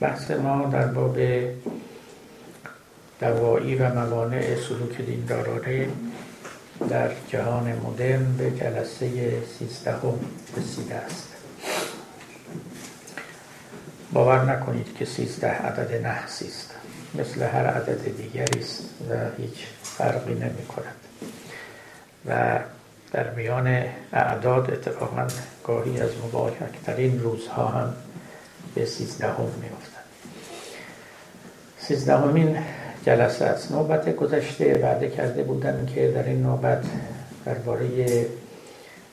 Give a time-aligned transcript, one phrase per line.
[0.00, 1.18] بحث ما در باب
[3.20, 5.88] دوایی و موانع سلوک دیندارانه
[6.90, 10.18] در جهان مدرن به جلسه سیزدهم
[10.56, 11.28] رسیده است.
[14.12, 16.74] باور نکنید که سیزده عدد نحسی است
[17.14, 20.94] مثل هر عدد دیگری است و هیچ فرقی نمی کند.
[22.26, 22.58] و
[23.12, 25.26] در میان اعداد اتفاقا
[25.64, 27.94] گاهی از مبارکترین روزها هم
[28.78, 30.04] به سیزدهم می افتند
[31.78, 32.58] سیزدهمین
[33.06, 33.72] جلسه است.
[33.72, 36.84] نوبت گذشته وعده کرده بودم که در این نوبت
[37.44, 38.26] درباره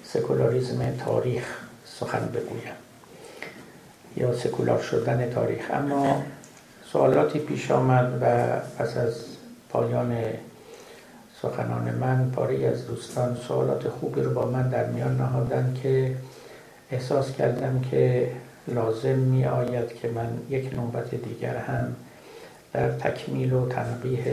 [0.03, 1.43] سکولاریزم تاریخ
[1.85, 2.73] سخن بگویم
[4.17, 5.71] یا سکولار شدن تاریخ.
[5.73, 6.23] اما
[6.91, 8.45] سوالاتی پیش آمد و
[8.77, 9.25] پس از
[9.69, 10.17] پایان
[11.41, 16.15] سخنان من پاری از دوستان سوالات خوبی رو با من در میان نهادن که
[16.91, 18.31] احساس کردم که
[18.67, 21.95] لازم می آید که من یک نوبت دیگر هم
[22.73, 24.25] در تکمیل و تنقیح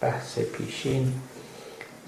[0.00, 1.12] بحث پیشین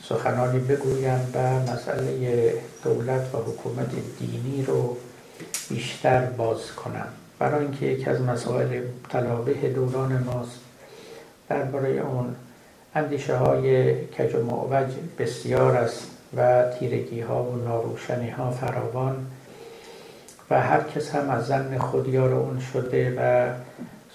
[0.02, 2.52] سخنانی بگویم و مسئله
[2.84, 4.96] دولت و حکومت دینی رو
[5.70, 7.08] بیشتر باز کنم.
[7.38, 10.60] برای اینکه یکی از مسائل طلابه دوران ماست
[11.48, 12.36] درباره اون
[12.94, 14.88] اندیشه های کج و معوج
[15.18, 19.26] بسیار است و تیرگی ها و ناروشنی ها فراوان
[20.50, 23.52] و هر کس هم از زن خودیار اون شده و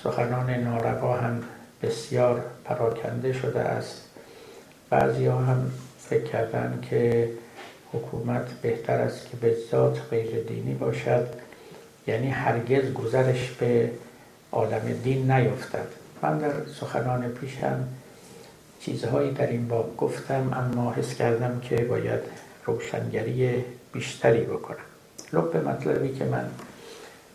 [0.03, 1.43] سخنان ناروا هم
[1.81, 4.01] بسیار پراکنده شده است.
[4.89, 7.29] بعضی ها هم فکر کردن که
[7.93, 11.27] حکومت بهتر است که به ذات غیر دینی باشد.
[12.07, 13.89] یعنی هرگز گذرش به
[14.51, 15.87] عالم دین نیفتد.
[16.21, 17.87] من در سخنان پیشم
[18.79, 22.19] چیزهایی در این باب گفتم اما حس کردم که باید
[22.65, 24.92] روشنگری بیشتری بکنم.
[25.33, 26.49] لب مطلبی که من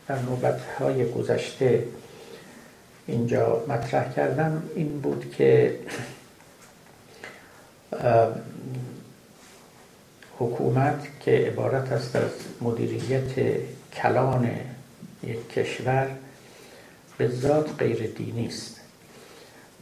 [0.09, 1.85] در نوبتهای گذشته
[3.07, 5.79] اینجا مطرح کردم این بود که
[10.39, 13.61] حکومت که عبارت است از مدیریت
[13.93, 14.51] کلان
[15.23, 16.11] یک کشور
[17.19, 18.81] به ذات غیر دینی است.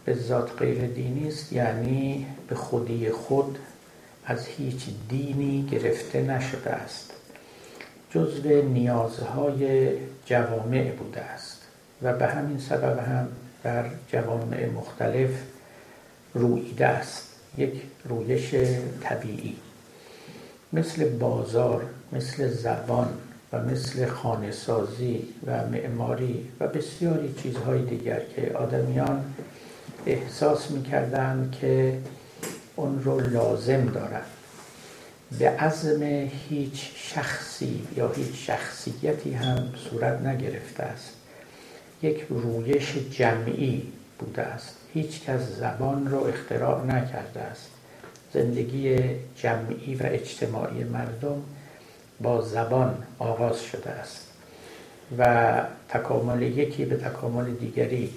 [0.05, 3.59] به ذات غیر دینی است یعنی به خودی خود
[4.27, 7.16] از هیچ دینی گرفته نشده است.
[8.11, 9.91] جزو نیازهای
[10.27, 11.63] جوامع بوده است.
[12.03, 13.29] و به همین سبب هم
[13.65, 15.31] در جوامع مختلف
[16.35, 17.29] رویده است.
[17.59, 18.55] یک رویش
[19.03, 19.57] طبیعی.
[20.73, 23.09] مثل بازار مثل زبان
[23.53, 29.35] و مثل خانه سازی و معماری و بسیاری چیزهای دیگر که آدمیان
[30.07, 31.99] احساس می‌کردند که
[32.77, 34.36] اون رو لازم دارند.
[35.39, 36.03] به عزم
[36.49, 41.13] هیچ شخصی یا هیچ شخصیتی هم صورت نگرفته است.
[42.03, 43.83] یک رویش جمعی
[44.19, 44.77] بوده است.
[44.95, 47.71] هیچ کس زبان رو اختراع نکرده است.
[48.35, 48.99] زندگی
[49.37, 51.43] جمعی و اجتماعی مردم
[52.21, 54.27] با زبان آغاز شده است
[55.19, 58.11] و تکامل یکی به تکامل دیگری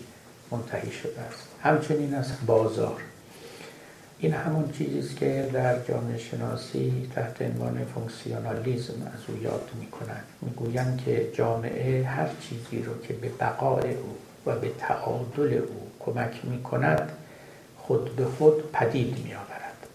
[0.52, 1.48] منتهی شده است.
[1.64, 3.02] همچنین است بازار.
[4.22, 10.24] این همون چیزی که در جامعه شناسی تحت عنوان فونکسیونالیزم از او یاد می‌کنند.
[10.42, 16.46] می‌گویند که جامعه هر چیزی رو که به بقای او و به تعادل او کمک
[16.46, 17.12] می‌کند
[17.78, 19.88] خود به خود پدید میآورد.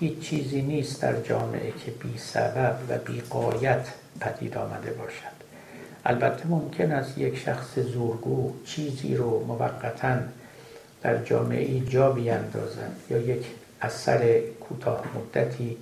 [0.00, 3.88] هیچ چیزی نیست در جامعه که بی سبب و بی قایت
[4.20, 5.36] پدید آمده باشد.
[6.04, 10.16] البته ممکن است یک شخص زورگو چیزی رو موقتا
[11.06, 13.46] در جامعه جا بیاندازد یا یک
[13.82, 15.76] اثر کوتاه مدتی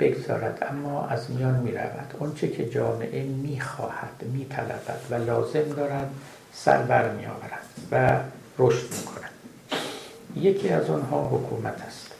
[0.00, 5.62] بگذارد اما از میان می رود اونچه که جامعه می خواهد می طلبد و لازم
[5.76, 6.10] دارد
[6.52, 8.20] سر بر می آورد و
[8.58, 9.30] رشد می کند
[10.36, 12.10] یکی از آنها حکومت است.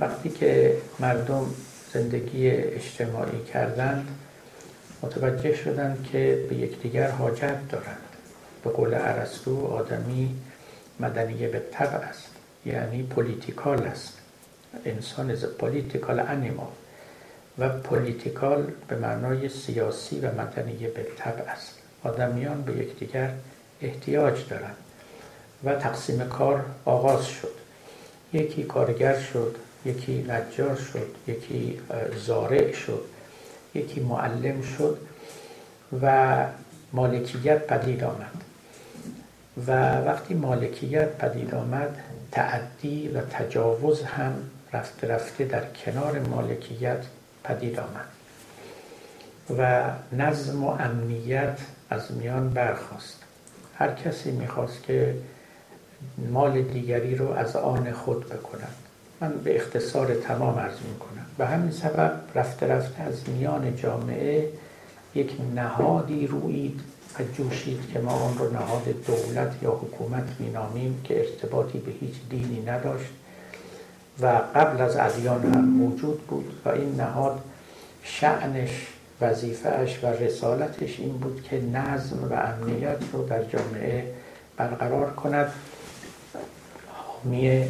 [0.00, 1.46] وقتی که مردم
[1.92, 4.08] زندگی اجتماعی کردند
[5.02, 7.98] متوجه شدند که به یکدیگر حاجت دارند.
[8.64, 10.34] به قول ارسطو آدمی
[11.00, 12.30] مدنی بالطبع است.
[12.66, 14.18] یعنی political است.
[14.84, 16.72] انسان از political animal
[17.58, 21.78] و political به معنای سیاسی و مدنی بالطبع است.
[22.04, 23.30] آدمیان به یکدیگر
[23.82, 24.76] احتیاج دارند.
[25.64, 27.54] و تقسیم کار آغاز شد.
[28.32, 31.80] یکی کارگر شد یکی نجار شد یکی
[32.26, 33.04] زارع شد
[33.74, 34.98] یکی معلم شد
[36.02, 36.36] و
[36.92, 38.53] مالکیت پدید آمد.
[39.66, 41.98] و وقتی مالکیت پدید آمد
[42.32, 44.34] تعدی و تجاوز هم
[44.72, 47.04] رفته رفته در کنار مالکیت
[47.44, 48.08] پدید آمد
[49.58, 51.58] و نظم و امنیت
[51.90, 53.22] از میان برخواست
[53.74, 55.14] هر کسی می‌خواست که
[56.30, 58.74] مال دیگری رو از آن خود بکنند
[59.20, 61.26] من به اختصار تمام عرض می‌کنم.
[61.38, 64.48] به همین سبب رفته رفته از میان جامعه
[65.14, 66.80] یک نهادی روید
[67.18, 72.14] و جوشید که ما آن رو نهاد دولت یا حکومت مینامیم که ارتباطی به هیچ
[72.30, 73.10] دینی نداشت
[74.20, 77.40] و قبل از ادیان هم موجود بود و این نهاد
[78.02, 78.86] شعنش
[79.20, 84.14] وظیفهش و رسالتش این بود که نظم و امنیت رو در جامعه
[84.56, 85.52] برقرار کند.
[86.88, 87.64] حامی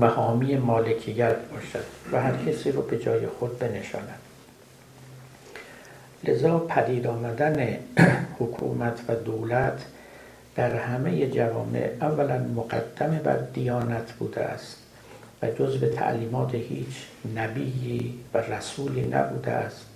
[0.00, 4.19] و حامی مالکیت باشد و هر کسی رو به جای خود بنشاند.
[6.24, 7.76] لذا پدید آمدن
[8.38, 9.78] حکومت و دولت
[10.56, 14.76] در همه جوامع اولا مقدم بر دیانت بوده است
[15.42, 17.06] و جز به تعلیمات هیچ
[17.36, 19.86] نبیی و رسولی نبوده است.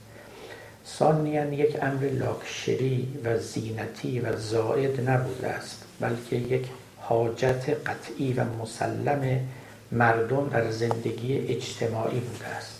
[0.86, 6.66] ثانیا یک امر لاکشری و زینتی و زائد نبوده است بلکه یک
[6.96, 9.40] حاجت قطعی و مسلم
[9.92, 12.73] مردم در زندگی اجتماعی بوده است.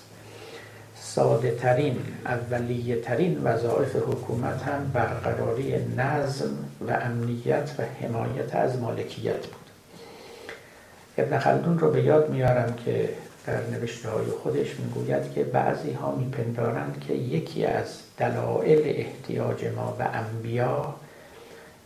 [1.15, 1.97] ساده ترین
[2.27, 6.51] اولیه ترین وظایف حکومت هم برقراری نظم
[6.89, 9.71] و امنیت و حمایت از مالکیت بود.
[11.19, 13.09] ابن خلدون رو به یاد میارم که
[13.47, 17.87] در نوشته های خودش می‌گوید که بعضی ها میپندارند که یکی از
[18.19, 20.95] دلایل احتیاج ما به انبیا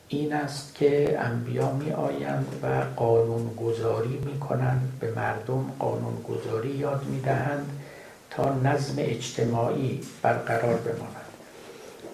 [0.09, 2.67] این است که انبیا می آیند و
[2.97, 7.78] قانون گذاری می کنند به مردم قانون گذاری یاد می دهند
[8.45, 11.17] نظم اجتماعی برقرار بماند.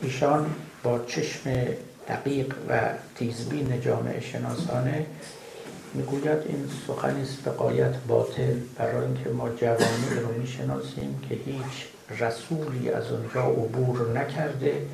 [0.03, 1.51] ایشان با چشم
[2.09, 2.81] دقیق و
[3.15, 5.07] تیزبین جامعه شناسانه
[5.95, 11.87] می‌گوید این سخنی است به قایت باطل برای اینکه ما جوانی رو می‌شناسیم که هیچ
[12.21, 14.87] رسولی از اونجا عبور نکرده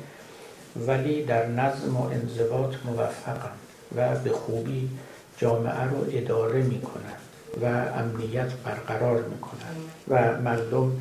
[0.87, 3.59] ولی در نظم و انضباط موفقند
[3.95, 4.89] و به خوبی
[5.37, 7.21] جامعه رو اداره می‌کنند
[7.61, 7.65] و
[7.99, 10.91] امنیت برقرار می‌کنند و مردم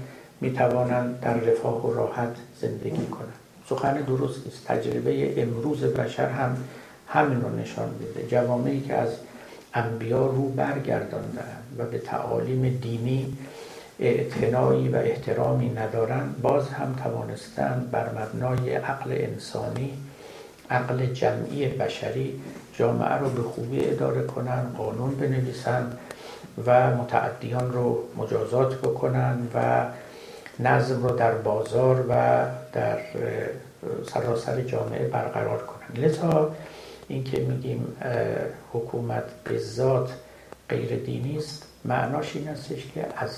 [0.41, 3.35] می‌توانند در رفاه و راحت زندگی کنند.
[3.69, 6.57] سخن درست است تجربه امروز بشر هم
[7.09, 8.29] همین رو نشان میده.
[8.29, 9.09] جوامعی که از
[9.75, 13.37] انبیا رو برگرداندن و به تعالیم دینی
[14.01, 19.93] اعتنایی و احترامی ندارند باز هم توانستند بر مبنای عقل انسانی
[20.71, 22.41] عقل جمعی بشری
[22.73, 25.99] جامعه رو به خوبی اداره کنند قانون بنویسند
[26.67, 29.85] و متعدیان رو مجازات بکنن و
[30.62, 32.99] نظم رو در بازار و در
[34.12, 36.55] سراسر جامعه برقرار کنند لذا
[37.09, 37.97] اینکه میگیم
[38.73, 40.11] حکومت به ذات
[40.69, 43.31] غیر دینی است معناش این استش که از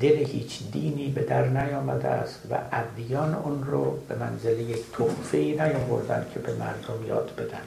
[0.00, 5.38] دل هیچ دینی به در نیامده است و ادیان اون رو به منزله یک تحفه
[5.38, 7.62] نیاوردن که به مردم یاد بدن.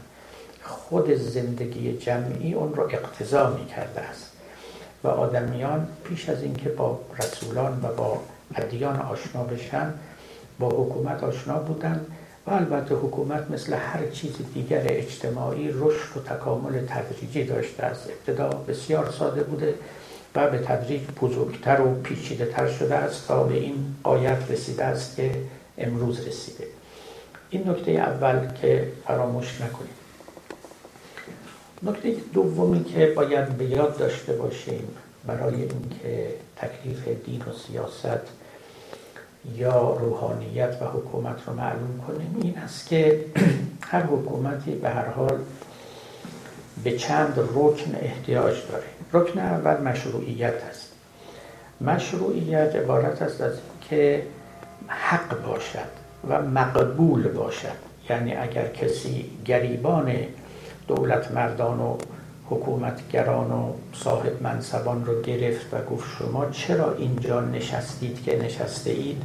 [0.64, 4.31] خود زندگی جمعی اون رو اقتضا می کرده است.
[5.04, 8.20] و آدمیان پیش از اینکه با رسولان و با
[8.56, 9.94] ادیان آشنا بشن
[10.60, 12.06] با حکومت آشنا بودن
[12.48, 18.10] و البته حکومت مثل هر چیز دیگر اجتماعی رشد و تکامل تدریجی داشته است.
[18.10, 19.75] ابتدا بسیار ساده بوده
[20.36, 25.16] و به تدریج بزرگتر و پیچیده تر شده است تا به این قایت رسیده است
[25.16, 25.31] که
[25.78, 26.68] امروز رسیده.
[27.50, 29.94] این نکته اول که فراموش نکنیم
[31.83, 34.88] نکته دومی که باید به یاد داشته باشیم
[35.28, 38.39] برای اینکه تکلیف دین و سیاست
[39.56, 42.40] یا روحانیت و حکومت رو معلوم کنیم.
[42.42, 43.26] این است که
[43.92, 45.38] هر حکومتی به هر حال
[46.84, 48.84] به چند رکن احتیاج داره.
[49.14, 50.92] رکن اول مشروعیت است.
[51.82, 53.54] مشروعیت عبارت است از
[53.90, 54.24] که
[54.88, 55.90] حق باشد
[56.30, 57.90] و مقبول باشد.
[58.10, 60.14] یعنی اگر کسی گریبان
[60.88, 61.98] دولت مردان و
[62.50, 69.22] حکومتگران و صاحب منصبان رو گرفت و گفت شما چرا اینجا نشستید که نشسته اید؟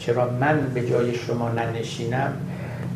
[0.00, 2.32] چرا من به جای شما ننشینم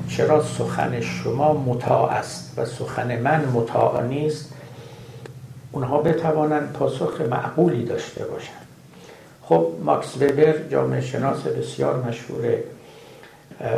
[0.08, 4.52] چرا سخن شما مطاع است و سخن من مطاع نیست؟
[5.72, 8.66] اونها بتوانند پاسخ معقولی داشته باشند.
[9.42, 12.58] خب ماکس وبر جامعه شناس بسیار مشهور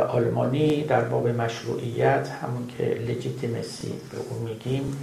[0.09, 4.97] آلمانی در باب مشروعیت همون که لجیتیمسی به اون میگیم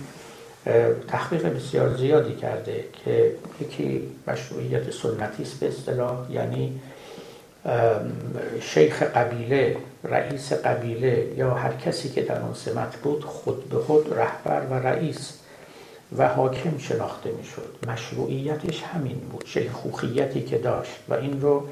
[1.09, 6.81] تحقیق بسیار زیادی کرده که یکی مشروعیت سنتی است به اصطلاح یعنی
[8.61, 14.19] شیخ قبیله رئیس قبیله یا هر کسی که در آن سمت بود خود به خود
[14.19, 15.33] رهبر و رئیس
[16.19, 17.77] و حاکم شناخته می‌شد.
[17.89, 19.45] مشروعیتش همین بود.
[19.47, 21.67] شیخوخیتی که داشت و این رو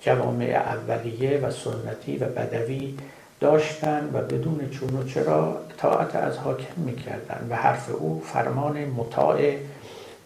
[0.00, 2.94] جوامع اولیه و سنتی و بدوی
[3.40, 9.56] داشتن و بدون چون و چرا اطاعت از حاکم می‌کردن و حرف او فرمان مطاع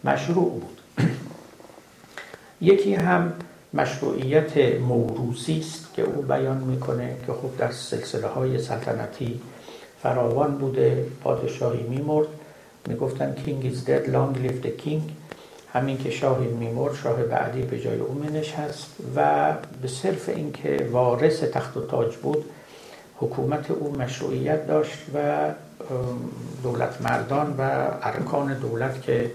[0.03, 0.81] مشروع بود.
[2.61, 3.33] یکی هم
[3.73, 9.41] مشروعیت موروسی است که او بیان می‌کنه که خب در سلسله های سلطنتی
[10.03, 12.27] فراوان بوده پادشاهی میمرد.
[12.87, 15.01] می‌گفتن کینگ is dead long live the king.
[15.73, 19.51] همین که شاهی میمرد شاه بعدی به جای او نشست و
[19.81, 22.45] به صرف اینکه وارث تخت و تاج بود
[23.17, 25.49] حکومت او مشروعیت داشت و
[26.63, 27.61] دولت مردان و
[28.01, 29.31] ارکان دولت که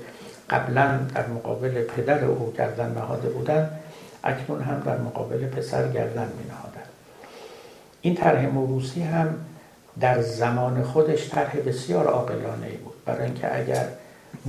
[0.50, 3.80] قبلا در مقابل پدر او گردن نهاده بودند
[4.26, 6.86] اکنون هم در مقابل پسر گردن می نهادن.
[8.00, 9.34] این طرح موروسی هم
[10.00, 13.86] در زمان خودش طرح بسیار عاقلانه بود برای اینکه اگر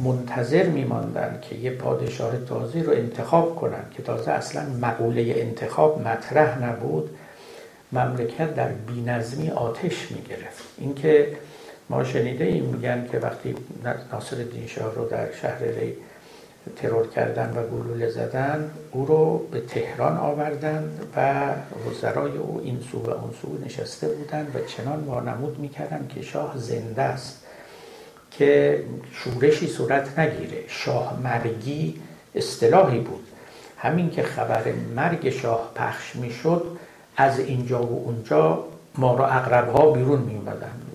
[0.03, 6.63] منتظر میماندن که یه پادشاه تازه رو انتخاب کنن که تازه اصلا مقوله انتخاب مطرح
[6.63, 7.09] نبود
[7.91, 11.27] مملکت در بینظمی آتش می‌گرفت اینکه
[11.89, 13.55] ما شنیده ایم میگن که وقتی
[14.11, 15.93] ناصر الدین شاه رو در شهر ری
[16.75, 21.49] ترور کردن و گلوله زدن او رو به تهران آوردن و
[21.89, 26.53] وزرای او این سو و اون سو نشسته بودند و چنان وانمود می‌کردن که شاه
[26.57, 27.43] زنده است
[28.31, 30.63] که شورشی صورت نگیره.
[30.67, 32.01] شاه مرگی
[32.35, 33.27] اصطلاحی بود.
[33.77, 34.63] همین که خبر
[34.95, 36.77] مرگ شاه پخش می‌شد
[37.17, 38.63] از اینجا و اونجا
[38.97, 40.41] ما را اقرب ها بیرون می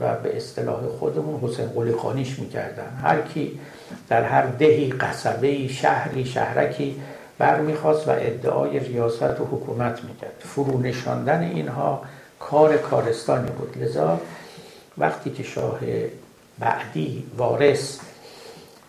[0.01, 2.99] و به اصطلاح خودمون حسین قلی خانیش می‌کردن.
[3.03, 3.61] هر کی
[4.09, 7.03] در هر دهی قصبه شهری شهرکی
[7.39, 10.35] برمیخواست و ادعای ریاست و حکومت می‌کرد.
[10.39, 12.03] فرو نشاندن اینها
[12.39, 13.83] کار کارستانی بود.
[13.83, 14.21] لذا
[14.99, 15.81] وقتی که شاه
[16.59, 17.99] بعدی وارث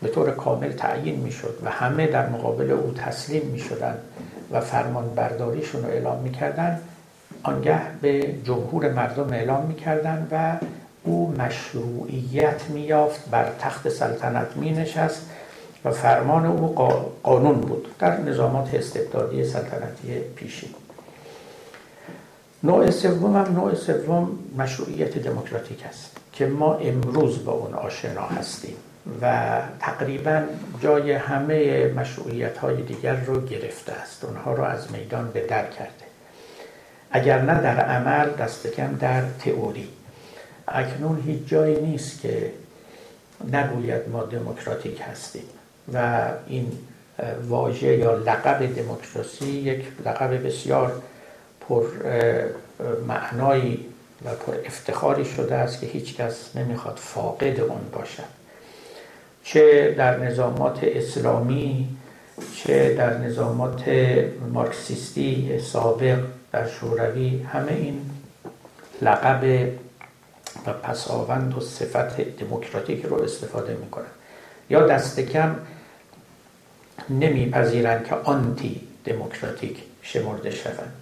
[0.01, 3.99] به طور کامل تعیین می‌شد و همه در مقابل او تسلیم می‌شدند
[4.51, 6.81] و فرمان برداریشون رو اعلام می‌کردن
[7.43, 10.55] آنگه به جمهور مردم اعلام می‌کردن و
[11.03, 15.29] او مشروعیت میافت بر تخت سلطنت می نشست
[15.85, 16.75] و فرمان او
[17.23, 20.69] قانون بود در نظامات استبدادی سلطنتی پیشین.
[22.63, 28.75] نوع سوم هم نوع سوم مشروعیت دموکراتیک است که ما امروز با اون آشنا هستیم
[29.21, 30.43] و تقریبا
[30.81, 34.23] جای همه مشروعیت های دیگر رو گرفته است.
[34.23, 36.05] اونها رو از میدان به در کرده.
[37.11, 39.87] اگر نه در عمل دست کم در تئوری.
[40.67, 42.51] اکنون هیچ جایی نیست که
[43.53, 45.43] نگوید ما دموکراتیک هستیم
[45.93, 46.71] و این
[47.47, 51.01] واژه یا لقب دموکراسی یک لقب بسیار
[51.61, 51.85] پر
[53.07, 53.85] معنایی
[54.25, 58.23] و پر افتخاری شده است که هیچ کس نمی‌خواد فاقد اون باشد.
[59.43, 61.89] چه در نظامات اسلامی
[62.55, 63.83] چه در نظامات
[64.53, 66.19] مارکسیستی سابق
[66.51, 68.01] در شوروی همه این
[69.01, 69.69] لقب
[70.65, 74.05] و پساوند و صفت دموکراتیک رو استفاده می‌کنن
[74.69, 75.55] یا دست کم
[77.09, 80.93] نمیپذیرند که آنتی دموکراتیک شمرده شوند.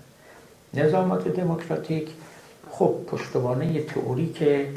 [0.73, 2.09] نظامات دموکراتیک
[2.71, 4.69] خب پشتوانه تئوری که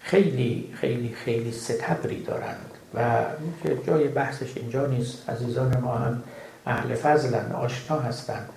[0.00, 3.24] خیلی خیلی خیلی ستبری دارند و
[3.86, 5.30] جای بحثش اینجا نیست.
[5.30, 6.22] عزیزان ما هم
[6.66, 8.48] اهل فضلن آشنا هستند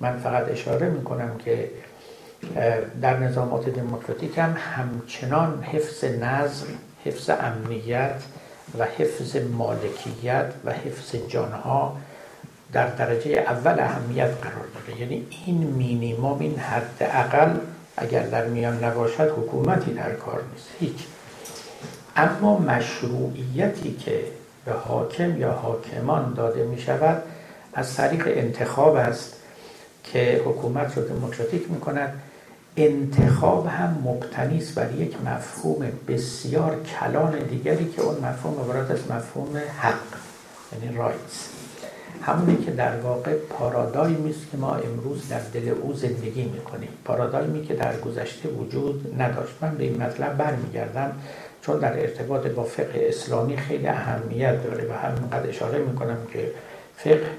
[0.00, 1.70] من فقط اشاره می‌کنم که
[3.02, 6.66] در نظامات دموکراتیک هم همچنان حفظ نظم
[7.04, 8.22] حفظ امنیت
[8.78, 11.96] و حفظ مالکیت و حفظ جانها
[12.72, 17.56] در درجه اول اهمیت قرار داره یعنی این مینیموم این حد اقل
[17.96, 20.68] اگر در میان نباشد حکومتی در کار نیست.
[20.80, 21.06] هیچ.
[22.16, 24.20] اما مشروعیتی که
[24.64, 27.22] به حاکم یا حاکمان داده می شود
[27.74, 29.36] از طریق انتخاب است
[30.04, 32.22] که حکومت رو دموکراتیک می کند
[32.76, 39.10] انتخاب هم مبتنی است بر یک مفهوم بسیار کلان دیگری که اون مفهوم عبارت از
[39.10, 39.94] مفهوم حق
[40.72, 41.48] یعنی رایتس
[42.22, 46.88] همونی که در واقع پارادایمی است که ما امروز در دل او زندگی می‌کنیم.
[47.04, 49.52] پارادایمی که در گذشته وجود نداشت.
[49.60, 51.12] من به این مطلب برمیگردم
[51.62, 56.50] چون در ارتباط با فقه اسلامی خیلی اهمیت داره و همینقدر اشاره می‌کنم که
[56.96, 57.30] فقه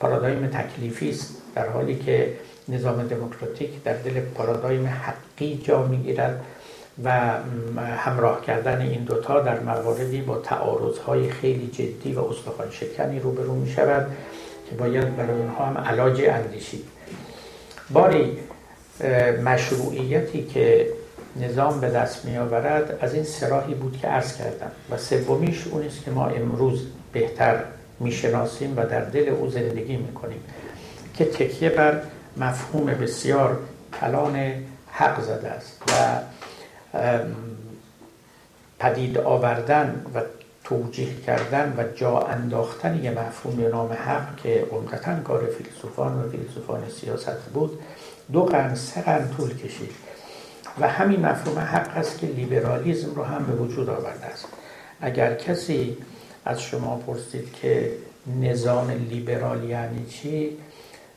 [0.00, 2.32] پارادایم تکلیفی است در حالی که
[2.68, 6.44] نظام دموکراتیک در دل پارادایم حقی جا می‌گیرد
[7.04, 7.10] و
[7.96, 13.70] همراه کردن این دوتا در مواردی با تعارضهای خیلی جدی و استخوان شکنی روبرو می
[13.70, 14.06] شود
[14.70, 16.84] که باید برای اونها هم علاج اندیشید
[17.90, 18.38] باری
[19.44, 20.86] مشروعیتی که
[21.36, 25.82] نظام به دست می آورد از این سراحی بود که عرض کردم و سومیش اون
[25.82, 27.56] است که ما امروز بهتر
[28.00, 30.40] می‌شناسیم و در دل او زندگی می‌کنیم
[31.14, 32.02] که تکیه بر
[32.36, 33.58] مفهوم بسیار
[34.00, 34.54] کلان
[34.90, 36.18] حق زده است و
[38.78, 40.20] پدید آوردن و
[40.64, 46.30] توجیه کردن و جا انداختن یه مفهوم به نام حق که عمدتا کار فیلسوفان و
[46.30, 47.78] فیلسوفان سیاست بود
[48.32, 49.90] دو قرن سه قرن طول کشید.
[50.80, 54.46] و همین مفهوم حق است که لیبرالیزم رو هم به وجود آورده است.
[55.00, 55.96] اگر کسی
[56.44, 57.92] از شما پرسید که
[58.40, 60.56] نظام لیبرال یعنی چی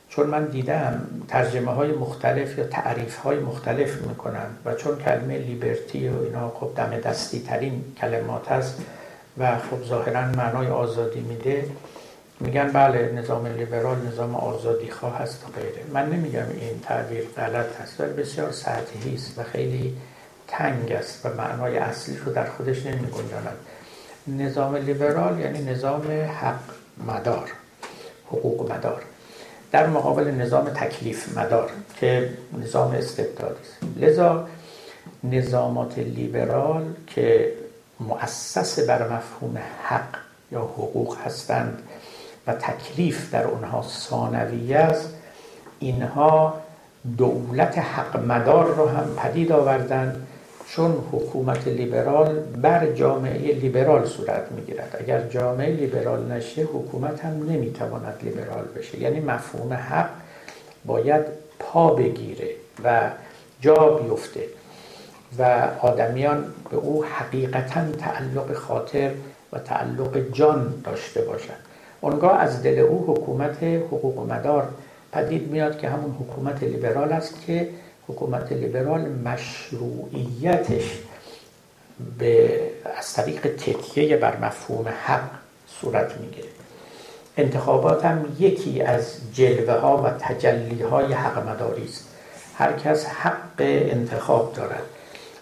[0.08, 6.08] چون من دیدم ترجمه های مختلف یا تعریف های مختلف می‌کنن و چون کلمه لیبرتی
[6.08, 8.78] و اینا خب دم دستی ترین کلمات هست
[9.38, 11.64] و خب ظاهرا معنای آزادی میده
[12.40, 15.84] میگن بله نظام لیبرال نظام آزادی خواه هست و غیره.
[15.92, 19.96] من نمیگم این تعبیر غلط هست ولی بسیار سطحی است و خیلی
[20.48, 23.06] تنگ است و معنای اصلی رو در خودش نمی
[24.26, 26.02] نظام لیبرال یعنی نظام
[26.40, 26.60] حق
[27.06, 27.50] مدار
[28.26, 29.02] حقوق مدار.
[29.72, 31.70] در مقابل نظام تکلیف مدار
[32.00, 32.30] که
[32.62, 34.00] نظام استبدادی است.
[34.00, 34.48] لذا
[35.24, 37.52] نظامات لیبرال که
[38.00, 40.16] مؤسس بر مفهوم حق
[40.52, 41.82] یا حقوق هستند
[42.46, 45.14] و تکلیف در اونها ثانوی است
[45.78, 46.54] اینها
[47.18, 50.26] دولت حق مدار رو هم پدید آوردند
[50.68, 54.96] چون حکومت لیبرال بر جامعه لیبرال صورت می‌گیرد.
[55.00, 59.00] اگر جامعه لیبرال نشه حکومت هم نمی‌تواند لیبرال بشه.
[59.00, 60.08] یعنی مفهوم حق
[60.86, 61.22] باید
[61.58, 62.48] پا بگیره
[62.84, 63.10] و
[63.60, 64.40] جا بیفته
[65.38, 69.10] و آدمیان به او حقیقتا تعلق خاطر
[69.52, 71.56] و تعلق جان داشته باشند.
[72.00, 74.68] اونگاه از دل او حکومت حقوق مدار
[75.12, 77.68] پدید میاد که همون حکومت لیبرال است که
[78.08, 80.98] حکومت لیبرال مشروعیتش
[82.18, 82.60] به
[82.98, 85.30] از طریق تکیه بر مفهوم حق
[85.80, 86.48] صورت می‌گیره.
[87.36, 92.08] انتخابات هم یکی از جلوه ها و تجلی های حق مداری است.
[92.54, 94.82] هر کس حق انتخاب دارد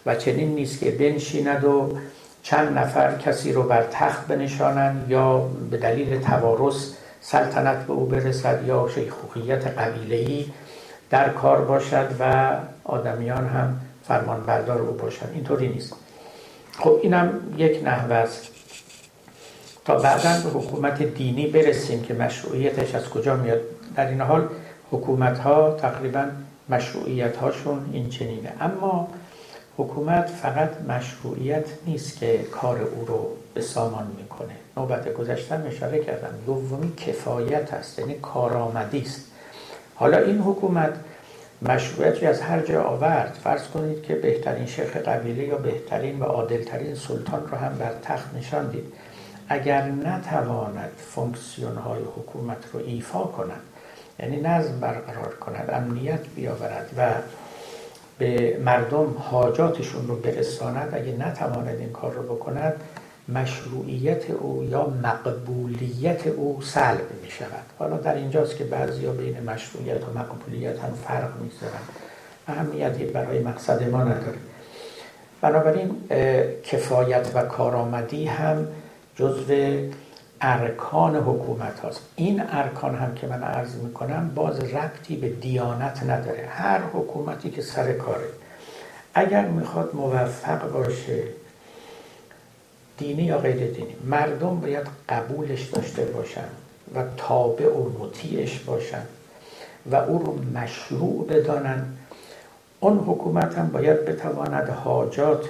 [0.07, 1.99] و چنین نیست که بنشیند و
[2.43, 5.39] چند نفر کسی رو بر تخت بنشانند یا
[5.71, 10.47] به دلیل توارث سلطنت به او برسد یا شیخوخیت قبیله‌ای
[11.15, 15.93] در کار باشد و آدمیان هم فرمان بردار او باشد اینطوری نیست.
[16.79, 18.49] خب اینم یک نحوه است.
[19.85, 23.61] تا بعدا به حکومت دینی برسیم که مشروعیتش از کجا میاد؟
[23.97, 24.49] در این حال
[24.91, 26.27] حکومت ها تقریبا
[26.69, 28.53] مشروعیت هاشون این چنینه.
[28.61, 29.09] اما
[29.77, 34.55] حکومت فقط مشروعیت نیست که کار او رو به سامان می‌کنه.
[34.77, 36.35] نوبت گذشتن اشاره کردم.
[36.47, 39.34] دومی کفایت است یعنی کارآمدی است.
[39.95, 40.95] حالا این حکومت
[41.63, 46.95] مشروعیتی از هر جا آورد فرض کنید که بهترین شیخ قبیله یا بهترین و عادلترین
[46.95, 48.93] سلطان رو هم بر تخت نشان دید.
[49.49, 53.61] اگر نتواند فونکسیون های حکومت رو ایفا کند
[54.19, 57.11] یعنی نظم برقرار کند امنیت بیاورد و
[58.19, 62.75] به مردم حاجاتشون رو برساند اگه نتواند این کار رو بکند
[63.29, 69.41] مشروعیت او یا مقبولیت او سلب می شود حالا در اینجاست که بعضی ها بین
[69.41, 71.51] مشروعیت و مقبولیت هم فرق می
[72.49, 74.39] اهمیتی برای مقصد ما نداره.
[75.41, 76.09] بنابراین
[76.63, 78.67] کفایت و کارآمدی هم
[79.17, 79.55] جزو
[80.41, 82.01] ارکان حکومت هاست.
[82.17, 86.47] این ارکان هم که من عرض می کنم باز ربطی به دیانت نداره.
[86.51, 88.29] هر حکومتی که سر کاره
[89.15, 91.23] اگر می‌خواد موفق باشه
[92.99, 93.97] دینی یا غیر دینی.
[94.05, 96.49] مردم باید قبولش داشته باشن
[96.95, 99.03] و تابع و مطیعش باشن
[99.91, 101.85] و او رو مشروع بدانن.
[102.81, 105.45] اون حکومت هم باید بتواند حاجات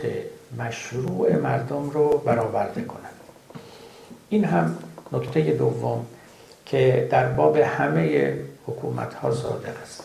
[0.59, 3.21] مشروع مردم رو برآورده کنند
[4.29, 4.79] این هم
[5.13, 6.07] نکته دوم
[6.67, 8.35] که در باب همه
[8.67, 10.05] حکومت ها صادق است.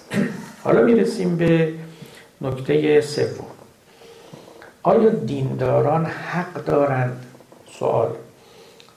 [0.63, 1.73] حالا می‌رسیم به
[2.41, 3.45] نکته سوم.
[4.83, 7.25] آیا دینداران حق دارند
[7.71, 8.09] سوال.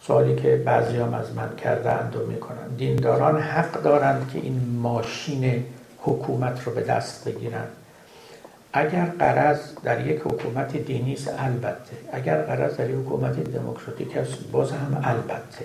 [0.06, 2.68] سوالی که بعضی هم از من کردند و می‌کنن.
[2.78, 5.64] دینداران حق دارند که این ماشین
[5.98, 7.66] حکومت رو به دست بگیرن.
[8.72, 11.96] اگر قرض در یک حکومت دینی است البته.
[12.12, 15.64] اگر قرض در یک حکومت دموکراتیک است باز هم البته.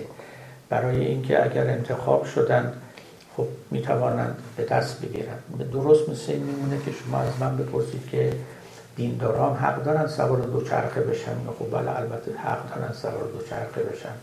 [0.68, 2.72] برای اینکه اگر انتخاب شدن
[3.36, 5.38] خب می‌توانند به دست بگیرن.
[5.72, 8.32] درست مثل این میمونه که شما از من بپرسید که
[8.98, 13.82] دینداران حق دارن سوار دو چرخه بشن خب بله البته حق دارن سوار دو چرخه
[13.82, 14.14] بشن.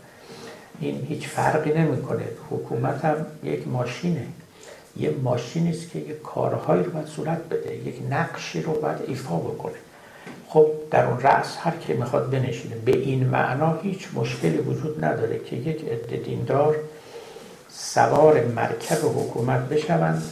[0.80, 2.24] این هیچ فرقی نمی‌کنه.
[2.50, 4.26] حکومت هم یک ماشینه.
[4.96, 7.76] یه ماشینی است که یک کارهایی رو باید صورت بده.
[7.76, 9.74] یک نقشی رو باید ایفا بکنه.
[10.48, 12.74] خب در اون رأس هر کی می‌خواد بنشینه.
[12.74, 16.76] به این معنا هیچ مشکلی وجود نداره که یک عده دیندار
[17.70, 20.22] سوار مرکب حکومت بشوند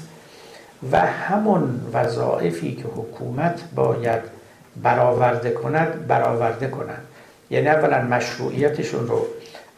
[0.92, 4.33] و همون وظایفی که حکومت باید
[4.82, 7.02] برآورده کند برآورده کنند
[7.50, 9.26] یعنی اولا مشروعیتشون رو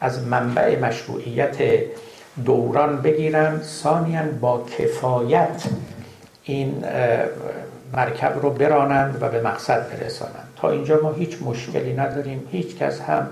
[0.01, 1.57] از منبع مشروعیت
[2.45, 5.63] دوران بگیرن ثانیا با کفایت
[6.43, 6.83] این
[7.93, 10.47] مرکب رو برانند و به مقصد برسانند.
[10.55, 13.29] تا اینجا ما هیچ مشکلی نداریم هیچ کس هم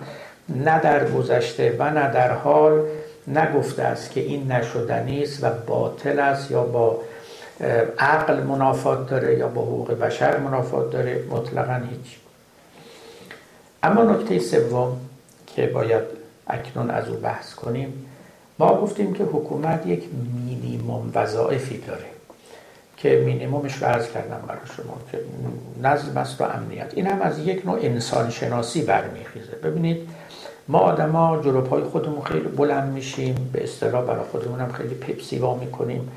[0.49, 2.81] نه در گذشته و نه در حال
[3.27, 6.97] نگفته است که این نشدنی است و باطل است یا با
[7.99, 12.17] عقل منافات داره یا با حقوق بشر منافات داره؟ مطلقا هیچ.
[13.83, 14.97] اما نکته سوم
[15.47, 16.03] که باید
[16.47, 18.05] اکنون از او بحث کنیم
[18.59, 20.03] ما گفتیم که حکومت یک
[20.45, 22.05] مینیموم وظایفی داره
[22.97, 25.19] که مینیمومش رو عرض کردم برای شما که
[25.81, 26.91] نظم است و امنیت.
[26.93, 29.55] این هم از یک نوع انسان شناسی برمیخیزه.
[29.63, 30.07] ببینید
[30.67, 35.55] ما آدما جلو پای خودمون خیلی بلند میشیم به اصطلاح برای خودمون خیلی پپسی وا
[35.55, 36.11] می‌کنیم.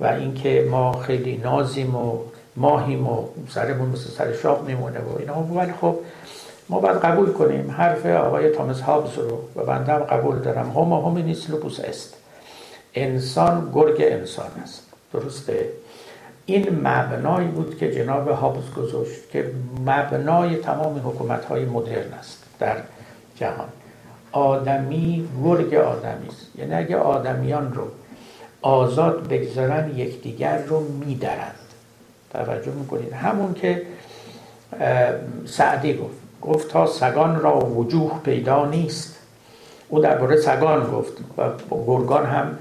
[0.00, 2.18] و اینکه ما خیلی نازیم و
[2.56, 5.42] ماهیم و سرمون مثل سر شاق میمونه و اینا.
[5.42, 5.96] ولی خب
[6.68, 7.70] ما باید قبول کنیم.
[7.70, 10.70] حرف آقای تامس هابز رو و بنده هم قبول دارم.
[10.70, 12.14] هومو هومینیس لوپوس است.
[12.94, 14.82] انسان گرگ انسان است.
[15.12, 15.68] درسته؟
[16.46, 19.50] این مبنایی بود که جناب هابز گذاشت که
[19.86, 22.76] مبنای تمام حکومت های مدرن است در
[23.36, 23.68] جهان.
[24.32, 26.58] آدمی گرگ آدمی است.
[26.58, 27.84] یعنی اگه آدمیان رو
[28.64, 31.54] آزاد بگذارن یکدیگر رو میدرند
[32.32, 33.12] توجه می‌کنید.
[33.12, 33.82] همون که
[35.46, 36.16] سعدی گفت.
[36.42, 39.16] گفت تا سگان را وجوه پیدا نیست.
[39.88, 42.58] او درباره سگان گفت و گرگان هم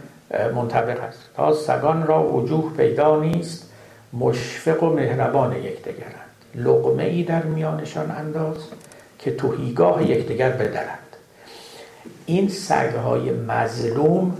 [0.56, 1.20] منطبق است.
[1.36, 3.70] تا سگان را وجوه پیدا نیست
[4.14, 6.30] مشفق و مهربان یکدیگرند.
[6.56, 8.58] لقمه ای در میانشان انداز
[9.20, 11.00] که توهیگاه یکدیگر بدرند.
[12.26, 14.38] این سگهای مظلوم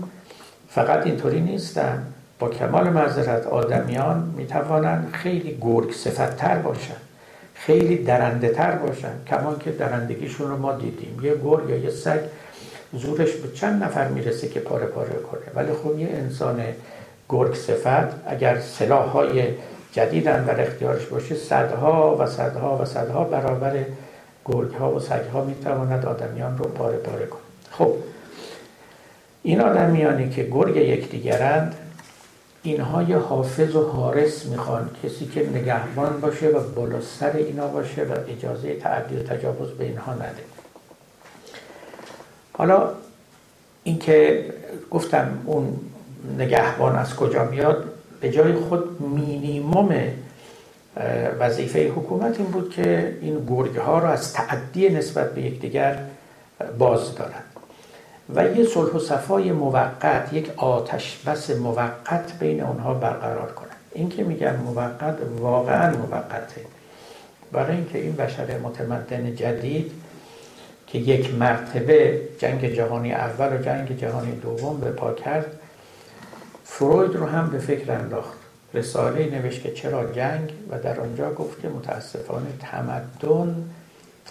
[0.74, 2.06] فقط اینطوری نیستن.
[2.38, 6.96] با کمال معذرت آدمیان می‌توانند خیلی گرگ صفتتر باشن.
[7.54, 9.12] خیلی درنده تر باشن.
[9.26, 11.20] کمان که درندگیشون رو ما دیدیم.
[11.22, 12.20] یه گرگ یا یه سگ
[12.92, 15.40] زورش به چند نفر می‌رسه که پاره پاره کنه.
[15.54, 16.62] ولی خب یه انسان
[17.28, 19.44] گرگ صفت اگر سلاح های
[19.92, 23.84] جدیدن در اختیارش باشه صدها و صدها و صدها برابر
[24.44, 27.40] گرگ ها و سگ ها می‌تواند آدمیان رو پاره پاره کنه.
[27.70, 27.94] خب
[29.46, 31.74] این آدمیانی که گرگ یکدیگرند
[32.62, 38.02] اینها یه حافظ و حارس می‌خوان کسی که نگهبان باشه و بالا سر اینا باشه
[38.02, 40.44] و اجازه تعدی و تجاوز به اینها نده.
[42.52, 42.88] حالا
[43.84, 44.44] اینکه
[44.90, 45.80] گفتم اون
[46.38, 47.84] نگهبان از کجا میاد
[48.20, 49.94] به جای خود مینیموم
[51.40, 55.98] وظیفه حکومت این بود که این گرگ ها رو از تعدی نسبت به یکدیگر
[56.78, 57.53] باز دارند
[58.28, 64.08] و یه صلح و صفای موقت یک آتش بس موقت بین اونها برقرار کنند این
[64.08, 66.60] که میگن موقت واقعا موقته.
[67.52, 69.92] برای اینکه این بشر متمدن جدید
[70.86, 75.46] که یک مرتبه جنگ جهانی اول و جنگ جهانی دوم به پا کرد
[76.64, 78.38] فروید رو هم به فکر انداخت.
[78.74, 83.64] رساله نوشت که چرا جنگ؟ و در آنجا گفت که متاسفانه تمدن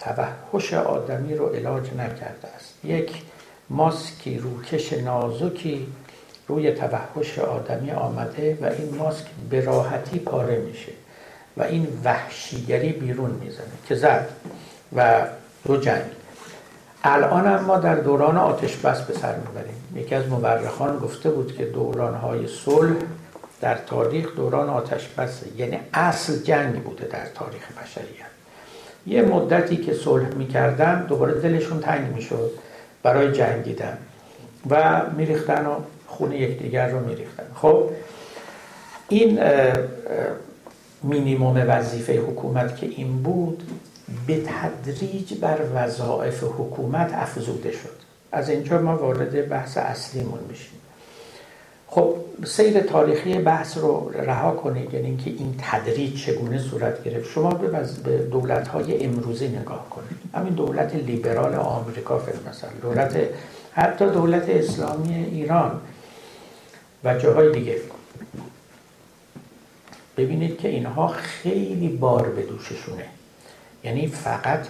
[0.00, 2.84] توحش آدمی رو علاج نکرده است.
[2.84, 3.22] یک
[3.70, 5.86] ماسکی روکش نازکی.
[6.48, 10.92] روی توحش آدمی آمده و این ماسک به راحتی پاره میشه
[11.56, 14.28] و این وحشیگری بیرون می‌زنه که زد
[14.96, 15.26] و
[15.66, 16.02] دو جنگ.
[17.04, 20.04] الان هم ما در دوران آتش بس به سر می‌بریم.
[20.04, 22.96] یکی از مورخان گفته بود که دورانهای صلح
[23.60, 28.34] در تاریخ دوران آتش بسه یعنی اصل جنگ بوده در تاریخ بشریت.
[29.06, 32.50] یه مدتی که صلح می‌کردن دوباره دلشون تنگ می‌شد.
[33.04, 33.98] برای جنگیدن
[34.70, 35.74] و میریختن و
[36.06, 37.46] خون یکدیگر رو میریختن.
[37.54, 37.90] خب
[39.08, 39.40] این
[41.02, 43.62] مینیموم وظیفه حکومت که این بود
[44.26, 48.04] به تدریج بر وظایف حکومت افزوده شد.
[48.32, 50.80] از اینجا ما وارد بحث اصلیمون میشیم.
[51.94, 54.94] خب سیر تاریخی بحث رو رها کنید.
[54.94, 57.30] یعنی اینکه این تدریج چگونه صورت گرفت.
[57.30, 57.54] شما
[58.04, 60.18] به دولت های امروزی نگاه کنید.
[60.34, 63.16] همین دولت لیبرال آمریکا مثلا دولت
[63.72, 65.80] حتی دولت اسلامی ایران
[67.04, 67.76] و جاهای دیگه.
[70.16, 73.04] ببینید که اینها خیلی بار به دوششونه.
[73.84, 74.66] یعنی فقط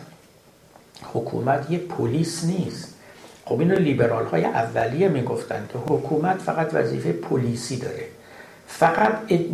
[1.15, 2.94] حکومت یه پلیس نیست.
[3.45, 8.05] خب اینو لیبرال های اولیه می‌گفتن که حکومت فقط وظیفه پلیسی داره.
[8.67, 9.13] فقط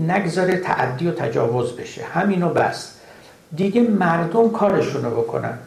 [0.09, 2.05] نگذاره تعدی و تجاوز بشه.
[2.05, 2.93] همینو بس.
[3.57, 5.59] دیگه مردم کارشون رو بکنن.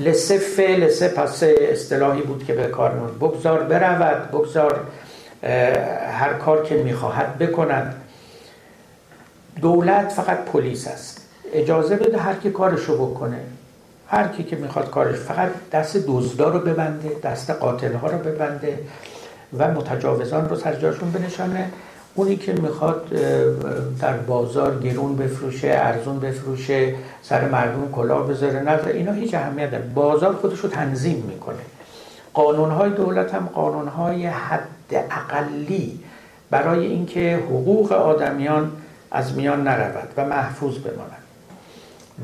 [0.00, 4.80] لسه ف لسه پس اصطلاحی بود که به کار نون بگذار برود بگذار
[6.12, 8.02] هر کار که می‌خواهد بکند.
[9.60, 11.28] دولت فقط پلیس است.
[11.52, 13.40] اجازه بده هر کی کارشو بکنه.
[14.08, 18.78] هر کی که می‌خواد کارش فقط دست دزدا رو ببنده دست قاتل ها رو ببنده
[19.58, 21.70] و متجاوزان رو سر جاشون بنشانه.
[22.14, 23.08] اونی که می‌خواد
[24.00, 29.84] در بازار گرون بفروشه ارزون بفروشه سر مردم کلاه بذاره نظر اینا هیچ اهمیت داره
[29.94, 31.62] بازار خودش رو تنظیم می‌کنه.
[32.34, 34.68] قانونهای دولت هم قانونهای حد
[35.10, 36.00] اقلی
[36.50, 38.72] برای اینکه حقوق آدمیان
[39.10, 41.22] از میان نرود و محفوظ بماند.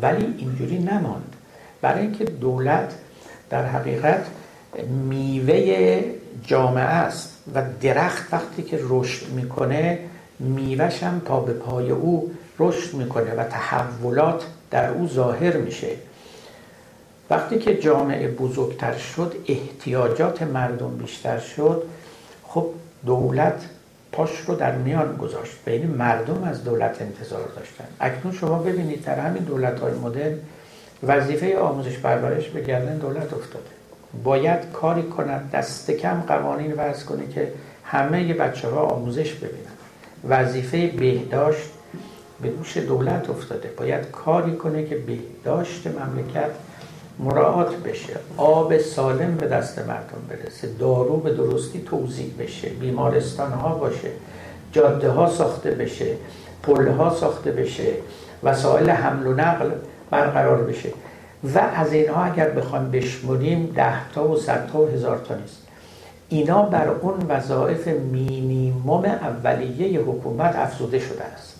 [0.02, 1.36] ولی اینجوری نماند.
[1.82, 2.94] برای اینکه دولت
[3.50, 4.26] در حقیقت
[5.08, 6.00] میوه
[6.44, 9.98] جامعه است و درخت وقتی که رشد می‌کنه
[10.38, 15.88] میوهش هم پا به پای او رشد می‌کنه و تحولات در او ظاهر میشه.
[17.30, 21.82] وقتی که جامعه بزرگتر شد احتیاجات مردم بیشتر شد
[22.44, 22.66] خب
[23.06, 23.64] دولت
[24.12, 25.52] پاش رو در میان گذاشت.
[25.66, 27.84] و این مردم از دولت انتظار داشتن.
[28.00, 30.38] اکنون شما ببینید در همین دولت های مدرن
[31.02, 33.64] وظیفه آموزش پرورش به گردن دولت افتاده.
[34.24, 37.52] باید کاری کنند دست کم قوانین وضع کنه که
[37.84, 39.72] همه بچه ها آموزش ببینن.
[40.28, 41.70] وظیفه بهداشت
[42.42, 43.70] به دوش دولت افتاده.
[43.76, 46.50] باید کاری کنه که بهداشت مملکت
[47.18, 53.74] مراعات بشه آب سالم به دست مردم برسه دارو به درستی توضیح بشه بیمارستان ها
[53.74, 54.08] باشه
[54.72, 56.16] جاده ها ساخته بشه
[56.62, 57.92] پل ها ساخته بشه
[58.42, 59.70] وسایل حمل و نقل
[60.12, 60.88] برقرار بشه.
[61.54, 65.62] و از اینها اگر بخوایم بشمریم ده تا و صد تا و هزار تا نیست.
[66.28, 71.56] اینا بر اون وظایف مینیموم اولیه حکومت افزوده شده است.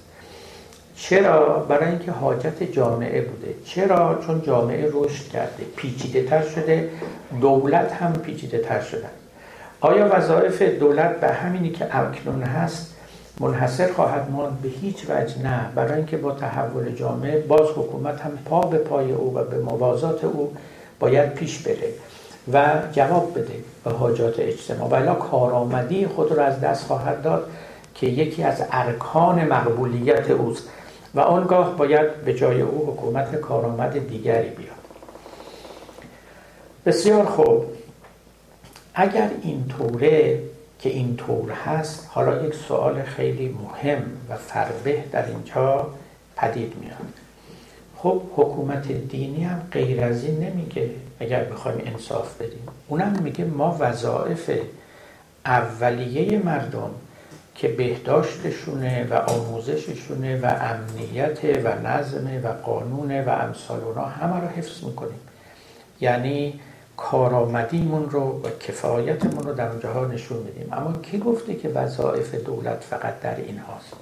[0.96, 3.54] چرا؟ برای اینکه حاجت جامعه بوده.
[3.64, 5.64] چرا؟ چون جامعه رشد کرده.
[5.76, 6.90] پیچیده تر شده.
[7.40, 9.06] دولت هم پیچیده تر شده.
[9.80, 12.91] آیا وظایف دولت به همینی که اکنون هست
[13.40, 15.72] منحصر خواهد ماند به هیچ وجه نه.
[15.74, 20.24] برای اینکه با تحول جامعه باز حکومت هم پا به پای او و به موازات
[20.24, 20.52] او
[21.00, 21.88] باید پیش بره
[22.52, 24.88] و جواب بده به حاجات اجتماع.
[24.88, 27.50] ولی کارآمدی خود را از دست خواهد داد
[27.94, 30.68] که یکی از ارکان مقبولیت اوست
[31.14, 34.72] و آنگاه باید به جای او حکومت کارآمد دیگری بیاد.
[36.86, 37.64] بسیار خوب.
[38.94, 40.38] اگر این طوره
[40.82, 45.86] که این طور هست حالا یک سوال خیلی مهم و فربه در اینجا
[46.36, 47.12] پدید میاد.
[47.96, 50.90] خب حکومت دینی هم غیر از این نمیگه
[51.20, 52.66] اگر بخوایم انصاف بدیم.
[52.88, 54.50] اونم میگه ما وظایف
[55.46, 56.90] اولیه مردم
[57.54, 64.48] که بهداشتشونه و آموزششونه و امنیت و نظم و قانون و امثال اونا همه رو
[64.48, 65.20] حفظ می‌کنیم.
[66.00, 66.60] یعنی
[66.96, 70.68] کارآمدیمون رو و کفایتمون رو در اونجاها نشون میدیم.
[70.72, 73.92] اما کی گفته که وظایف دولت فقط در این هاست؟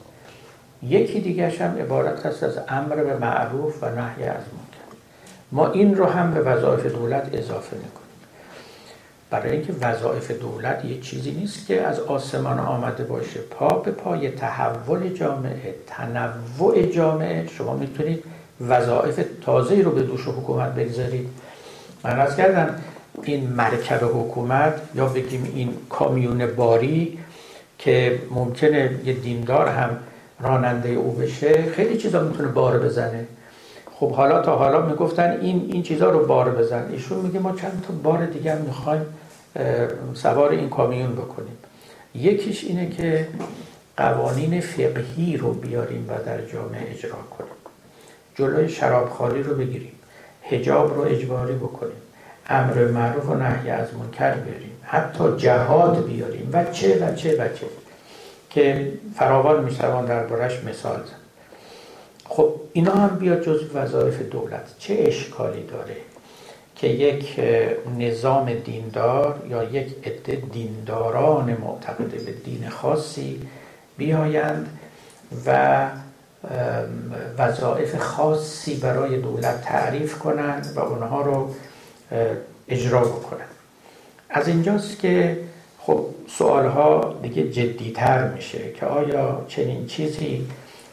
[0.83, 4.96] یکی دیگه هم عبارت هست از امر به معروف و نهی از منکر.
[5.53, 8.00] ما این رو هم به وظایف دولت اضافه می‌کنیم.
[9.31, 13.40] برای اینکه وظایف دولت یه چیزی نیست که از آسمان آمده باشه.
[13.40, 18.24] پا به پای تحول جامعه تنوع جامعه شما می‌تونید
[18.68, 21.29] وظایف تازه رو به دوش حکومت بگذارید.
[22.05, 22.75] من از کردم
[23.23, 27.19] این مرکب حکومت یا بگیم این کامیون باری
[27.79, 29.97] که ممکنه یه دیندار هم
[30.41, 33.27] راننده او بشه خیلی چیزا می‌تونه بار بزنه.
[33.95, 36.89] خب حالا تا حالا می‌گفتن این این چیزا رو بار بزن.
[36.93, 39.07] ایشون میگه ما چند تا بار دیگه می‌خوایم
[40.15, 41.59] سوار این کامیون بکنیم.
[42.15, 43.29] یکیش اینه که
[43.97, 47.51] قوانین فقهی رو بیاریم و در جامعه اجرا کنیم.
[48.35, 49.93] جلوی شرابخوری رو بگیریم.
[50.51, 52.03] هجاب رو اجباری بکنیم
[52.49, 57.49] امر معروف و نهی از منکر بیاریم حتی جهاد بیاریم و چه و چه و
[57.49, 57.67] چه.
[58.51, 61.21] که فراوان میشوان دربارش مثال زن
[62.25, 64.79] خب اینا هم بیاد جز وظایف دولت.
[64.79, 65.97] چه اشکالی داره
[66.77, 67.41] که یک
[67.99, 73.41] نظام دیندار یا یک عده دینداران معتقد به دین خاصی
[73.97, 74.79] بیایند
[75.47, 75.87] و
[77.38, 81.55] وظایف خاصی برای دولت تعریف کنند و اونها رو
[82.68, 83.48] اجرا بکنند.
[84.31, 85.38] از اینجاست که
[85.79, 90.46] خب سوالها دیگه جدیتر میشه که آیا چنین چیزی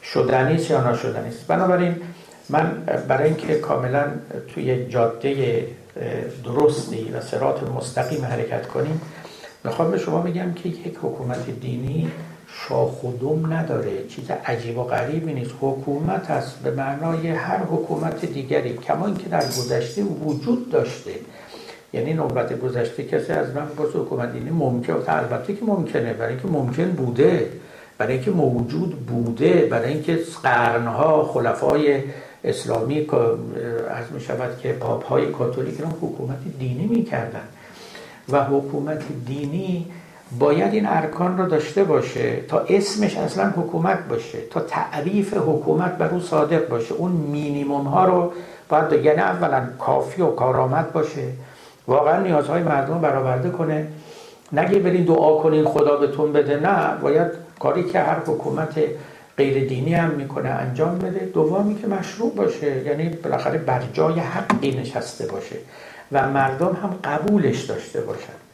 [0.03, 1.95] شدنیست یا ناشدنیست بنابراین
[2.49, 4.03] من برای اینکه کاملا
[4.53, 5.67] توی جاده
[6.43, 9.01] درستی و سرات مستقیم حرکت کنیم
[9.63, 12.12] می‌خوام به شما بگم که یک حکومت دینی
[12.65, 15.52] شاخ و دم نداره چیز عجیب و غریبی نیست.
[15.62, 21.12] حکومت هست به معنای هر حکومت دیگری کما اینکه در گذشته وجود داشته.
[21.93, 26.48] یعنی نوبت گذشته کسی از من بس حکومت دینی ممکن البته که ممکنه برای اینکه
[26.48, 27.50] ممکن بوده
[27.98, 32.04] برای اینکه موجود بوده برای اینکه قرنها خلفای
[32.43, 33.08] اسلامی
[33.89, 37.48] از می شود که پاپ های کاتولیک رو حکومت دینی می‌کردن.
[38.30, 39.86] و حکومت دینی
[40.39, 46.09] باید این ارکان رو داشته باشه تا اسمش اصلا حکومت باشه تا تعریف حکومت بر
[46.09, 46.93] او صادق باشه.
[46.93, 48.33] اون مینیموم ها رو
[48.69, 51.23] باید یعنی اولا کافی و کارآمد باشه
[51.87, 53.87] واقعا نیازهای مردم برآورده کنه.
[54.51, 56.59] نگه برین دعا کنین خدا بهتون بده.
[56.59, 57.27] نه باید
[57.59, 58.79] کاری که هر حکومت
[59.37, 61.25] غیر دینی هم می‌کنه انجام بده.
[61.25, 65.55] دومی که مشروع باشه یعنی بالاخره بر جای حقی نشسته باشه
[66.11, 68.46] و مردم هم قبولش داشته باشن.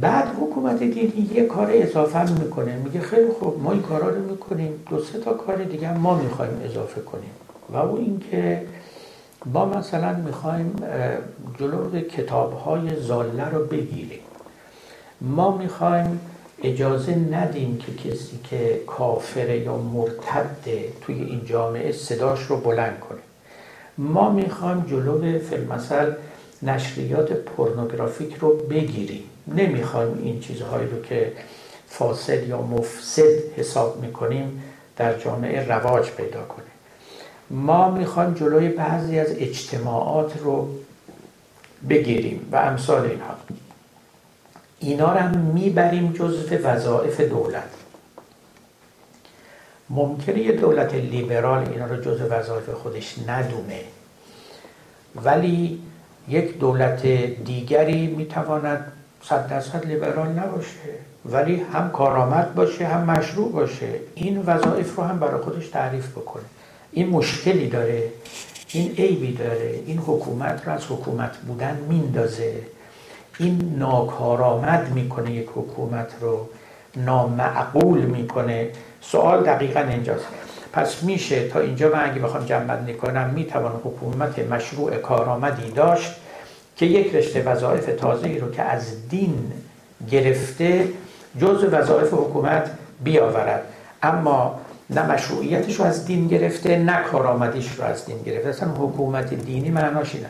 [0.00, 2.76] بعد حکومت دینی یه کار اضافه می‌کنه.
[2.76, 4.72] میگه خیلی خوب ما این کارا رو می‌کنیم.
[4.90, 7.30] دو سه تا کار دیگه ما می‌خوایم اضافه کنیم.
[7.72, 8.62] و او اینکه
[9.46, 10.76] ما مثلا می‌خوایم
[11.58, 14.20] جلو کتاب های زاله رو بگیریم.
[15.20, 16.20] ما می‌خوایم
[16.62, 23.18] اجازه ندیم که کسی که کافره یا مرتده توی این جامعه صداش رو بلند کنه.
[23.98, 26.12] ما می‌خوایم جلو فیلمسل
[26.62, 29.24] نشریات پورنوگرافیک رو بگیریم.
[29.48, 31.32] نمی‌خوایم این چیزهایی رو که
[31.88, 34.62] فاسد یا مفسد حساب می‌کنیم
[34.96, 36.64] در جامعه رواج پیدا کنه.
[37.50, 40.68] ما می‌خوایم جلوی بعضی از اجتماعات رو
[41.88, 43.34] بگیریم و امثال اینها.
[44.78, 47.70] اینا رو هم می‌بریم جزو وظایف دولت.
[49.90, 53.80] ممکنه یه دولت لیبرال اینا رو جزو وظایف خودش ندونه
[55.24, 55.82] ولی
[56.28, 57.06] یک دولت
[57.44, 58.92] دیگری می‌تواند
[59.28, 60.78] صد درصد لیبرال نباشه.
[61.24, 63.88] ولی هم کارآمد باشه هم مشروع باشه.
[64.14, 66.42] این وظایف رو هم برای خودش تعریف بکنه.
[66.92, 68.08] این مشکلی داره
[68.72, 72.54] این عیبی داره این حکومت رو از حکومت بودن میندازه.
[73.38, 76.48] این ناکارآمد می‌کنه یک حکومت رو
[76.96, 78.68] نامعقول می‌کنه.
[79.00, 80.26] سوال دقیقا اینجاست.
[80.72, 86.14] پس میشه تا اینجا من اگه بخوام جمع کنم می‌توان حکومت مشروع کارآمدی داشت
[86.76, 89.52] که یک رشته وظایف تازه رو که از دین
[90.10, 90.88] گرفته
[91.40, 92.70] جز وظایف حکومت
[93.04, 93.62] بیاورد.
[94.02, 94.60] اما
[94.90, 98.48] نه مشروعیتش رو از دین گرفته نه کارآمدیش رو از دین گرفته.
[98.48, 100.28] اصلا حکومت دینی معناش اینه.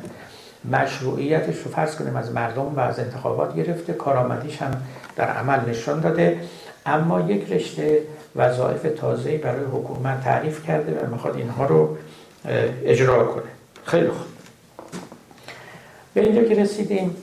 [0.70, 4.82] مشروعیتش رو فرض کنیم از مردم و از انتخابات گرفته کارآمدیش هم
[5.16, 6.40] در عمل نشان داده.
[6.86, 7.98] اما یک رشته
[8.36, 11.96] وظایف تازه برای حکومت تعریف کرده و می‌خواد اینها رو
[12.84, 13.42] اجرا کنه.
[13.84, 14.35] خیلی خوب.
[16.16, 17.16] به اینجا که رسیدیم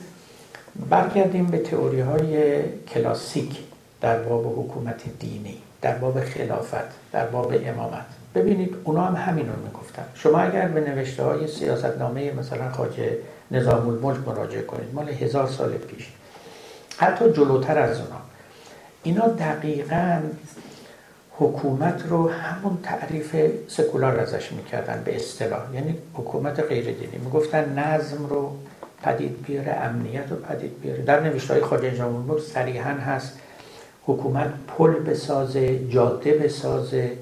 [0.90, 3.58] برگردیم به تئوری های کلاسیک
[4.00, 8.04] در باب حکومت دینی در باب خلافت در باب امامت.
[8.34, 10.02] ببینید اونا هم همین رو می‌گفتن.
[10.14, 13.18] شما اگر به نوشته های سیاست نامه مثلا خاجه
[13.50, 16.08] نظام الملک مراجعه کنید مال هزار سال پیش
[16.96, 18.20] حتی جلوتر از اونا
[19.02, 20.20] اینا دقیقا
[21.38, 23.36] حکومت رو همون تعریف
[23.68, 25.74] سکولار ازش می‌کردن به اصطلاح.
[25.74, 28.56] یعنی حکومت غیر دینی می‌گفتن نظم رو
[29.04, 31.02] پدید بیاره امنیت رو پدید بیاره.
[31.02, 33.38] در نوشته های خاجه نظام الملک صریحا هست
[34.06, 37.12] حکومت پل بسازه جاده بسازه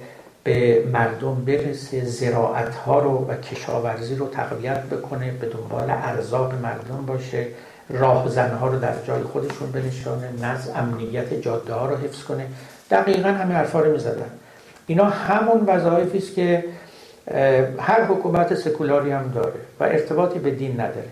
[0.45, 7.07] به مردم برسه زراعت ها رو و کشاورزی رو تقویت بکنه به دنبال ارزاق مردم
[7.07, 7.47] باشه
[7.90, 12.47] راهزن ها رو در جای خودشون بنشانه نظم امنیت جاده ها رو حفظ کنه.
[12.90, 14.31] دقیقا همه حرفا رو می‌زدن.
[14.87, 16.64] اینا همون وظایفی است که
[17.79, 21.09] هر حکومت سکولاری هم داره و ارتباطی به دین نداره.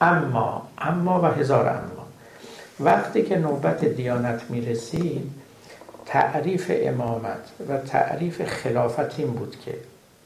[0.00, 2.06] اما اما و هزار اما.
[2.80, 5.30] وقتی که نوبت دیانت می‌رسید
[6.06, 9.74] تعریف امامت و تعریف خلافت این بود که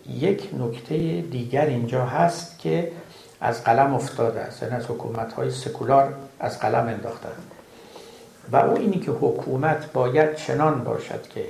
[0.09, 2.93] یک نکته دیگر اینجا هست که
[3.41, 4.63] از قلم افتاده است.
[4.63, 7.29] یعنی از حکومت های سکولار از قلم انداختن
[8.53, 11.45] و او اینی که حکومت باید چنان باشد که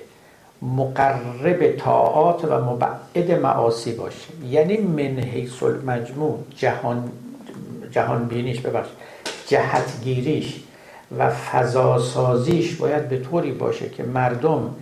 [0.62, 4.44] مقرب طاعات و مبعد معاصی باشه.
[4.44, 7.12] یعنی من حیث المجموع جهان
[7.90, 8.88] جهان بینیش ببخش
[9.46, 10.60] جهتگیریش
[11.18, 14.74] و فضاسازیش باید به طوری باشه که مردم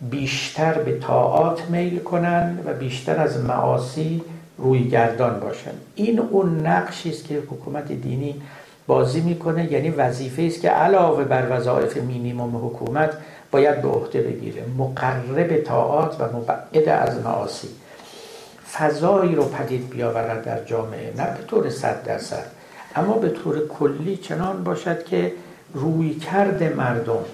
[0.00, 4.22] بیشتر به طاعات میل کنن و بیشتر از معاصی
[4.58, 5.70] روی گردان باشن.
[5.94, 8.42] این اون نقشی است که حکومت دینی
[8.86, 13.10] بازی می‌کنه یعنی وظیفه است که علاوه بر وظایف مینیموم حکومت
[13.50, 14.62] باید به عهده بگیره.
[14.78, 17.68] مقرب طاعات و مبعد از معاصی.
[18.78, 22.44] فضایی رو پدید بیاورد در جامعه نه به طور صد درصد
[22.96, 25.32] اما به طور کلی چنان باشد که
[25.74, 27.24] روی کرد مردم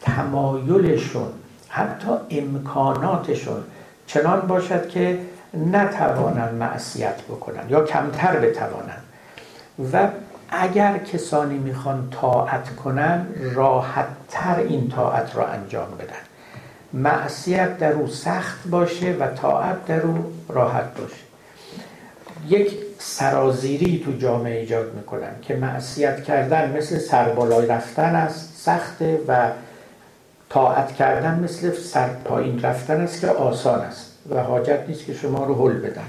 [0.00, 1.28] تمایلشون
[1.68, 3.64] حتی امکاناتشون
[4.06, 5.18] چنان باشد که
[5.54, 9.02] نتوانند معصیت بکنن یا کمتر بتوانند.
[9.92, 10.08] و
[10.50, 16.29] اگر کسانی می‌خوان طاعت کنن راحتتر این طاعت را انجام بدن.
[16.92, 21.30] معصیت در او سخت باشه و طاعت در او راحت باشه.
[22.48, 29.50] یک سرازیری تو جامعه ایجاد می‌کنن که معصیت کردن مثل سربالای رفتن است سخته و
[30.48, 35.44] طاعت کردن مثل سر پایین رفتن است که آسان است و حاجت نیست که شما
[35.44, 36.06] رو حل بدن.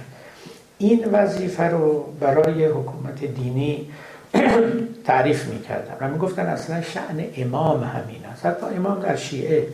[0.78, 3.88] این وظیفه رو برای حکومت دینی
[5.08, 8.46] تعریف می‌کردن و می‌گفتن اصلا شعن امام همین است.
[8.46, 9.68] حتی امام در شیعه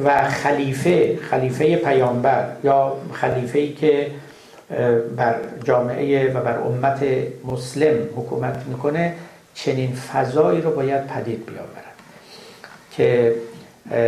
[0.00, 4.10] و خلیفه خلیفه پیامبر یا خلیفه ای که
[5.16, 5.34] بر
[5.64, 7.04] جامعه و بر امت
[7.44, 9.14] مسلم حکومت می‌کنه
[9.54, 11.92] چنین فضایی رو باید پدید بیاورد
[12.90, 13.34] که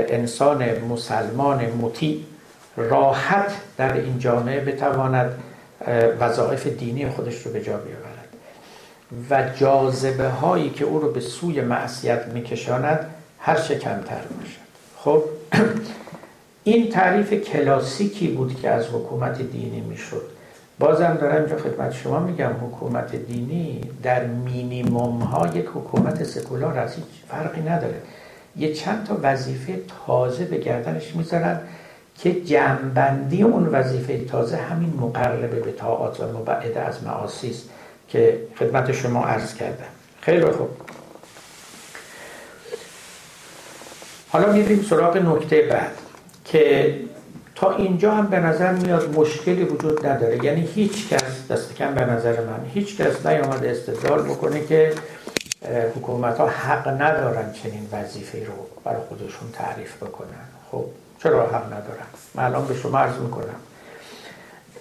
[0.09, 2.21] انسان مسلمان مطیع
[2.77, 5.31] راحت در این جامعه بتواند
[6.21, 8.15] وظایف دینی خودش رو به جا بیاورد
[9.31, 13.11] و جاذبه هایی که او رو به سوی معصیت میکشاند
[13.41, 14.65] هر چه کمتر باشد.
[14.99, 15.25] خب؟
[16.65, 20.23] این تعریف کلاسیکی بود که از حکومت دینی می‌شد.
[20.79, 26.95] بازم دارم اینجا خدمت شما میگم حکومت دینی در مینیموم ها یک حکومت سکولار از
[26.95, 27.95] هیچ فرقی نداره.
[28.57, 31.61] یه چند تا وظیفه تازه به گردنش می‌ذارن
[32.19, 37.55] که جنبندی اون وظیفه تازه همین مقربه به طاعات و مبعده از معاصی
[38.09, 39.85] که خدمت شما عرض کردم.
[40.21, 40.69] خیلی خوب.
[44.35, 45.93] حالا میریم سراغ نکته بعد
[46.45, 46.95] که
[47.55, 50.45] تا اینجا هم به نظر میاد مشکلی وجود نداره.
[50.45, 54.93] یعنی هیچ کس دست کم به نظر من هیچ کس نیامده استدلال بکنه که
[55.97, 58.53] حکومت ها حق ندارن چنین وظیفه رو
[58.85, 60.45] برای خودشون تعریف بکنن.
[60.71, 60.85] خب
[61.23, 63.61] چرا حق ندارن؟ من الان به شما عرض می‌کنم.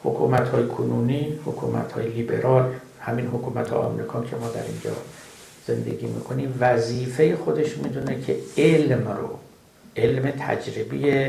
[0.04, 4.92] حکومت های کنونی حکومت های لیبرال همین حکومت های آمریکا که ما در اینجا
[5.68, 9.40] زندگی می‌کنیم وظیفه خودش می‌دونه که علم رو
[9.98, 11.26] علم تجربی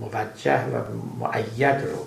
[0.00, 0.82] موجه و
[1.20, 2.06] معید رو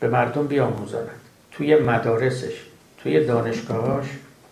[0.00, 1.10] به مردم بیاموزاند.
[1.50, 2.62] توی مدارسش
[3.02, 4.06] توی دانشگاهاش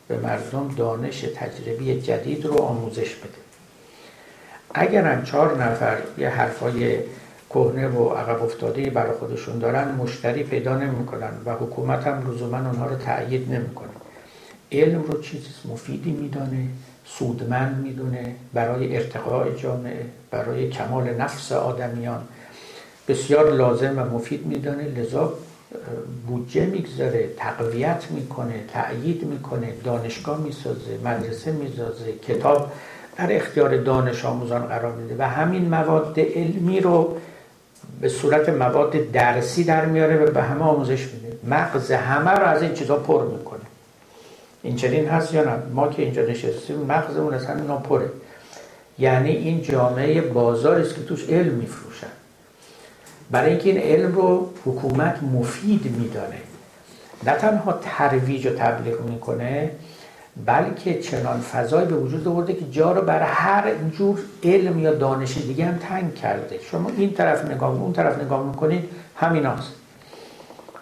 [0.08, 3.46] به مردم دانش تجربی جدید رو آموزش بده.
[4.74, 6.98] اگرم چهار نفر یه حرفای
[7.50, 12.86] کهنه و عقب افتاده برای خودشون دارن مشتری پیدا نمی‌کنن و حکومت هم لزوما اونها
[12.86, 13.88] رو تأیید نمی‌کنه.
[14.72, 16.68] علم رو چیز مفیدی میدانه
[17.06, 22.20] سودمند می‌دونه برای ارتقاء جامعه برای کمال نفس آدمیان.
[23.08, 25.32] بسیار لازم و مفید میدانه لذا
[26.26, 32.72] بودجه می‌گذاره تقویت می‌کنه تأیید می‌کنه دانشگاه می‌سازه مدرسه می‌سازه کتاب
[33.16, 37.16] در اختیار دانش آموزان قرار میده و همین مواد علمی رو
[38.00, 41.38] به صورت مواد درسی در میاره و به همه آموزش میده.
[41.44, 43.45] مغز همه رو از این چیزا پر می‌کنه.
[44.66, 48.10] این چنین هست یا نه؟ ما که اینجا نشستیم مغزمون از همین پره.
[48.98, 52.06] یعنی این جامعه بازار است که توش علم میفروشن.
[53.30, 56.36] برای اینکه این علم رو حکومت مفید میدانه.
[57.26, 59.70] نه تنها ترویج و تبلیغ می‌کنه
[60.46, 65.38] بلکه چنان فضایی به وجود آورده که جا رو برای هر جور علم یا دانش
[65.38, 66.58] دیگه هم تنگ کرده.
[66.70, 69.72] شما این طرف نگاه اون طرف نگاه می‌کنید همیناست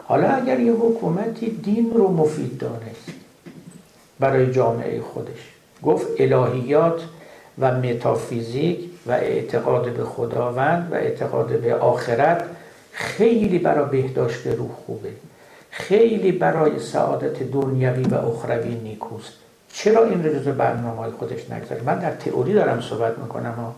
[0.05, 3.14] حالا اگر یه حکومتی دین رو مفید دانست
[4.21, 5.51] برای جامعه خودش.
[5.83, 7.03] گفت الهیات
[7.59, 12.45] و متافیزیک و اعتقاد به خداوند و اعتقاد به آخرت
[12.93, 15.11] خیلی برای بهداشت روح خوبه.
[15.71, 19.33] خیلی برای سعادت دنیوی و اخروی نیکوست.
[19.73, 23.75] چرا این رو جزو برنامه های خودش نگذاره؟ من در تئوری دارم صحبت می‌کنم ها.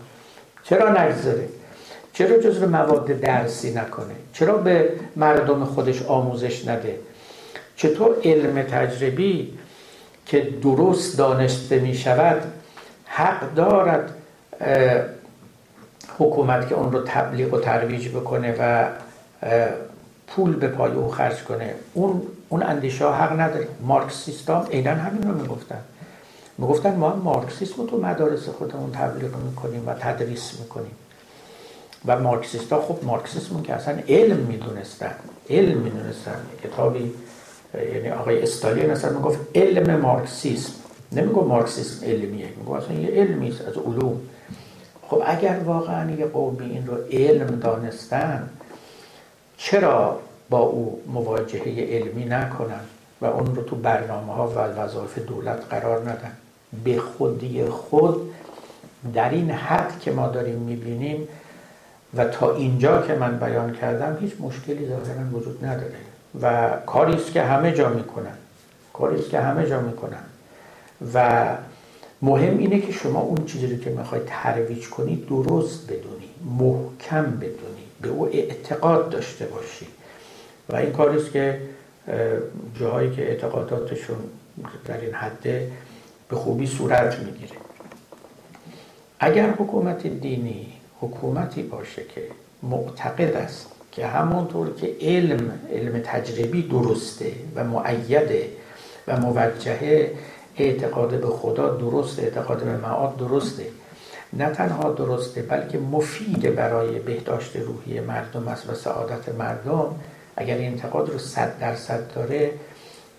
[0.63, 1.49] چرا نگذاره؟
[2.13, 6.99] چرا جزو مواد درسی نکنه؟ چرا به مردم خودش آموزش نده؟
[7.75, 9.53] چطور علم تجربی
[10.27, 12.41] که درست دانسته می شود
[13.05, 14.13] حق دارد
[16.19, 18.89] حکومت که اون رو تبلیغ و ترویج بکنه و
[20.27, 21.73] پول به پای او خرج کنه.
[21.93, 25.79] اون اون اندیشه ها حق نداره مارکسیست ها اینا همین رو می‌گفتن.
[26.57, 30.91] می‌گفتن ما مارکسیسم رو تو مدارس خودمون تبلیغ می‌کنیم و تدریس می‌کنیم.
[32.05, 35.15] و مارکسیست ها خب مارکسیسم که اصلا علم می‌دونستن.
[35.49, 36.39] علم می‌دونستن.
[36.63, 37.13] کتابی
[37.73, 40.73] یعنی آقای استالین مثلا می‌گفت علم مارکسیسم.
[41.11, 44.21] نمی‌گفت مارکسیسم علمیه می‌گفت اصلا یه علمی از علوم.
[45.07, 48.49] خب اگر واقعا یه قومی این رو علم دانستن
[49.57, 52.79] چرا با او مواجهه علمی نکنن
[53.21, 56.31] و اون رو تو برنامه ها و وظایف دولت قرار ندن؟
[56.83, 58.33] به خودی خود
[59.13, 61.27] در این حد که ما داریم می‌بینیم
[62.17, 66.06] و تا اینجا که من بیان کردم هیچ مشکلی ظاهرا وجود نداره.
[66.41, 68.37] و کاری است که همه جا می‌کنن.
[68.93, 70.23] کاری است که همه جا می‌کنن.
[71.13, 71.45] و
[72.21, 76.29] مهم اینه که شما اون چیزی رو که می‌خواید ترویج کنید درست بدونی
[76.59, 79.87] محکم بدونی به او اعتقاد داشته باشی.
[80.69, 81.61] و این کاریست که
[82.79, 84.17] جاهایی که اعتقاداتشون
[84.85, 85.71] در این حده
[86.29, 87.57] به خوبی صورت می‌گیره.
[89.19, 92.21] اگر حکومت دینی حکومتی باشه که
[92.63, 93.67] معتقد است
[93.97, 98.49] که همونطور که علم علم تجربی درسته و معیده
[99.07, 100.11] و موجهه
[100.57, 103.65] اعتقاد به خدا درسته اعتقاد به معاد درسته.
[104.33, 109.95] نه تنها درسته بلکه مفید برای بهداشت روحی مردم است و سعادت مردم.
[110.35, 112.51] اگر این اعتقاد رو صد درصد داره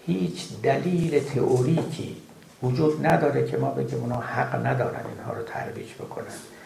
[0.07, 2.17] هیچ دلیل تئوریکی
[2.63, 6.58] وجود نداره که ما بگیم اونا حق ندارن اینها رو ترویج بکنن.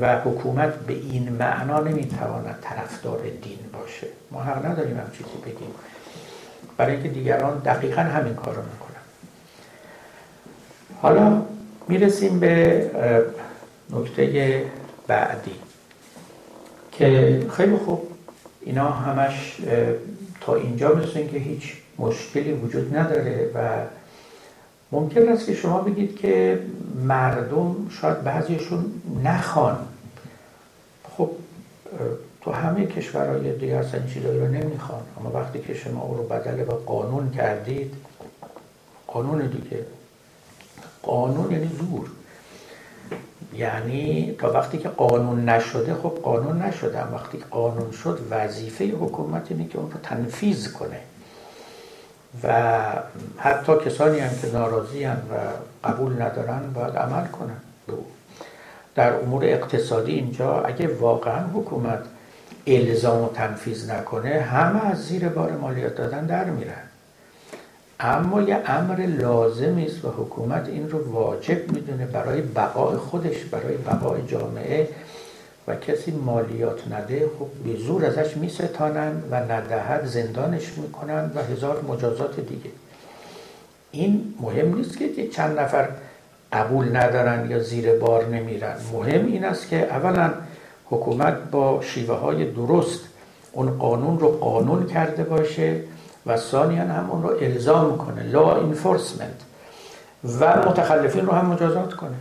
[0.00, 4.06] و حکومت به این معنا نمی‌تواند طرفدار دین باشه.
[4.30, 5.70] ما حق نداریم هم چیزی بگیم.
[6.76, 9.02] برای اینکه دیگران دقیقا همین کار رو می‌کنن.
[11.02, 11.42] حالا
[11.88, 12.90] می‌رسیم به
[13.90, 14.64] نکته
[15.06, 15.54] بعدی
[16.92, 18.08] که خیلی خوب
[18.60, 19.56] اینا همش
[20.40, 23.58] تا اینجا مثل که هیچ مشکلی وجود نداره و
[24.92, 26.60] ممکن است که شما بگید که
[27.04, 28.84] مردم شاید بعضیشون
[29.24, 29.78] نخوان.
[31.16, 31.30] خب
[32.40, 35.02] تو همه کشورهای دیگه اصلا این چیزایی رو نمی‌خوان.
[35.20, 37.94] اما وقتی که شما او رو بدل با قانون کردید
[39.06, 39.86] قانون دیگه.
[41.02, 42.10] قانون یعنی زور.
[43.54, 47.02] یعنی تا وقتی که قانون نشده خب قانون نشده.
[47.02, 51.00] وقتی قانون شد وظیفه حکومت اینه که اون رو تنفیذ کنه.
[52.42, 52.72] و
[53.38, 55.34] حتی کسانی هم که ناراضی هم و
[55.88, 57.56] قبول ندارن باید عمل کنن.
[58.94, 61.98] در امور اقتصادی اینجا اگه واقعا حکومت
[62.66, 66.82] الزام و تنفیذ نکنه همه از زیر بار مالیات دادن در میرن.
[68.00, 73.76] اما یه امر لازمی است و حکومت این رو واجب می‌دونه برای بقای خودش برای
[73.76, 74.88] بقای جامعه
[75.68, 81.84] و کسی مالیات نده خب به زور ازش میستانن و ندهد زندانش می‌کنن و هزار
[81.88, 82.70] مجازات دیگه.
[83.90, 85.88] این مهم نیست که چند نفر
[86.52, 88.76] قبول ندارن یا زیر بار نمیرن.
[88.92, 90.30] مهم این است که اولا
[90.90, 93.00] حکومت با شیوه های درست
[93.52, 95.80] اون قانون رو قانون کرده باشه
[96.26, 99.40] و ثانیا هم اون رو الزام کنه لا انفورسمنت
[100.40, 102.16] و متخلفین رو هم مجازات کنه.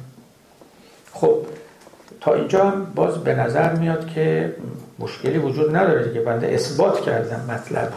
[1.14, 1.38] خب
[2.34, 4.54] اینجا هم باز به نظر میاد که
[5.00, 7.94] مشکلی وجود نداره که بنده اثبات کردم مطلب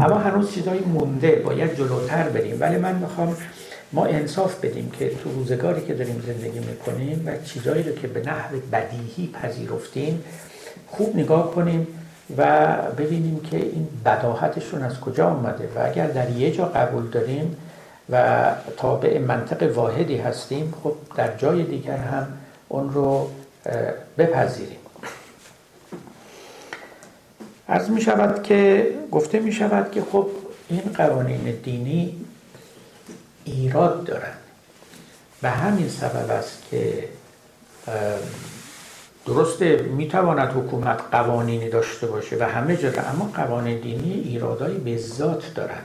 [0.00, 2.56] اما هنوز چیزایی مونده باید جلوتر بریم.
[2.60, 3.36] ولی من می‌خوام
[3.92, 8.20] ما انصاف بدیم که تو روزگاری که داریم زندگی می‌کنیم و چیزایی رو که به
[8.20, 10.24] نحو بدیهی پذیرفتیم
[10.86, 11.86] خوب نگاه کنیم
[12.36, 12.66] و
[12.98, 17.56] ببینیم که این بداهتشون از کجا آمده و اگر در یه جا قبول داریم
[18.10, 18.44] و
[18.76, 22.26] تابع منطق واحدی هستیم خب در جای دیگر هم
[22.68, 23.30] اون رو
[24.18, 24.78] بپذیریم.
[27.68, 30.28] از می شود که گفته می شود که خب
[30.68, 32.24] این قوانین دینی
[33.44, 34.38] ایراد دارند
[35.42, 37.08] و همین سبب است که
[39.26, 45.54] درسته می‌تواند حکومت قوانینی داشته باشه و همه جا اما قوانین دینی ایرادایی به ذات
[45.54, 45.84] دارند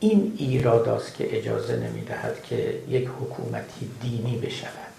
[0.00, 4.89] این ایراداست که اجازه نمی‌دهد که یک حکومتی دینی بشود.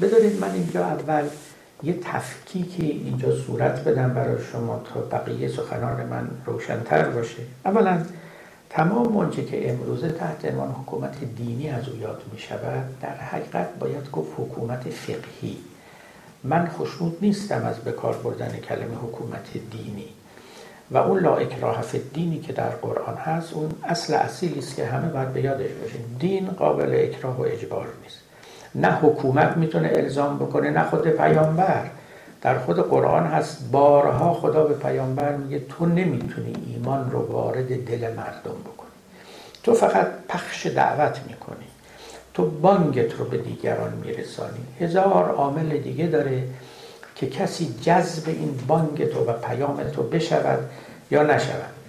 [0.00, 1.24] بذارید من اینجا اول
[1.82, 7.42] یه تفکیکی اینجا صورت بدم برای شما تا بقیه سخنان من روشنتر باشه.
[7.64, 8.02] اولا
[8.70, 13.78] تمام آنچه که امروزه تحت عنوان حکومت دینی از او یاد می شود در حقیقت
[13.78, 15.56] باید گفت حکومت فقهی.
[16.44, 20.08] من خوشنود نیستم از بکار بردن کلمه حکومت دینی.
[20.90, 21.84] و اون لا اکراه
[22.14, 26.16] دینی که در قرآن هست اون اصل اصیلی است که همه باید به یادش باشیم.
[26.18, 28.29] دین قابل اکراه و اجبار نیست.
[28.74, 31.84] نه حکومت می‌تونه الزام بکنه نه خود پیامبر.
[32.42, 38.00] در خود قرآن هست بارها خدا به پیامبر میگه تو نمی‌تونی ایمان رو وارد دل
[38.00, 38.90] مردم بکنی.
[39.62, 41.66] تو فقط پخش دعوت می‌کنی.
[42.34, 44.66] تو بانگت رو به دیگران میرسانی.
[44.80, 46.42] هزار عامل دیگه داره
[47.14, 50.58] که کسی جذب این بانگ تو و پیام تو بشود
[51.10, 51.79] یا نشود.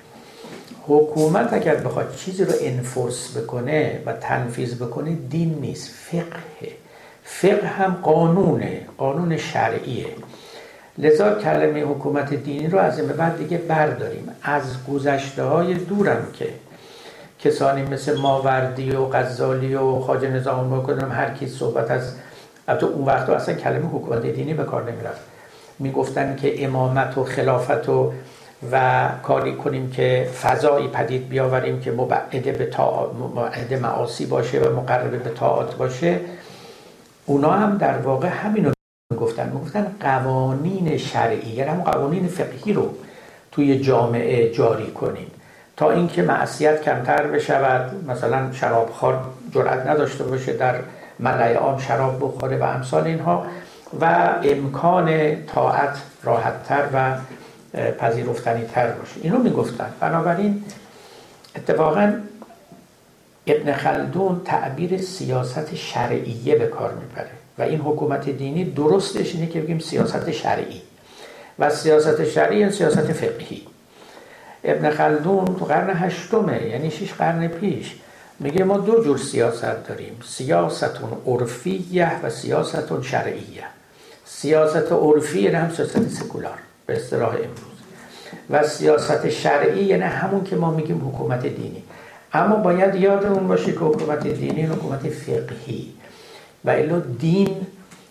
[0.88, 5.90] حکومت اگر بخواد چیزی رو انفورس بکنه و تنفیذ بکنه دین نیست.
[5.90, 6.72] فقه
[7.24, 10.06] فقه هم قانونه قانون شرعیه.
[10.98, 14.30] لذا کلمه حکومت دینی رو از این به بعد دیگه برداریم.
[14.44, 16.50] از گذشته های دورم که
[17.40, 22.14] کسانی مثل ماوردی و غزالی و خاج نظام مکنم هر کی صحبت از
[22.68, 25.22] البته اون وقت اصلا کلمه حکومت دینی به کار نمی‌رفت.
[25.80, 28.14] می‌گفتن که امامت و خلافت و
[28.72, 32.70] و کاری کنیم که فضایی پدید بیاوریم که مبعد به.
[33.20, 36.20] مبعد معاصی باشه و مقرب به طاعات باشه.
[37.26, 38.72] اونا هم در واقع همینو
[39.12, 42.94] می‌گفتن می‌گفتن قوانین شرعی یعنی هم قوانین فقهی رو
[43.52, 45.32] توی جامعه جاری کنیم.
[45.78, 50.76] تا اینکه معصیت کمتر بشود مثلا شرابخوار جرأت نداشته باشه در
[51.20, 53.46] ملعه عام شراب بخوره و امثال اینها.
[54.02, 57.16] و امکان طاعت راحتتر و
[57.74, 59.16] پذیرفتنی تر باشه.
[59.22, 59.94] اینو می‌گفتن.
[60.00, 60.64] بنابراین
[61.56, 62.14] اتفاقا
[63.48, 69.62] ابن خلدون تعبیر سیاست شرعیه به کار می‌بره و این حکومت دینی درستش اینه که
[69.62, 70.82] بگیم سیاست شرعی.
[71.60, 73.62] و سیاست شرعی یعنی سیاست فقهی.
[74.64, 77.96] ابن خلدون تو قرن هشتمه یعنی شش قرن پیش
[78.40, 80.20] میگه ما دو جور سیاست داریم.
[80.28, 83.64] سیاست عرفیه و سیاست شرعیه.
[84.26, 86.58] سیاست عرفی یعنی هم سیاست سکولار.
[86.92, 87.78] به اصطلاح امروز.
[88.50, 91.84] و سیاست شرعی یعنی همون که ما میگیم حکومت دینی.
[92.34, 95.94] اما باید یادمون باشه که حکومت دینی حکومت فقهی.
[96.66, 97.68] و الا دین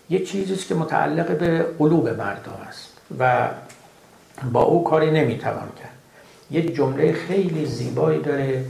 [0.09, 3.49] یه چیزیست که متعلق به قلوب مردم است و
[4.51, 5.97] با او کاری نمی‌توان کرد.
[6.51, 8.65] یه جمله خیلی زیبایی داره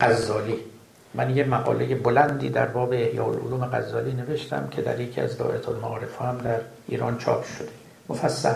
[0.00, 0.58] غزالی.
[1.14, 5.68] من یه مقاله بلندی در باب احیاء العلوم غزالی نوشتم که در یکی از دائره
[5.68, 7.68] المعارف هم در ایران چاپ شده.
[8.08, 8.54] مفصل.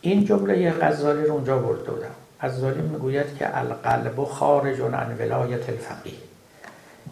[0.00, 2.10] این جمله غزالی رو اونجا برده بودم
[2.40, 6.12] غزالی می‌گوید که القلب خارج عن ولایت الفقیه.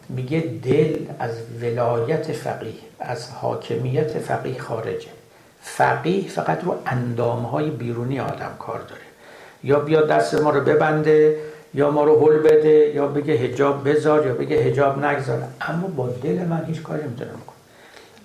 [0.09, 1.31] میگه دل از
[1.63, 5.09] ولایت فقیه از حاکمیت فقیه خارجه.
[5.61, 9.01] فقیه فقط رو اندامهای بیرونی آدم کار داره.
[9.65, 11.37] یا بیا دست ما رو ببنده
[11.75, 15.43] یا ما رو هل بده یا بگه هجاب بذار یا بگه هجاب نگذار.
[15.61, 17.31] اما با دل من هیچ کاری نمی‌تونه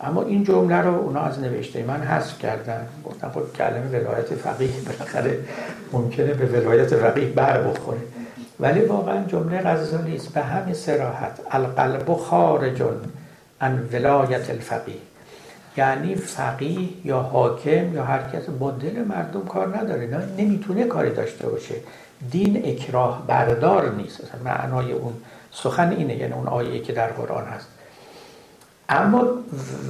[0.03, 2.87] اما این جمله رو اونا از نوشته من حذف کردن.
[3.05, 5.39] گفتم خب کلمه ولایت فقیه بالاخره
[5.93, 8.01] ممکنه به ولایت فقیه بر بخوره.
[8.59, 12.83] ولی واقعا جمله غزالی است به همین سراحت القلب خارج
[13.61, 14.95] عن ولایت الفقیه.
[15.77, 20.07] یعنی فقیه یا حاکم یا هر کس با دل مردم کار نداره.
[20.07, 21.75] نه نمی‌تونه کاری داشته باشه.
[22.31, 25.13] دین اکراه بردار نیست معنای اون
[25.51, 26.15] سخن اینه.
[26.15, 27.67] یعنی اون آیه که در قرآن هست.
[28.91, 29.27] اما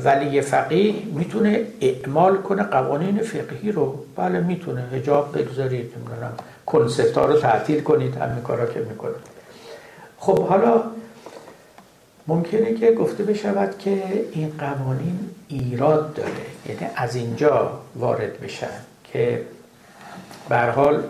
[0.03, 3.99] ولی فقیه می‌تونه اعمال کنه قوانین فقهی رو.
[4.15, 4.81] بله می‌تونه.
[4.93, 6.33] هجاب بگذارید نمی‌دونم
[6.65, 9.15] کنسپت ها رو تعطیل کنید همین کارا که می‌کنه.
[10.17, 10.81] خب حالا
[12.27, 16.29] ممکنه که گفته بشود که این قوانین ایراد داره.
[16.65, 18.67] یعنی از اینجا وارد بشن
[19.03, 19.41] که
[20.49, 21.03] به حال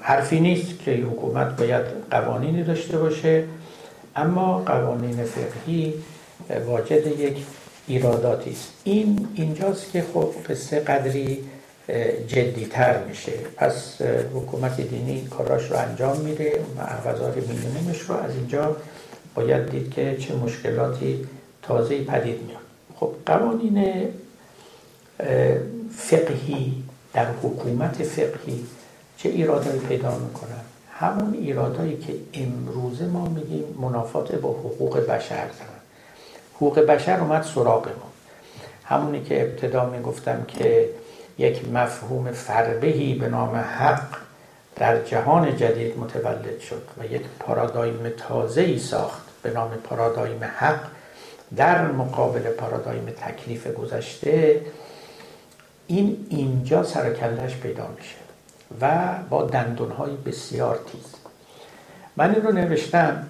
[0.00, 3.44] حرفی نیست که حکومت باید قوانینی داشته باشه.
[4.16, 5.94] اما قوانین فقهی
[6.66, 7.36] واجد یک
[7.86, 8.72] ایراداتی است.
[8.84, 11.44] این اینجاست که خب قصه قدری
[12.26, 13.32] جدیتر میشه.
[13.56, 14.02] پس
[14.34, 16.64] حکومت دینی کاراش رو انجام میده.
[16.78, 18.76] احوزار میلیونیمش رو از اینجا
[19.34, 21.26] باید دید که چه مشکلاتی
[21.62, 22.62] تازه پدید میاد.
[22.96, 24.08] خب قوانین
[25.96, 26.82] فقهی
[27.14, 28.66] در حکومت فقهی
[29.16, 35.71] چه ایرادایی پیدا می‌کنن؟ همون ایرادایی که امروزه ما میگیم منافات با حقوق بشر دارن.
[36.62, 38.12] حقوق بشر اومد سراغ ما.
[38.84, 40.88] همونی که ابتدا می‌گفتم که
[41.38, 44.16] یک مفهوم فربهی به نام حق
[44.76, 50.80] در جهان جدید متولد شد و یک پارادایم تازه ای ساخت به نام پارادایم حق
[51.56, 54.60] در مقابل پارادایم تکلیف گذشته.
[55.86, 58.16] این اینجا سرکلش پیدا میشه
[58.80, 61.14] و با دندونهای بسیار تیز.
[62.16, 63.26] من این رو نوشتم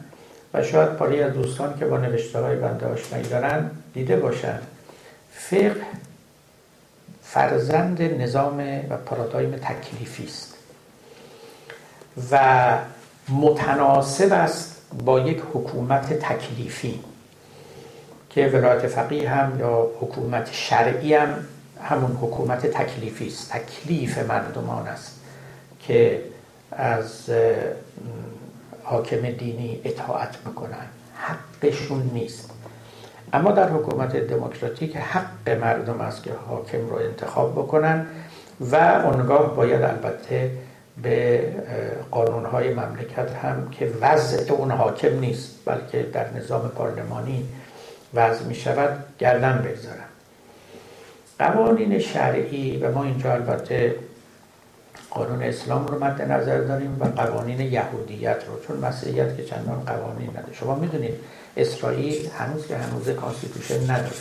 [0.55, 4.59] و شاید پاری از دوستان که با نوشته های بنده آشنایی دارن دیده باشن.
[5.33, 5.77] فقه
[7.23, 10.55] فرزند نظام و پارادایم تکلیفی است.
[12.31, 12.79] و
[13.29, 17.01] متناسب است با یک حکومت تکلیفی
[18.31, 21.45] که ولایت فقیه هم یا حکومت شرعی هم
[21.83, 23.53] همون حکومت تکلیفی است.
[23.53, 25.21] تکلیف مردمان است
[25.81, 26.23] که
[26.73, 27.31] از
[28.83, 30.87] حاکم دینی اطاعت می‌کنن.
[31.15, 32.51] حقشون نیست.
[33.33, 38.07] اما در حکومت دموکراتیک حق مردم است که حاکم رو انتخاب بکنن
[38.61, 40.51] و اونگاه باید البته
[41.03, 41.45] به
[42.11, 47.49] قانونهای مملکت هم که وضع اون حاکم نیست بلکه در نظام پارلمانی
[48.15, 50.05] وضع می شود گردن بگذارن.
[51.39, 53.95] قوانین شرعی و ما اینجا البته
[55.15, 60.31] قانون اسلام رو مد نظر داریم و قوانین یهودیت رو چون مسیحیت که چندان قوانین
[60.31, 60.53] نداره.
[60.53, 61.15] شما می‌دونید
[61.57, 64.17] اسرائیل هنوز که هنوز constitution نداره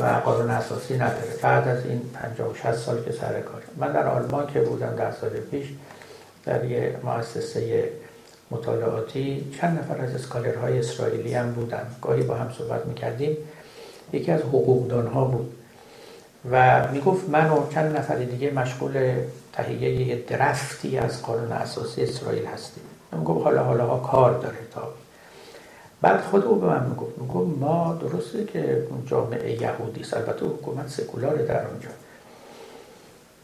[0.00, 1.36] و قانون اساسی نداره.
[1.42, 3.62] بعد از این 50 و 60 سال که سر کار.
[3.76, 5.66] من در آلمان که بودم در سال پیش
[6.44, 7.90] در یه مؤسسه
[8.50, 11.86] مطالعاتی چند نفر از اسکالرهای اسرائیلی هم بودن.
[12.02, 13.36] گاهی با هم صحبت می‌کردیم.
[14.12, 14.40] یکی از
[15.14, 15.54] ها بود.
[16.50, 19.14] و می‌گفت من و چند نفر دیگه مشغول
[19.58, 22.84] تهیه یه درفتی از قانون اساسی اسرائیل هستیم.
[23.12, 24.88] می‌گفت حالا حالا کار داره تا.
[26.02, 30.14] بعد خود او به من می‌گفت می‌گفت ما درسته که جامعه یهودی است.
[30.14, 31.88] البته حکومت سکولاره در اونجا.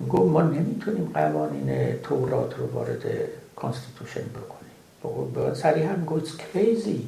[0.00, 3.02] می‌گفت ما نمی‌تونیم قوانین تورات رو وارد
[3.56, 5.54] constitution بکنیم.
[5.54, 7.06] سریع هم گفت crazy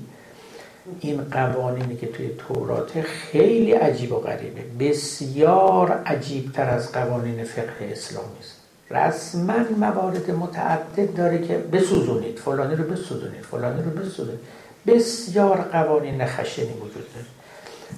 [1.00, 4.62] این قوانینی که توی تورات خیلی عجیب و غریبه.
[4.84, 8.55] بسیار عجیبتر از قوانین فقه اسلامی است.
[8.90, 14.40] رسما موارد متعدد داره که بسوزونید فلانی رو بسوزونید فلانی رو بسوزونید.
[14.86, 17.26] بسیار قوانین خشنی وجود داره.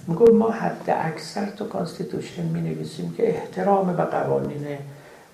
[0.07, 4.67] میگه ما حد اکثر تو constitution می نویسیم که احترام به قوانین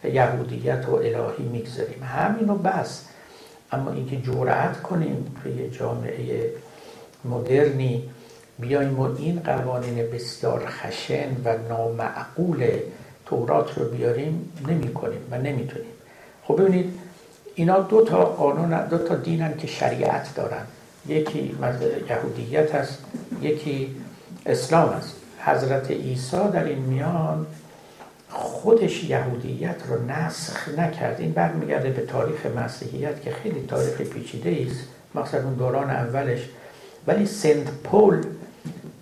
[0.05, 2.03] یهودیت و الهی می‌گذاریم.
[2.03, 3.05] همینو بس.
[3.73, 6.51] اما اینکه جرأت کنیم توی جامعه
[7.25, 8.11] مدرنی
[8.59, 12.71] بیایم و این قوانین بسیار خشن و نامعقول
[13.27, 15.91] تورات رو بیاریم نمی کنیم و نمی‌تونیم.
[16.45, 16.95] خب ببینید
[17.55, 20.63] اینا دو تا قانون دو تا دینن که شریعت دارن.
[21.09, 21.57] یکی
[22.11, 22.99] یهودیت است
[23.43, 23.97] یکی
[24.47, 25.17] اسلام است.
[25.39, 27.47] حضرت عیسی در این میان
[28.31, 31.21] خودش یهودیت رو نسخ نکرد.
[31.21, 34.81] این برمیگرده به تاریخ مسیحیت که خیلی تاریخ پیچیده است.
[35.15, 36.49] مقصد اون دوران اولش.
[37.07, 38.23] ولی سنت پول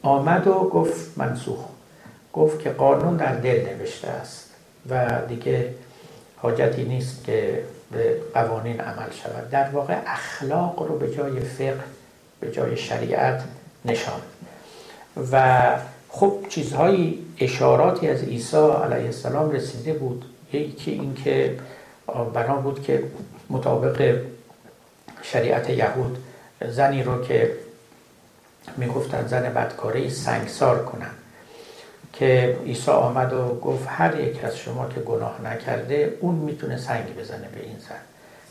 [0.03, 1.72] آمد و گفت منسوخ.
[2.33, 4.51] گفت که قانون در دل نوشته است
[4.91, 5.75] و دیگه
[6.37, 9.51] حاجتی نیست که به قوانین عمل شود.
[9.51, 11.85] در واقع اخلاق رو به جای فقه
[12.41, 13.43] به جای شریعت
[13.85, 14.21] نشان.
[15.33, 15.61] و
[16.09, 20.25] خب چیزهایی اشاراتی از عیسی علیه السلام رسیده بود.
[20.53, 21.59] یکی اینکه
[22.35, 23.05] بنا بود که
[23.51, 24.21] مطابق
[25.23, 26.19] شریعت یهود
[26.69, 27.53] زنی رو که
[28.77, 31.11] می‌گفتن زن بدکاره سنگسار کنن.
[32.13, 37.17] که عیسی آمد و گفت هر یک از شما که گناه نکرده اون می‌تونه سنگ
[37.17, 38.01] بزنه به این زن.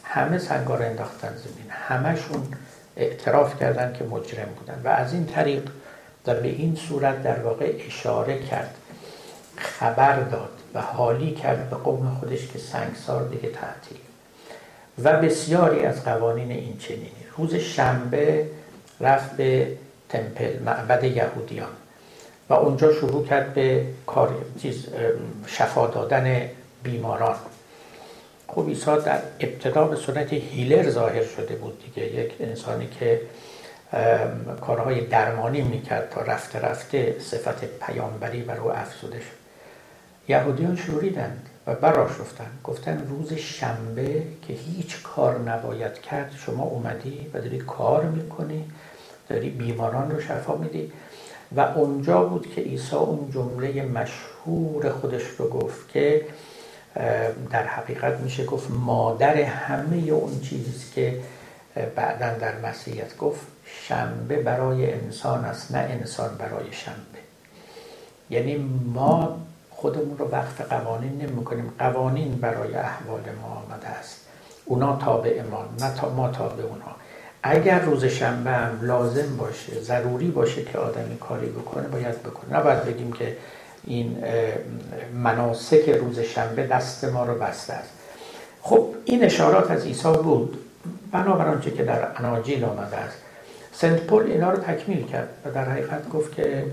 [0.04, 1.70] همه سنگا رو انداختن زمین.
[1.70, 2.48] همشون
[2.98, 4.82] اعتراف کردن که مجرم بودن.
[4.84, 5.70] و از این طریق
[6.28, 8.76] و به این صورت در واقع اشاره کرد
[9.58, 13.98] خبر داد و حالی کرد به قوم خودش که سنگسار دیگه تعطیل.
[15.04, 17.12] و بسیاری از قوانین این چنینی.
[17.38, 18.48] روز شنبه
[19.02, 19.68] رفت به
[20.10, 21.70] تمپل معبد یهودیان.
[22.52, 24.88] و اونجا شروع کرد به کار چیز
[25.48, 26.50] شفا دادن
[26.84, 27.36] بیماران.
[28.48, 32.08] خب عیسی در ابتدا به صورت هیلر ظاهر شده بود دیگه.
[32.08, 33.22] یک انسانی که
[34.62, 39.42] کارهای درمانی می‌کرد تا رفته رفته صفت پیامبری بر او افزوده شد.
[40.28, 47.42] یهودیان شوریدند و براشفتند گفتن روز شنبه که هیچ کار نباید کرد شما اومدی و
[47.42, 48.72] داری کار می‌کنی
[49.30, 50.92] داری بیماران رو شفا میدی.
[51.56, 56.26] و اونجا بود که عیسی اون جمله مشهور خودش رو گفت که
[57.52, 61.22] در حقیقت میشه گفت مادر همه اون چیزی که
[61.96, 67.20] بعدا در مسیحیت گفت شنبه برای انسان است نه انسان برای شنبه.
[68.30, 68.56] یعنی
[68.94, 69.38] ما
[69.70, 71.74] خودمون رو وقف قوانین نمی کنیم.
[71.80, 74.20] قوانین برای احوال ما آمده است.
[74.66, 76.96] اونا تابع ما نه ما تابع اونا.
[77.44, 82.60] اگر روز شنبه هم لازم باشه ضروری باشه که آدمی کاری بکنه باید بکنه.
[82.60, 83.38] نباید بگیم که
[83.84, 84.24] این
[85.14, 87.90] مناسک روز شنبه دست ما رو بسته است.
[88.62, 90.58] خب این اشارات از عیسی بود.
[91.12, 93.18] بنابر آنچه که در اناجیل آمده است.
[93.74, 96.66] سنت پول اینا رو تکمیل کرد و در حقیقت گفت که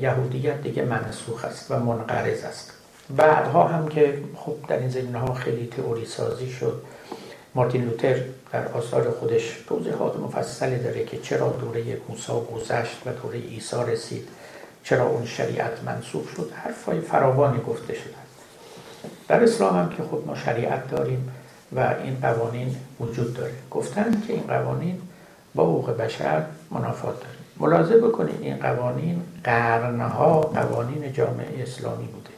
[0.00, 2.72] یهودیت دیگه منسوخ است و منقرض است.
[3.16, 6.82] بعدها هم که خب در این زمینه ها خیلی تئوری سازی شد.
[7.54, 8.16] مارتین لوتر
[8.52, 14.28] در آثار خودش توضیحات مفصلی داره که چرا دوره موسی گذشت و دوره عیسی رسید
[14.84, 16.50] چرا اون شریعت منصوب شد.
[16.54, 18.14] حرفای فراوانی گفته شده.
[19.28, 21.32] در اسلام هم که خب ما شریعت داریم
[21.72, 23.52] و این قوانین وجود داره.
[23.70, 25.00] گفتن که این قوانین
[25.54, 27.34] با حقوق بشر منافات داره.
[27.60, 32.30] ملاحظه بکنید این قوانین قرنها قوانین جامعه اسلامی بوده.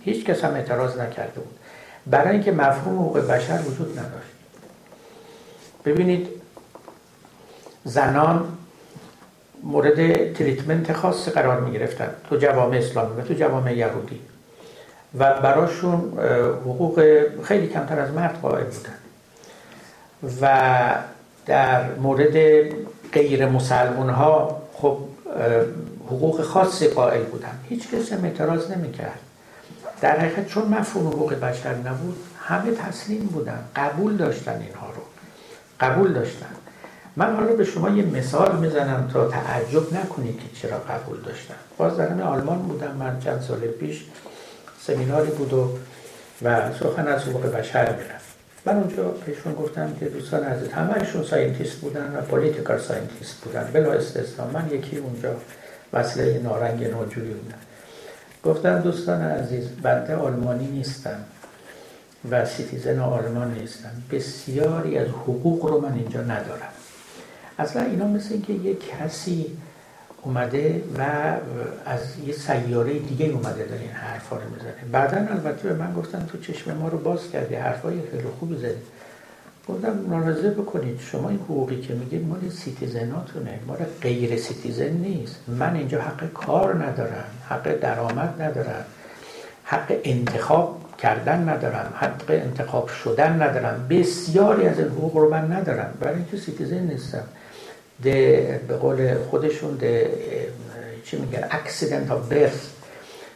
[0.00, 1.58] هیچ کس هم اعتراض نکرده بود.
[2.06, 4.37] برای اینکه مفهوم حقوق بشر وجود نداشت.
[5.88, 6.28] ببینید
[7.84, 8.44] زنان
[9.62, 14.20] مورد تریتمنت خاص قرار می گرفتن تو جوامع اسلامی و تو جوامع یهودی.
[15.18, 16.18] و براشون
[16.60, 18.98] حقوق خیلی کمتر از مرد قائل بودن.
[20.40, 20.94] و
[21.46, 22.62] در مورد
[23.12, 24.98] غیر مسلمون ها خب
[26.06, 27.58] حقوق خاصی قائل بودن.
[27.68, 29.18] هیچ کسی اعتراض نمی‌کرد.
[30.00, 35.02] در حقیقت چون مفهوم حقوق بشر نبود همه تسلیم بودن قبول داشتن اینها رو.
[35.80, 36.46] قبول داشتن
[37.16, 41.96] من حالا به شما یه مثال می‌زنم تا تعجب نکنید که چرا قبول داشتن باز
[41.96, 44.04] در آلمان بودم من چند سال پیش
[44.80, 45.78] سمیناری بود و
[46.42, 48.28] و سخن از حقوق بشر می‌رفت.
[48.66, 53.70] من اونجا بهشون گفتم که دوستان عزیز همهشون scientist بودن و political scientist بودن.
[53.72, 55.36] بلا استثنا من یکی اونجا
[55.92, 57.58] وصله ناهمرنگ ناجوری بودم
[58.44, 61.24] گفتم دوستان عزیز بنده آلمانی نیستم.
[62.30, 66.72] و citizen آلمان نیستم بسیاری از حقوق رو من اینجا ندارم.
[67.58, 69.46] اصلا اینا مثل اینکه یک کسی
[70.22, 71.02] اومده و
[71.86, 74.92] از یه سیاره دیگه اومده داره این حرفا رو می‌زنه.
[74.92, 78.82] بعدا البته به من گفتن تو چشم ما رو باز کردی حرفای خیلی خوبی زدی.
[79.68, 85.36] گفتم ملاحظه بکنید شما این حقوقی که میگید مال citizen اتونه مال غیر citizen نیست.
[85.48, 88.84] من اینجا حق کار ندارم حق درآمد ندارم
[89.64, 95.94] حق انتخاب کردن ندارم حق انتخاب شدن ندارم بسیاری از این حقوق رو من ندارم.
[96.00, 97.24] برای اینکه citizen نیستم.
[98.02, 100.10] the به قول خودشون the
[101.04, 102.66] چی میگن؟ accident of birth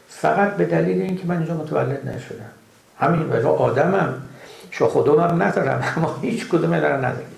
[0.09, 2.51] فقط به دلیل اینکه من اینجا متولد نشدم.
[2.99, 4.15] همین ولی آدمم
[4.71, 7.31] شو خودمم ندارم اما هیچ کدوم دارم ندارم.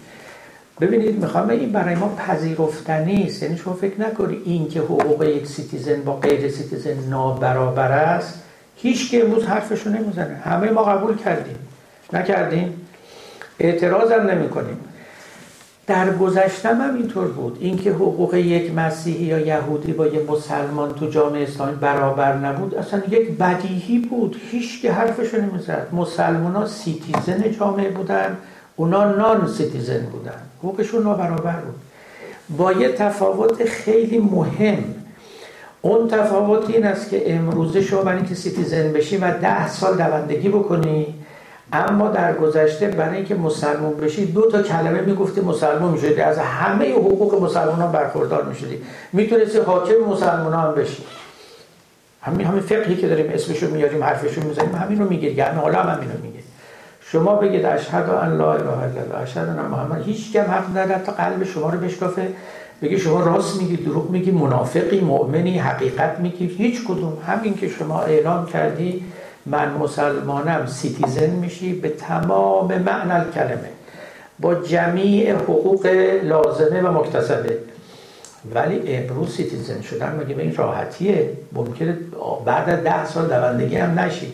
[0.80, 3.42] ببینید می‌خوام این برای ما پذیرفتنی است.
[3.42, 8.43] یعنی شما فکر نکنید این که حقوق یک citizen با غیر citizen نابرابر است.
[8.84, 10.36] هیچ کی امروز حرفشو نمی‌زنه.
[10.36, 11.56] همه ما قبول کردیم.
[12.12, 12.80] نکردیم.
[13.58, 14.78] اعتراض هم نمی کنیم
[15.86, 17.58] در گذشتم هم اینطور بود.
[17.60, 23.02] اینکه حقوق یک مسیحی یا یهودی با یک مسلمان تو جامعه اسلامی برابر نبود اصلا
[23.10, 24.36] یک بدیهی بود.
[24.50, 25.88] هیچ کی حرفشو نمی‌زد.
[25.92, 28.36] مسلمان ها citizen جامعه بودن
[28.76, 30.40] اونا non-citizen بودن.
[30.58, 31.74] حقوقشون نابرابر بود.
[32.56, 34.84] با یه تفاوت خیلی مهم.
[35.84, 40.48] اون تفاوت این است که امروزه شما برای اینکه citizen بشی و ده سال دوندگی
[40.48, 41.14] بکنی
[41.72, 46.20] اما در گذشته برای اینکه مسلمان بشی دو تا کلمه می‌گفتی مسلمان می‌شدی.
[46.20, 48.82] از همه حقوق مسلمان ها برخوردار می‌شدی.
[49.12, 51.04] می‌تونستی حاکم مسلمان هم بشی.
[52.22, 55.94] همین همین فقهی که داریم اسمشو میاریم حرفشو می‌زنیم همین رو میگه یعنی حالا هم
[55.94, 56.40] همین رو میگه.
[57.00, 60.02] شما بگید اشهد ان لا اله الا الله اشهد ان محمد.
[60.02, 62.28] هیچ کس حق نداره تا قلب شما رو بشکافه.
[62.82, 66.46] بگی شما راست میگی دروغ میگی منافقی مؤمنی حقیقت میگی.
[66.46, 67.18] هیچ کدوم.
[67.26, 69.04] همین که شما اعلام کردی
[69.46, 73.68] من مسلمانم citizen میشی به تمام معنی کلمه
[74.40, 75.86] با جمیع حقوق
[76.22, 77.58] لازمه و مکتسبه.
[78.54, 81.96] ولی امروز citizen شدن مگه به این راحتیه؟ ممکنه
[82.44, 84.32] بعد از ده سال دوندگی هم نشی.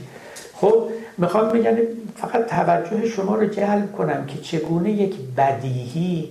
[0.55, 0.85] خب
[1.19, 1.73] می‌خوام بگم
[2.17, 6.29] فقط توجه شما رو جلب کنم که چگونه یک بدیهی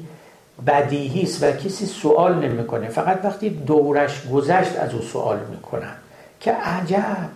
[0.67, 2.89] بدیهی است و کسی سوال نمی‌کنه.
[2.89, 5.93] فقط وقتی دورش گذشت از او سوال می‌کنن
[6.39, 7.29] که عجب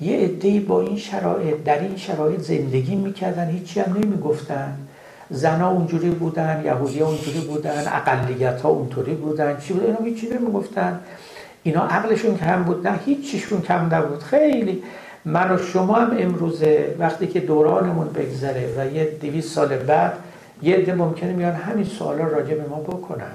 [0.00, 4.78] یه عده با این شرایط در این شرایط زندگی می‌کردن هیچی هم نمی‌گفتن.
[5.30, 9.60] زنا اونجوری بودن یهودی اونجوری بودن اقلیت ها اونطوری بودن.
[9.60, 11.00] چی بود؟ اینا هیچی نمی‌گفتن.
[11.62, 12.88] اینا عقلشون کم بود.
[12.88, 14.22] نه هیچیشون کم نبود.
[14.22, 14.82] خیلی.
[15.24, 20.12] من و شما هم امروزه وقتی که دورانمون بگذره و یه دویست سال بعد
[20.62, 23.32] یه عده ممکنه میان همین سوالا راجع به ما بکنن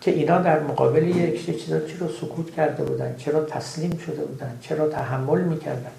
[0.00, 4.88] که اینا در مقابل یک چیزا چرا سکوت کرده بودن چرا تسلیم شده بودن چرا
[4.88, 5.90] تحمل می‌کردن.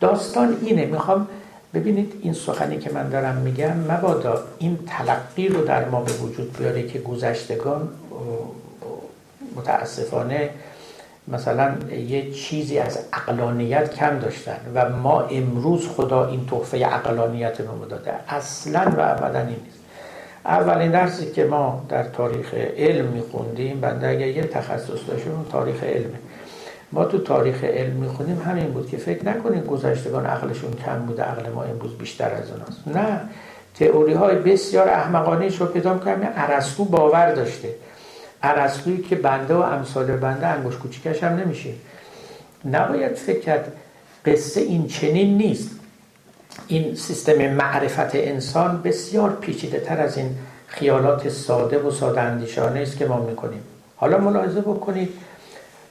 [0.00, 0.86] داستان اینه.
[0.86, 1.28] می‌خوام
[1.74, 6.56] ببینید این سخنی که من دارم میگم مبادا این تلقی رو در ما به وجود
[6.58, 7.88] بیاره که گذشتگان
[9.56, 10.50] متاسفانه
[11.32, 11.74] مثلا
[12.08, 18.12] یه چیزی از اقلانیت کم داشتن و ما امروز خدا این تحفه اقلانیت رو داده.
[18.28, 19.80] اصلا و ابدا نیست.
[20.44, 26.18] اولین درسی که ما در تاریخ علم میخوندیم بنده اگر یه تخصص داشتیم تاریخ علمه.
[26.92, 31.50] ما تو تاریخ علم می‌خونیم همین بود که فکر نکنید گذشتگان عقلشون کم بوده عقل
[31.50, 32.88] ما امروز بیشتر از اوناست.
[32.98, 33.20] نه.
[33.74, 37.68] تئوری های بسیار احمقانه رو پیدا کنیم ارسطو باور داشته.
[38.42, 41.70] ارسطویی که بنده و امثال بنده انگوش کوچیکش هم نمیشه.
[42.64, 43.72] نباید فکر کرد
[44.26, 45.70] قصه این چنین نیست.
[46.66, 50.30] این سیستم معرفت انسان بسیار پیچیده تر از این
[50.66, 53.60] خیالات ساده و ساده اندیشانه است که ما می‌کنیم.
[53.96, 55.08] حالا ملاحظه بکنید.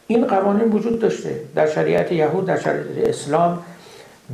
[0.08, 1.42] این قوانین وجود داشته.
[1.56, 3.60] در شریعت یهود در شریعت اسلام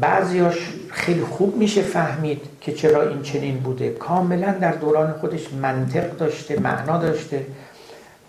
[0.02, 3.90] بعضیاش خیلی خوب میشه فهمید که چرا این چنین بوده.
[3.90, 7.46] کاملا در دوران خودش منطق داشته معنا داشته.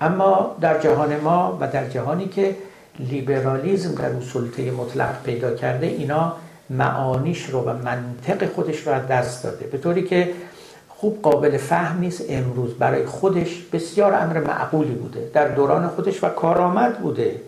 [0.00, 2.56] اما در جهان ما و در جهانی که
[2.98, 6.32] لیبرالیزم در اون سلطه مطلق پیدا کرده اینا
[6.70, 9.66] معانیش رو و منطق خودش رو از دست داده.
[9.66, 10.32] به طوری که
[10.88, 12.24] خوب قابل فهم نیست.
[12.28, 15.30] امروز برای خودش بسیار امر معقولی بوده.
[15.34, 17.40] در دوران خودش و کارآمد بوده.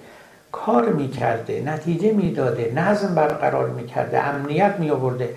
[0.52, 5.28] کار می‌کرده نتیجه می‌داده نظم برقرار می‌کرده امنیت میآورده.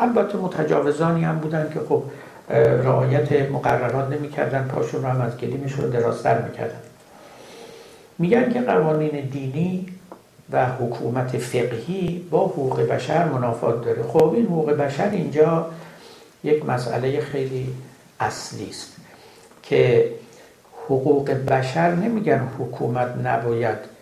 [0.00, 2.02] البته متجاوزانی هم بودن که خب
[2.50, 6.80] رعایت مقررات نمی‌کردن پاشون رو هم از گلیمشون درازتر می‌کردن.
[8.18, 9.86] میگن که قوانین دینی
[10.52, 14.02] و حکومت فقهی با حقوق بشر منافات داره.
[14.02, 15.70] خب این حقوق بشر اینجا
[16.44, 17.74] یک مسئله خیلی
[18.20, 18.96] اصلی است
[19.62, 20.10] که
[20.86, 23.97] حقوق بشر نمیگن حکومت نباید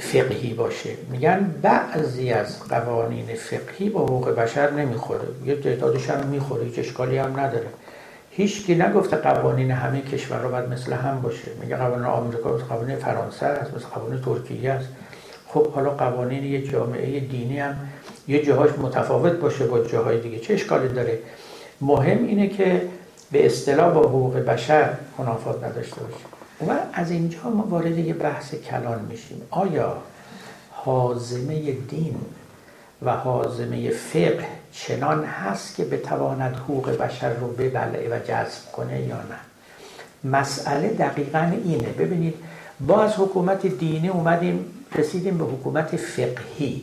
[0.00, 0.90] فقهی باشه.
[1.10, 5.28] میگن بعضی از قوانین فقهی با حقوق بشر نمی‌خوره.
[5.44, 7.66] یه تعدادش هم می‌خوره هیچ اشکالی هم نداره.
[8.30, 11.50] هیچکی نگفته قوانین همه کشور باید مثل هم باشه.
[11.60, 14.88] میگه قوانین آمریکا مثل قوانین فرانسه هست مثل قوانین ترکیه است
[15.48, 17.76] خب حالا قوانین یه جامعه دینی هم
[18.28, 20.38] یه جاهاش متفاوت باشه با جاهای دیگه.
[20.38, 21.18] چه اشکالی داره؟
[21.80, 22.82] مهم اینه که
[23.32, 24.88] به اصطلاح با حقوق بشر
[25.18, 26.35] منافات نداشته باشه.
[26.60, 29.42] و از اینجا ما وارد یه بحث کلان میشیم.
[29.50, 29.96] آیا
[30.70, 32.16] حازمه دین
[33.02, 39.16] و حازمه فقه چنان هست که بتواند حقوق بشر رو ببلعه و جذب کنه یا
[39.16, 39.38] نه؟
[40.30, 41.88] مسئله دقیقا اینه.
[41.88, 42.34] ببینید
[42.80, 46.82] با از حکومت دینی اومدیم رسیدیم به حکومت فقهی.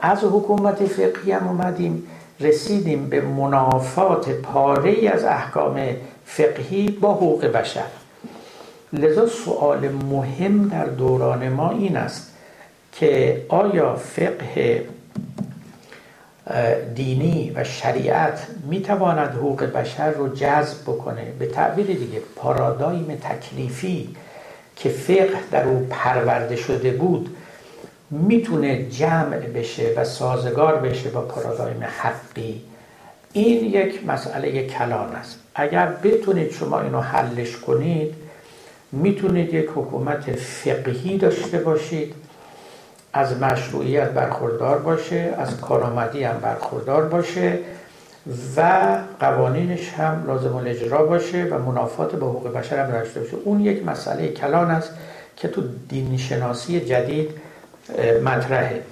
[0.00, 2.06] از حکومت فقهی هم اومدیم
[2.40, 5.80] رسیدیم به منافات پاره از احکام
[6.24, 8.01] فقهی با حقوق بشر.
[8.92, 12.32] لذا سوال مهم در دوران ما این است
[12.92, 14.84] که آیا فقه
[16.94, 24.16] دینی و شریعت می‌تواند حقوق بشر رو جذب بکنه؟ به تعبیر دیگه پارادایم تکلیفی
[24.76, 27.36] که فقه در او پرورده شده بود
[28.10, 32.62] می‌تونه جمع بشه و سازگار بشه با پارادایم حقی؟
[33.32, 35.38] این یک مسئله کلان است.
[35.54, 38.14] اگر بتونید شما اینو حلش کنید
[38.92, 42.14] می‌تونید یک حکومت فقهی داشته باشید
[43.12, 47.58] از مشروعیت برخوردار باشه از کارآمدی هم برخوردار باشه
[48.56, 53.36] و قوانینش هم لازم الاجرا باشه و منافات با حقوق بشر هم داشته باشه.
[53.44, 54.90] اون یک مسئله کلان است
[55.36, 57.30] که تو دین شناسی جدید
[58.24, 58.82] مطرحه.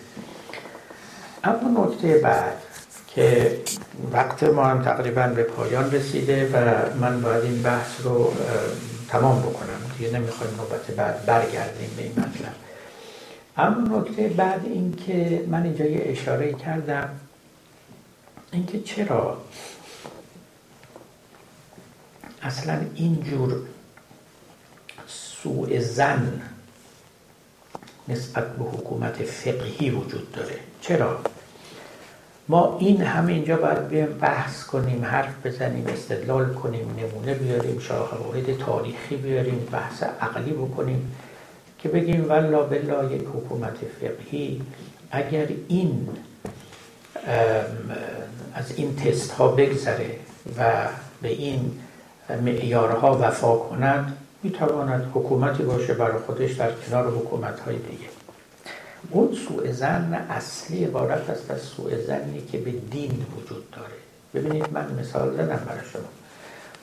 [1.45, 2.53] اما نکته بعد
[3.07, 3.57] که
[4.13, 6.57] وقت ما هم تقریبا به پایان رسیده و
[7.01, 8.33] من باید این بحث رو
[9.11, 9.81] تمام بکنم.
[9.99, 12.55] دیگه نمی‌خوایم نوبت بعد برگردیم به این مطلب.
[13.57, 17.21] اما نکته بعد این که من اینجا یه اشاره کردم
[18.53, 19.43] اینکه چرا
[22.43, 23.63] اصلا اینجور
[25.07, 26.43] سوء زن
[28.09, 31.21] نسبت به حکومت فقهی وجود داره؟ چرا؟
[32.51, 38.59] ما این همه اینجا باید بیایم بحث کنیم حرف بزنیم استدلال کنیم نمونه بیاریم شواهد
[38.59, 41.13] تاریخی بیاریم بحث عقلی بکنیم
[41.79, 44.63] که بگیم والله بلا یک حکومت فقهی
[45.11, 46.09] اگر این
[48.55, 50.11] از این تست ها بگذره
[50.59, 50.89] و
[51.23, 51.73] به این
[52.43, 58.20] معیارها وفا کند می‌تواند حکومتی باشه برای خودش در کنار حکومت های دیگه.
[59.11, 63.93] اون سوء زن اصلی عبارت است از سوء زنی که به دین وجود داره.
[64.35, 66.03] ببینید من مثال زدم برای شما.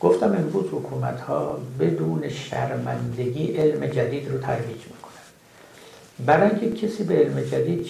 [0.02, 5.08] گفتم امروز حکومت ها بدون شرمندگی علم جدید رو ترویج می‌کنن.
[6.26, 7.88] برای اینکه کسی به علم جدید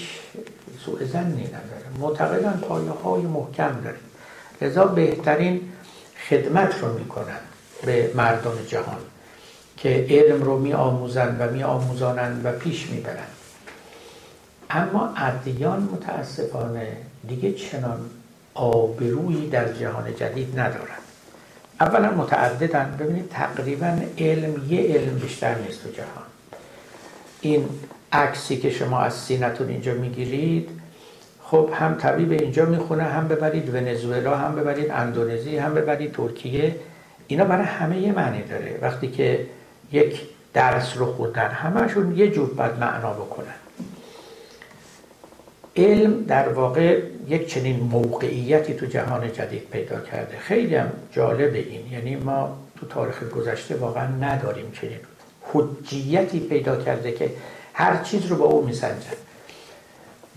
[0.86, 3.98] سوء زنی نداره معتقدن پایه های محکم داره
[4.62, 5.62] لذا بهترین
[6.30, 7.40] خدمت رو می‌کنن
[7.86, 8.98] به مردم جهان
[9.78, 13.37] که علم رو می آموزند و می آموزانند و پیش می برند
[14.70, 16.98] اما ادیان متاسفانه
[17.28, 18.00] دیگه چنان
[18.54, 21.02] آبرویی در جهان جدید ندارند.
[21.82, 22.98] اولا متعددن.
[23.00, 26.24] ببینید تقریبا علم یه علم بیشتر نیست تو جهان.
[27.42, 27.70] این
[28.12, 30.70] عکسی که شما از سینتون اینجا می‌گیرید
[31.44, 36.76] خب هم طبیب اینجا می‌خونه هم ببرید ونزوئلا هم ببرید اندونزی هم ببرید ترکیه.
[37.28, 38.80] اینا برای همه یه معنی داره.
[38.82, 39.46] وقتی که
[39.92, 40.22] یک
[40.54, 43.67] درس رو خوندن همشون یه جور باید معنا بکنن.
[45.78, 50.38] علم در واقع یک چنین موقعیتی تو جهان جدید پیدا کرده.
[50.38, 51.92] خیلی هم جالب این.
[51.92, 55.00] یعنی ما تو تاریخ گذشته واقعا نداریم چنین
[55.54, 57.32] حجیتی پیدا کرده که
[57.74, 59.18] هر چیز رو با او میسنجن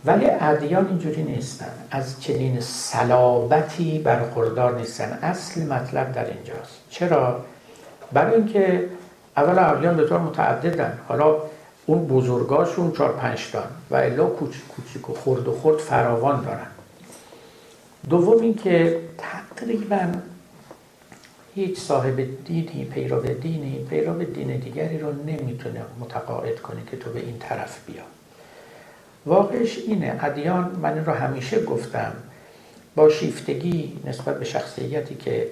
[0.05, 1.73] ولی ادیان اینجوری نیستن.
[1.91, 5.19] از چنین صلابتی برخوردار نیستن.
[5.23, 6.81] اصل مطلب در اینجاست.
[6.91, 7.45] چرا؟
[8.13, 8.85] برای اینکه
[9.37, 10.99] اول ادیان به طور متعددن.
[11.09, 11.37] حالا
[11.87, 16.67] اون بزرگاشون چهار پنج تان و الا کوچیک کوچیک و خرد و خرد فراوان دارن.
[18.11, 20.13] دوم اینکه تقریبا
[21.55, 27.21] هیچ صاحب دینی پیرو دینی پیرو دین دیگری رو نمی‌تونه متقاعد کنه که تو به
[27.21, 28.03] این طرف بیا.
[29.27, 32.13] واقعش اینه ادیان من رو همیشه گفتم
[32.97, 35.49] با شیفتگی نسبت به شخصیتی که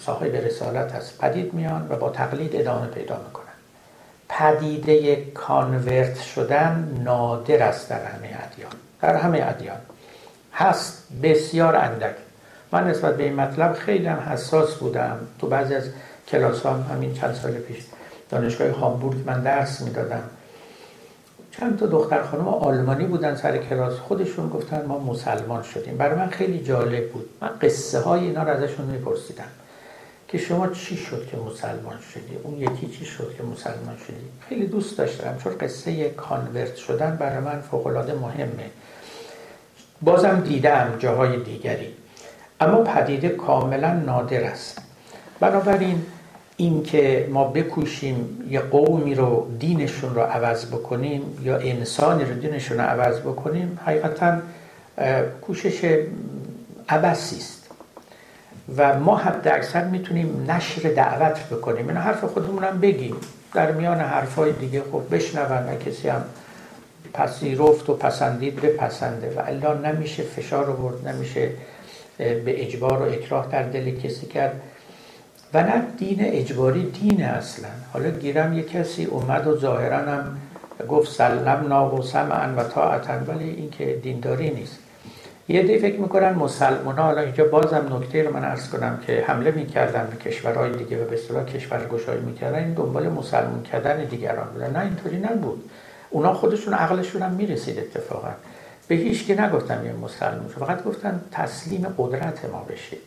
[0.00, 3.45] صاحب رسالت هست پدید میان و با تقلید ادامه پیدا می‌کنن.
[4.28, 8.72] پدیده کانورت شدن نادر است در همه ادیان.
[9.02, 9.76] در همه ادیان.
[10.52, 12.14] هست بسیار اندک.
[12.72, 15.18] من نسبت به این مطلب خیلی هم حساس بودم.
[15.38, 15.84] تو بعضی از
[16.28, 17.78] کلاس هم همین چند سال پیش
[18.30, 20.22] دانشگاه هامبورگ من درس می‌دادم.
[21.50, 23.92] چند تا دختر خانم آلمانی بودن سر کلاس.
[23.92, 25.96] خودشون گفتن ما مسلمان شدیم.
[25.96, 27.28] برای من خیلی جالب بود.
[27.40, 29.44] من قصه های اینا رو ازشون میپرسیدم.
[30.28, 34.66] که شما چی شد که مسلمان شدی؟ اون یکی چی شد که مسلمان شدی؟ خیلی
[34.66, 38.70] دوست داشتم چون قصه کانورت شدن برای من فوق العاده مهمه.
[40.02, 41.94] بازم دیدم جاهای دیگری.
[42.60, 44.82] اما پدیده کاملا نادر است.
[45.40, 46.02] بنابراین
[46.56, 52.84] اینکه ما بکوشیم یه قومی رو دینشون رو عوض بکنیم یا انسانی رو دینشون رو
[52.84, 54.38] عوض بکنیم حقیقتا
[55.42, 56.04] کوشش
[56.88, 57.55] عبسی است.
[58.76, 61.88] و ما حد اکثر می‌تونیم نشر دعوت بکنیم.
[61.88, 63.16] این حرف خودمون هم بگیم.
[63.54, 66.24] در میان حرفای دیگه خب بشنون و کسی هم
[67.12, 71.50] پذیرفت و پسندید بپسنده و الا نمیشه فشار آورد نمیشه
[72.18, 74.60] به اجبار و اکراه در دل کسی کرد.
[75.54, 77.68] و نه دین اجباری دین اصلا.
[77.92, 80.36] حالا گیرم یه کسی اومد و ظاهرا هم
[80.88, 84.78] گفت سلم سمعن و طاعتن ولی این که دینداری نیست.
[85.48, 89.50] یه دی فکر می‌کنن مسلمان حالا اینجا بازم نکته رو من ارز کنم که حمله
[89.50, 94.70] می‌کردن به کشورهای دیگه و به اصطلاح کشورگشایی می‌کردن این دنبال مسلمان کردن دیگران بودن.
[94.70, 95.70] نه اینطوری نبود.
[96.10, 98.30] اونا خودشون عقلشون هم می‌رسید اتفاقا.
[98.88, 102.98] به هیچ که نگفتم یه مسلمان فقط گفتن تسلیم قدرت ما بشید.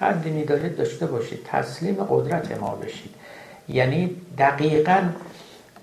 [0.00, 3.14] هر دینی دارید داشته باشید تسلیم قدرت ما بشید.
[3.68, 5.00] یعنی دقیقا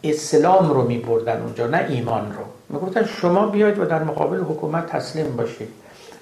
[0.03, 2.43] اسلام رو می بردن اونجا نه ایمان رو.
[2.69, 5.69] می گفتن شما بیاید و در مقابل حکومت تسلیم باشید.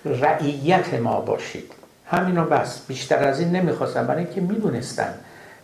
[0.05, 1.71] رعیت ما باشید.
[2.05, 2.87] همینو بس.
[2.87, 4.07] بیشتر از این نمی‌خواستن.
[4.07, 5.13] برای اینکه می‌دونستن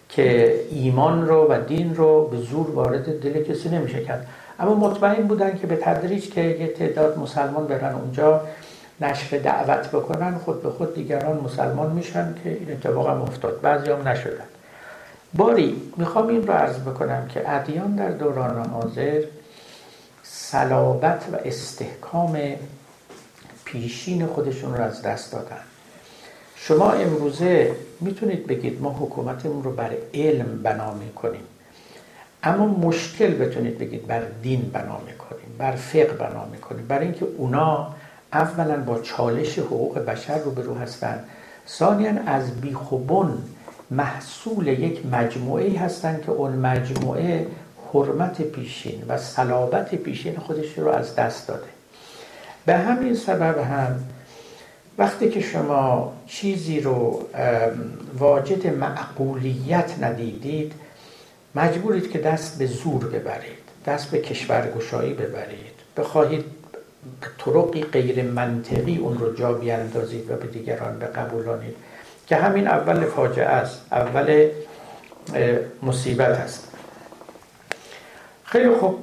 [0.09, 4.27] که ایمان رو و دین رو به زور وارد دل کسی نمیشه کرد.
[4.59, 8.41] اما مطمئن بودن که به تدریج که یه تعداد مسلمان برن اونجا
[9.01, 13.61] نشر دعوت بکنن خود به خود دیگران مسلمان میشن که این اتفاق هم افتاد.
[13.61, 14.52] بعضی هم نشدن.
[15.33, 19.23] باری می‌خوام این رو عرض بکنم که ادیان در دوران حاضر
[20.23, 22.39] صلابت و استحکام
[23.65, 25.61] پیشین خودشون رو از دست دادن.
[26.55, 31.43] شما امروزه می‌تونید بگید ما حکومتمون رو بر علم بنا می‌کنیم.
[32.43, 36.87] اما مشکل بتونید بگید بر دین بنا می‌کنیم بر فقه بنا می‌کنیم.
[36.87, 37.87] برای اینکه اونا
[38.33, 41.25] اولا با چالش حقوق بشر روبرو هستند
[41.67, 43.43] ثانیا از بیخوبون
[43.91, 47.47] محصول یک مجموعه هستند که اون مجموعه
[47.93, 51.67] حرمت پیشین و صلابت پیشین خودش رو از دست داده.
[52.65, 53.99] به همین سبب هم
[54.97, 57.27] وقتی که شما چیزی رو
[58.19, 60.73] واجد معقولیت ندیدید
[61.55, 65.73] مجبورید که دست به زور ببرید دست به کشورگشایی ببرید.
[65.97, 66.45] بخواهید
[67.37, 71.75] طرقی غیر منطقی اون رو جا بیاندازید و به دیگران بقبولانید.
[72.27, 74.49] که همین اول فاجعه است اول
[75.83, 76.67] مصیبت است.
[78.43, 78.99] خیلی خوب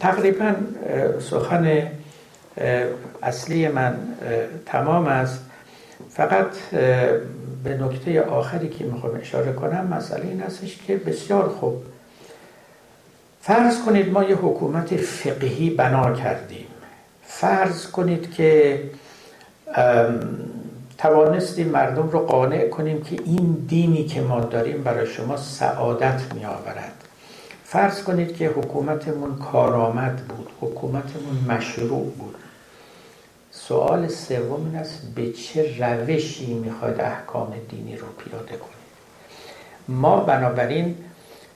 [0.00, 0.54] تقریبا
[1.20, 1.88] سخن
[3.22, 3.96] اصلی من
[4.66, 5.40] تمام است.
[6.10, 6.46] فقط
[7.64, 11.82] به نکته آخری که می‌خوام اشاره کنم مسئله این هستش که بسیار خوب.
[13.40, 16.66] فرض کنید ما یه حکومت فقهی بنا کردیم.
[17.26, 18.80] فرض کنید که
[21.02, 26.44] توانستیم مردم رو قانع کنیم که این دینی که ما داریم برای شما سعادت می
[26.44, 26.92] آورد
[27.64, 32.34] فرض کنید که حکومتمون کارآمد بود حکومتمون مشروع بود.
[33.50, 38.82] سوال سوم این است به چه روشی می‌خواید احکام دینی رو پیاده کنید؟
[39.88, 40.96] ما بنابراین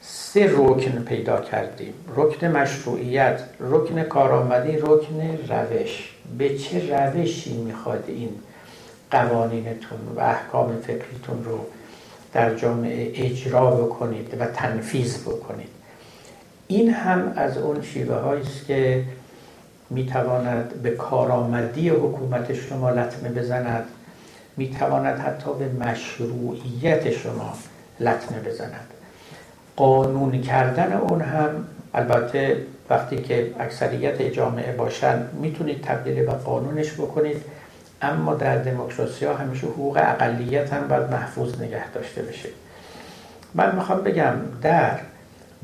[0.01, 1.95] سه رکن پیدا کردیم.
[2.17, 6.15] رکن مشروعیت رکن کارآمدی رکن روش.
[6.39, 8.31] به چه روشی می‌خواد این
[9.11, 11.59] قوانینتون و احکام فکریتون رو
[12.33, 15.69] در جامعه اجرا بکنید و تنفیذ بکنید.
[16.67, 19.05] این هم از اون شیوه است که
[19.91, 23.85] می‌تواند به کارآمدی حکومت شما لطمه بزند
[24.57, 27.55] می‌تواند حتی به مشروعیت شما
[28.01, 28.87] لطمه بزند.
[29.77, 31.51] قانون کردن اون هم
[31.95, 37.37] البته وقتی که اکثریت جامعه باشن می‌تونید تبدیل به قانونش بکنید.
[38.03, 42.49] اما در دموکراسی ها همیشه حقوق اقلیت هم باید محفوظ نگه داشته بشه.
[43.55, 44.99] من می‌خوام بگم در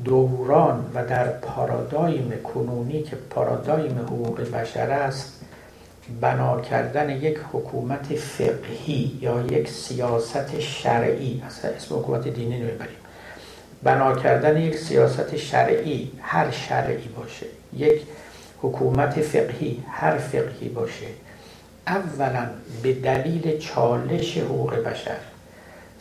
[0.03, 5.39] دوران و در پارادایم کنونی که پارادایم حقوق بشر است
[6.21, 12.97] بنا کردن یک حکومت فقهی یا یک سیاست شرعی اصلا اسم حکومت دینی نمی‌بریم.
[13.83, 17.45] بنا کردن یک سیاست شرعی هر شرعی باشه
[17.77, 18.01] یک
[18.61, 21.05] حکومت فقهی هر فقهی باشه.
[21.87, 22.47] اولا
[22.83, 25.17] به دلیل چالش حقوق بشر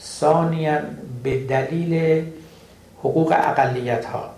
[0.00, 0.78] ثانیا
[1.22, 2.24] به دلیل
[2.98, 4.30] حقوق اقلیت ها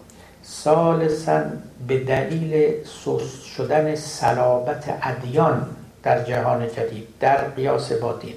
[0.45, 1.43] ثالثا
[1.89, 5.67] به دلیل سوس شدن سلابت ادیان
[6.03, 8.35] در جهان جدید در قیاس با دین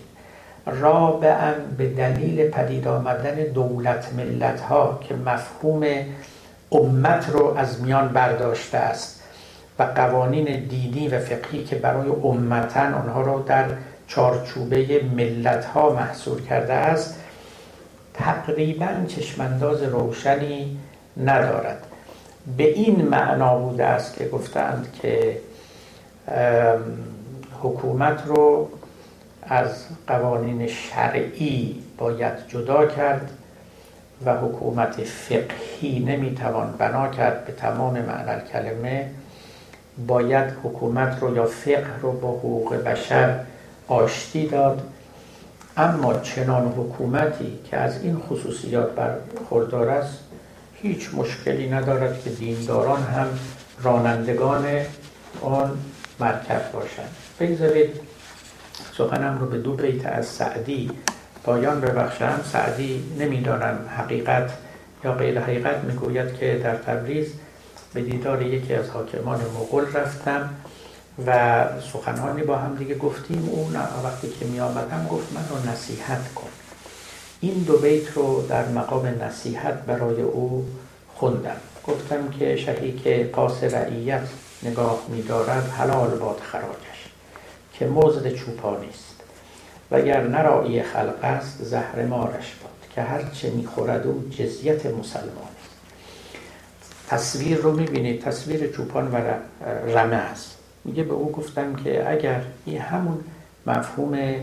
[0.65, 5.85] رابعا به دلیل پدید آمدن دولت ملت ها که مفهوم
[6.71, 9.16] امت رو از میان برداشته است.
[9.79, 13.65] و قوانین دینی و فقهی که برای امتن آنها رو در
[14.07, 17.19] چارچوبه ملت ها محصول کرده است
[18.13, 20.77] تقریبا چشمانداز روشنی
[21.23, 21.83] ندارد.
[22.57, 25.37] به این معنا بوده است که گفتند که
[27.63, 28.69] حکومت رو
[29.43, 33.31] از قوانین شرعی باید جدا کرد
[34.25, 39.09] و حکومت فقهی نمی‌توان بنا کرد به تمام معنی کلمه.
[40.07, 43.39] باید حکومت رو یا فقه رو با حقوق بشر
[43.87, 44.81] آشتی داد.
[45.77, 50.19] اما چنان حکومتی که از این خصوصیات برخوردار است
[50.73, 53.27] هیچ مشکلی ندارد که دینداران هم
[53.81, 54.65] رانندگان
[55.41, 55.77] آن
[56.19, 57.15] مرکب باشند.
[57.39, 57.89] بگذارید
[58.97, 60.91] سخنم رو به دو بیت از سعدی
[61.43, 62.39] پایان ببخشم.
[62.51, 64.51] سعدی نمی‌دانم حقیقت
[65.03, 67.33] یا غیر حقیقت می‌گوید که در تبریز
[67.97, 70.49] به دیدار یکی از حاکمان مغول رفتم
[71.27, 73.49] و سخنانی با هم دیگه گفتیم.
[73.51, 76.49] اون وقتی که می آمدم گفت من رو نصیحت کن.
[77.41, 80.65] این دو بیت رو در مقام نصیحت برای او
[81.15, 81.57] خوندم.
[81.87, 84.27] گفتم که شهی که پاس رعیت
[84.63, 87.09] نگاه میدارد حلال باد خراجش
[87.73, 89.15] که مزد چوپانی است
[89.91, 95.56] وگر نرایی خلق است زهر مارش باد که هرچه می‌خورد او جزیت مسلمان.
[97.07, 99.15] تصویر رو می‌بینید تصویر چوپان و
[99.95, 100.57] رمه است.
[100.85, 103.19] میگه به او گفتم که اگر این همون
[103.67, 104.35] مفهوم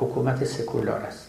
[0.00, 1.26] حکومت سکولار است.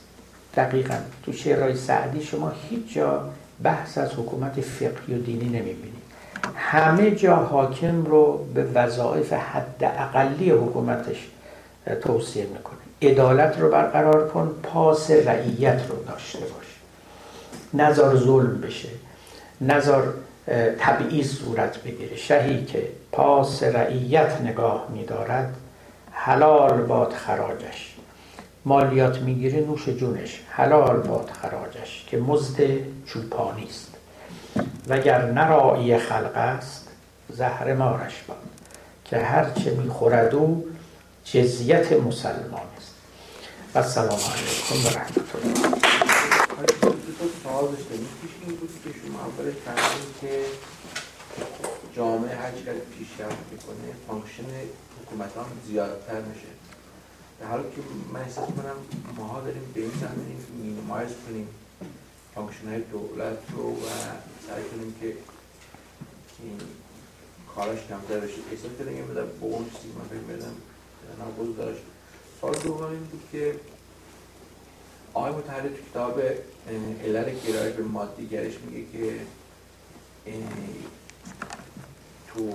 [0.55, 3.29] دقیقا تو شعرهای سعدی شما هیچ جا
[3.63, 6.09] بحث از حکومت فقهی و دینی نمی‌بینید.
[6.55, 11.27] همه جا حاکم رو به وظایف حد اقلی حکومتش
[12.01, 12.79] توصیه می‌کنه.
[13.01, 16.65] عدالت رو برقرار کن پاس رعیت رو داشته باش.
[17.73, 18.89] نظر ظلم بشه.
[19.61, 20.01] نظر
[20.79, 22.15] تبعیض صورت بگیره.
[22.15, 25.55] شهی که پاس رعیت نگاه میدارد
[26.11, 27.95] حلال باد خراجش.
[28.65, 32.57] مالیات می‌گیره نوش جونش حلال باد خراجش که مزد
[33.05, 33.87] چوپانی است.
[34.87, 36.87] وگر نه راعی خلق است
[37.29, 38.37] زهر مارش باد.
[39.05, 40.65] که هرچه می‌خورد او
[41.23, 42.93] جزیت مسلمان است.
[43.75, 45.79] والسلام علیکم و رحمة الله.
[50.21, 50.45] که
[51.95, 54.43] جامعه هر چقدر پیشرفت می‌کنه function
[55.01, 55.29] حکومت
[55.67, 56.47] زیادتر میشه.
[57.39, 57.81] در حالی که
[58.13, 58.75] من احساس کنم
[59.17, 61.47] ماها داریم به این زمین مینیمایز کنیم
[62.35, 63.85] فانکشن های دولت رو و
[64.47, 65.13] سعی کنیم که
[66.43, 66.59] این
[67.55, 68.33] کاراش کمتر بشه.
[68.51, 70.55] احساس کنیم یه مدر با اون چیزی من فکر میدم
[71.21, 71.81] نبوز داشت
[72.41, 73.55] سال دوم این بود که
[75.13, 76.21] آقای متحری تو کتاب
[77.03, 79.19] علل گرای به مادیگرش میگه که
[82.27, 82.53] تو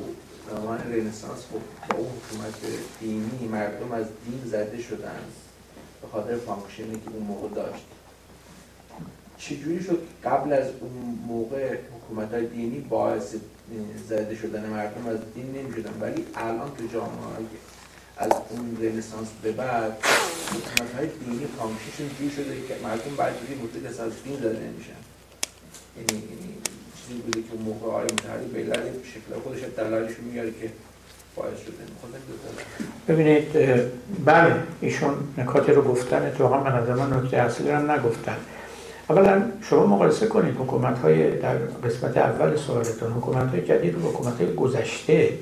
[0.51, 2.55] زمان رنسانس خب با اون حکومت
[3.01, 5.20] دینی مردم از دین زده شدن
[6.03, 7.85] به خاطر function ی که اون موقع داشت.
[9.39, 13.35] چجوری شد قبل از اون موقع حکومت های دینی باعث
[14.09, 17.47] زده شدن مردم از دین نمی شدن ولی الان تو جامعه
[18.16, 19.99] از اون رنسانس به بعد
[20.51, 25.01] حکومت های دینی function شون جوری شده که مردم بعد دیگه از دین زده نمیشن.
[25.97, 26.23] یعنی
[27.09, 30.70] چیزی بوده که موقع آقای مطهری به علت شکل خودش دلایلش میاره که
[31.36, 31.85] باعث شده.
[33.09, 33.52] ببینید
[34.24, 38.36] بله ایشون نکاتی رو گفتن تو هم من از من نکته اصلی هم نگفتن.
[39.10, 44.40] اولا شما مقایسه کنید حکومت های در قسمت اول سوالتون حکومت های جدید و حکومت
[44.40, 45.32] های گذشته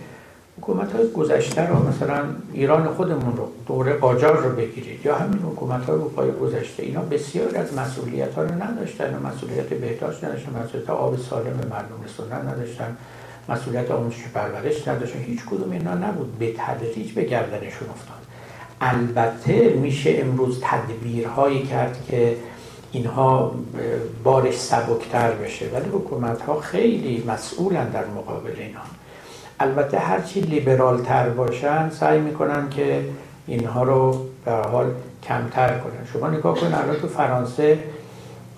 [0.59, 5.85] حکومت های گذشته رو مثلا ایران خودمون رو دوره قاجار رو بگیرید یا همین حکومت
[5.85, 11.17] های اروپای گذشته اینا بسیاری از مسئولیت ها رو نداشتن مسئولیت بهداشت نداشتن مسئولیت آب
[11.17, 12.97] سالم مردم رسوندن نداشتن
[13.49, 16.39] مسئولیت آموزش پرورش نداشتن هیچ کدوم اینا نبود.
[16.39, 18.17] به تدریج به گردنشون افتاد.
[18.81, 22.37] البته میشه امروز تدبیرهایی کرد که
[22.93, 23.55] اینها
[24.25, 28.81] بارش سبکتر بشه ولی حکومت ها خیلی مسئولن در مقابل اینا.
[29.63, 33.05] البته هرچی لیبرال تر باشن سعی می‌کنن که
[33.47, 34.87] اینها رو به حال
[35.23, 36.07] کمتر کنن.
[36.13, 37.79] شما نگاه کنید الان تو فرانسه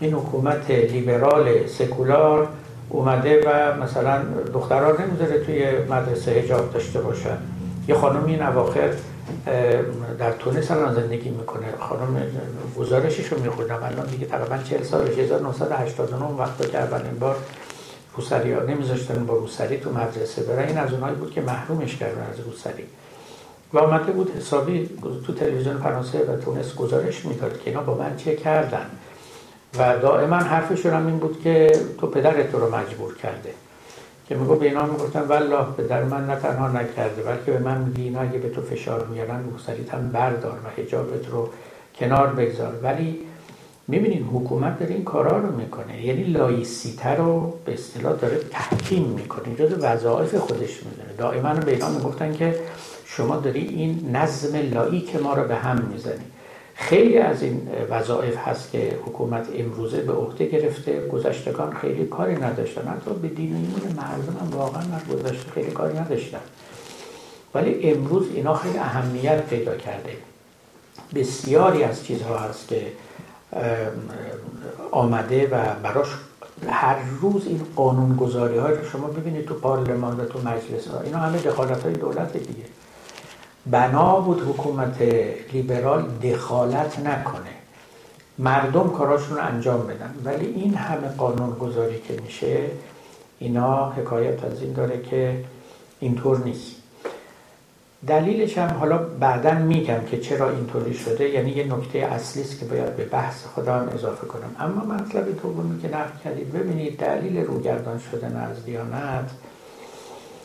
[0.00, 2.48] این حکومت لیبرال سکولار
[2.88, 4.22] اومده و مثلا
[4.54, 7.36] دختران نمی‌ذاره توی مدرسه هجاب داشته باشن.
[7.88, 8.90] یه خانم این اواخر
[10.18, 11.66] در تونس الان زندگی می‌کنه.
[11.80, 12.22] خانم
[12.78, 13.78] گزارشش رو می‌خونم.
[13.82, 17.36] الان دیگه تقریبا 40 سالش 1989 وقت که اولین بار
[18.16, 22.26] روسری ها نمیذاشتن با روسری تو مدرسه برای این از اونایی بود که محرومش کردن
[22.32, 22.84] از روسری.
[23.72, 24.90] و آمده بود حسابی
[25.26, 28.86] تو تلویزیون فرانسه و تونس گزارش می‌داد که اینا با من چه کردن.
[29.78, 33.54] و دائما حرفشون هم این بود که تو پدرت تو رو مجبور کرده.
[34.28, 38.02] که میگو به اینا می‌گفتن والله پدر من نه تنها نکرده بلکه به من میگی
[38.02, 41.48] اینا اگه به تو فشار میارن روسریت هم بردار و حجابت رو
[41.98, 42.74] کنار بگذار.
[42.82, 43.20] ولی
[43.88, 46.06] می‌بینین حکومت داره این کارا رو می‌کنه.
[46.06, 49.42] یعنی لایسیته رو به اصطلاح داره تحکیم می‌کنه.
[49.46, 51.14] اینجا وظایف خودش می‌دونه.
[51.18, 52.54] دائما به اینا می‌گفتن که
[53.04, 56.24] شما داری این نظم لایک ما رو به هم می‌زنی.
[56.74, 61.06] خیلی از این وظایف هست که حکومت امروزه به عهده گرفته.
[61.08, 62.88] گذشتگان خیلی کاری نداشتن.
[62.88, 66.40] حتی به دین و مردم هم واقعا در گذشته خیلی کاری نداشتن.
[67.54, 70.12] ولی امروز اینا خیلی اهمیت پیدا کرده.
[71.14, 72.82] بسیاری از چیزها هست که
[74.90, 76.08] آمده و براش
[76.68, 81.18] هر روز این قانون گذاری های شما ببینید تو پارلمان و تو مجلس ها اینا
[81.18, 82.64] همه دخالت های دولت دیگه.
[83.66, 85.02] بنا بود حکومت
[85.52, 87.54] لیبرال دخالت نکنه.
[88.38, 90.14] مردم کاراشون رو انجام بدن.
[90.24, 92.60] ولی این همه قانون گذاری که میشه
[93.38, 95.44] اینا حکایت از این داره که
[96.00, 96.83] اینطور نیست.
[98.06, 102.64] دلیلش هم حالا بعدا میگم که چرا اینطوری شده یعنی یه نکته اصلی است که
[102.64, 104.56] باید به بحث خودم اضافه کنم.
[104.58, 106.52] اما مطلب دومی که نقل کردید.
[106.52, 109.30] ببینید دلیل روگردان شدن از دیانت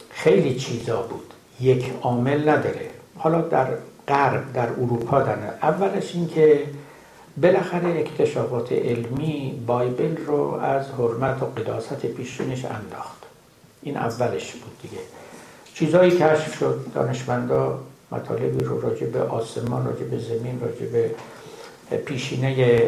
[0.10, 1.34] خیلی چیزا بود.
[1.60, 2.90] یک عامل نداره.
[3.18, 3.68] حالا در
[4.08, 6.64] غرب در اروپا در اولش این که
[7.42, 13.24] بالاخره اکتشافات علمی بایبل رو از حرمت و قداست پیشونش انداخت.
[13.82, 15.02] این اولش بود دیگه.
[15.80, 16.86] چیزهایی کشف شد.
[16.94, 17.80] دانشمندا
[18.12, 21.12] مطالبی رو راجع به آسمان راجع به زمین راجع به
[22.06, 22.82] پیشینه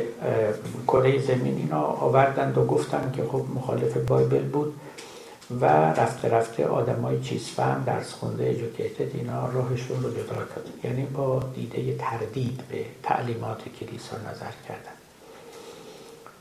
[0.88, 4.74] کره زمین اینا آوردند و گفتند که خب مخالف بایبل بود
[5.62, 10.66] و رفته رفته آدم های چیز فهم درس خونده ایژوکیتد اینا راهشون رو جدا کرد.
[10.84, 14.98] یعنی با دیده تردید به تعلیمات کلیسا نظر کردن.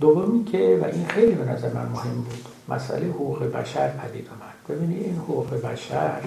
[0.00, 2.44] دومی که و این خیلی به نظر من مهم بود.
[2.68, 6.20] مسئله حقوق بشر پدید آمد ببینید این حقوق بشر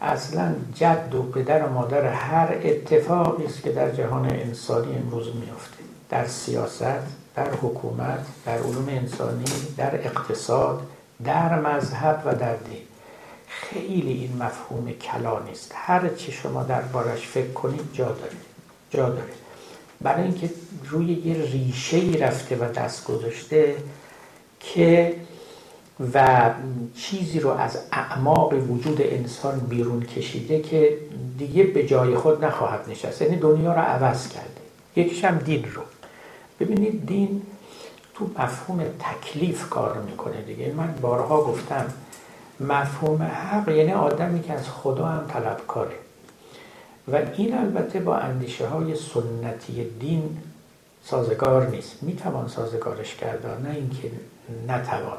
[0.00, 5.76] اصلا جد و پدر و مادر هر اتفاقی است که در جهان انسانی امروز میافته.
[6.10, 7.02] در سیاست
[7.34, 9.44] در حکومت در علوم انسانی
[9.76, 10.82] در اقتصاد
[11.24, 12.82] در مذهب و در دین.
[13.48, 15.72] خیلی این مفهوم کلا نیست.
[15.74, 18.36] هر چی شما دربارش فکر کنید جا داره.
[18.90, 19.32] جا داره.
[20.00, 20.50] برای اینکه
[20.90, 23.76] روی یه ریشه ای رفته و دست گذاشته
[24.60, 25.14] که
[26.14, 26.50] و
[26.96, 30.98] چیزی رو از اعماق وجود انسان بیرون کشیده که
[31.38, 33.22] دیگه به جای خود نخواهد نشست.
[33.22, 34.60] یعنی دنیا رو عوض کرده.
[34.96, 35.82] یکیش هم دین رو.
[36.60, 37.42] ببینید دین
[38.14, 40.72] تو مفهوم تکلیف کار می‌کنه دیگه.
[40.76, 41.86] من بارها گفتم
[42.60, 45.96] مفهوم حق یعنی آدمی که از خدا هم طلبکاره
[47.12, 50.38] و این البته با اندیشه های سنتی دین
[51.04, 52.02] سازگار نیست.
[52.02, 54.10] می‌توان سازگارش کرد نه اینکه
[54.68, 55.18] نتوان.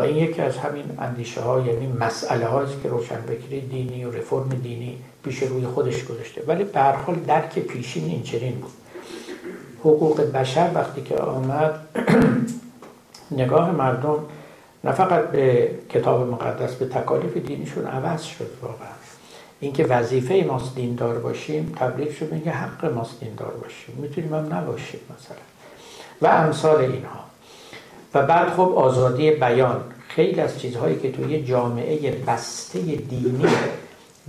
[0.00, 4.48] و این یکی از همین اندیشه ها یعنی مسئله هاست که روشنفکری دینی و رفرم
[4.48, 6.42] دینی پیش روی خودش گذاشته.
[6.46, 8.70] ولی به هر حال درک پیشین این چنین بود.
[9.80, 11.80] حقوق بشر وقتی که آمد
[13.40, 14.18] نگاه مردم
[14.84, 18.88] نه فقط به کتاب مقدس به تکالیف دینیشون عوض شد واقعا.
[19.60, 23.94] اینکه وظیفه ماست دیندار باشیم تبلیغ شد اینکه حق ماست دیندار باشیم.
[23.98, 25.36] می‌تونیم هم نباشیم مثلا.
[26.22, 27.29] و امثال اینها.
[28.14, 29.80] و بعد خب آزادی بیان.
[30.08, 33.46] خیلی از چیزهایی که توی جامعه بسته دینی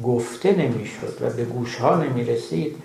[0.03, 2.75] گفته نمی‌شد و به گوش ها نمی رسید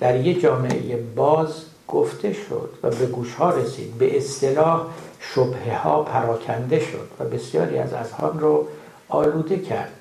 [0.00, 3.98] در یه جامعه باز گفته شد و به گوش ها رسید.
[3.98, 4.86] به اصطلاح
[5.20, 8.66] شبه ها پراکنده شد و بسیاری از اذهان رو
[9.08, 9.92] آلوده کرد.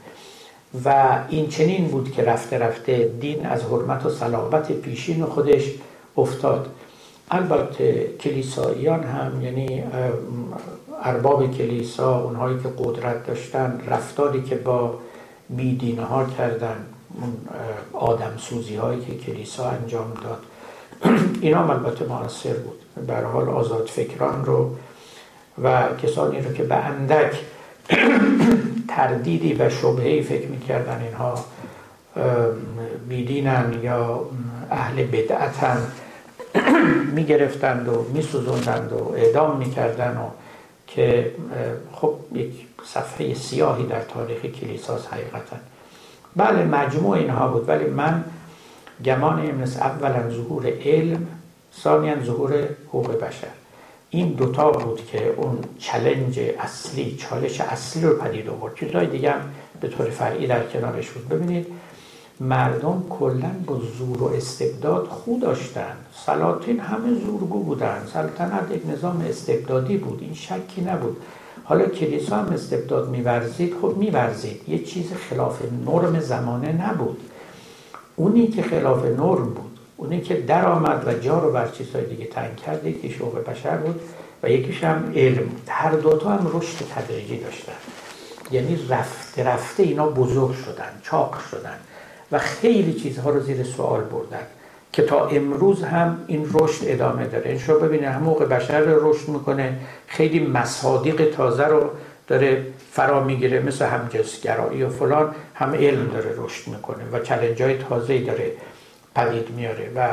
[0.86, 5.72] و این چنین بود که رفته رفته دین از حرمت و صلابت پیشین خودش
[6.18, 6.68] افتاد.
[7.32, 9.84] البته کلیساییان هم یعنی
[11.04, 15.00] ارباب کلیسا اونهایی که قدرت داشتن رفتاری که با
[15.50, 16.86] بیدینه ها کردن
[17.22, 17.34] اون
[17.94, 20.40] آدم سوزی هایی که کلیسا انجام داد.
[21.42, 23.10] اینا هم البته موثر بود.
[23.34, 24.76] حال آزاد فکران رو
[25.64, 27.36] و کسانی رو که به اندک
[28.96, 31.46] تردیدی و شبهی فکر می‌کردن اینها
[33.10, 34.22] بیدینن یا
[34.72, 35.78] اهل بدعتن.
[37.16, 40.30] می‌گرفتند و میسوزوندند و اعدام می‌کردن و
[40.88, 41.32] که
[41.92, 42.52] خب یک
[42.86, 45.56] صفحه سیاهی در تاریخ کلیساس حقیقتا.
[46.36, 48.24] بله مجموع اینها بود ولی من
[49.06, 51.28] گمان این مثل اولا ظهور علم
[51.82, 52.54] ثانیا ظهور
[52.88, 53.48] حقوق بشر.
[54.10, 58.76] این دوتا بود که اون چلنج اصلی چالش اصلی رو پدید آورد.
[58.76, 59.34] چیزهای دیگه
[59.82, 61.30] به طور فرعی در کنارش بود.
[61.30, 61.68] ببینید
[62.40, 65.96] مردم کلا با زور و استبداد خود داشتن.
[66.26, 68.02] سلاطین همه زورگو بودن.
[68.14, 70.22] سلطنت یک نظام استبدادی بود.
[70.22, 71.18] این شکی نبود.
[71.64, 73.76] حالا کلیسا هم استبداد میورزید.
[73.82, 74.70] خب میورزید.
[74.70, 77.18] یه چیز خلاف نرم زمانه نبود.
[78.16, 82.26] اونی که خلاف نرم بود اونی که در آمد و جا رو بر چیزهای دیگه
[82.26, 84.02] تنگ کرد یکی شوق بشر بود
[84.44, 85.62] و یکیش هم علم بود.
[85.68, 87.74] هر دوتا هم رشد تدریجی داشتن.
[88.52, 91.78] یعنی رفته رفته اینا بزرگ شدن چاق شدن.
[92.32, 94.48] و خیلی چیزها رو زیر سوال بردن
[94.92, 97.50] که تا امروز هم این رشد ادامه داره.
[97.50, 101.90] این شما ببینید موقع بشر رشد می‌کنه خیلی مصادیق تازه رو
[102.28, 107.78] داره فرا می‌گیره مثل همجنسگرایی و فلان هم علم داره رشد می‌کنه و چلنج های
[107.78, 108.52] تازه داره
[109.16, 110.08] پدید میاره و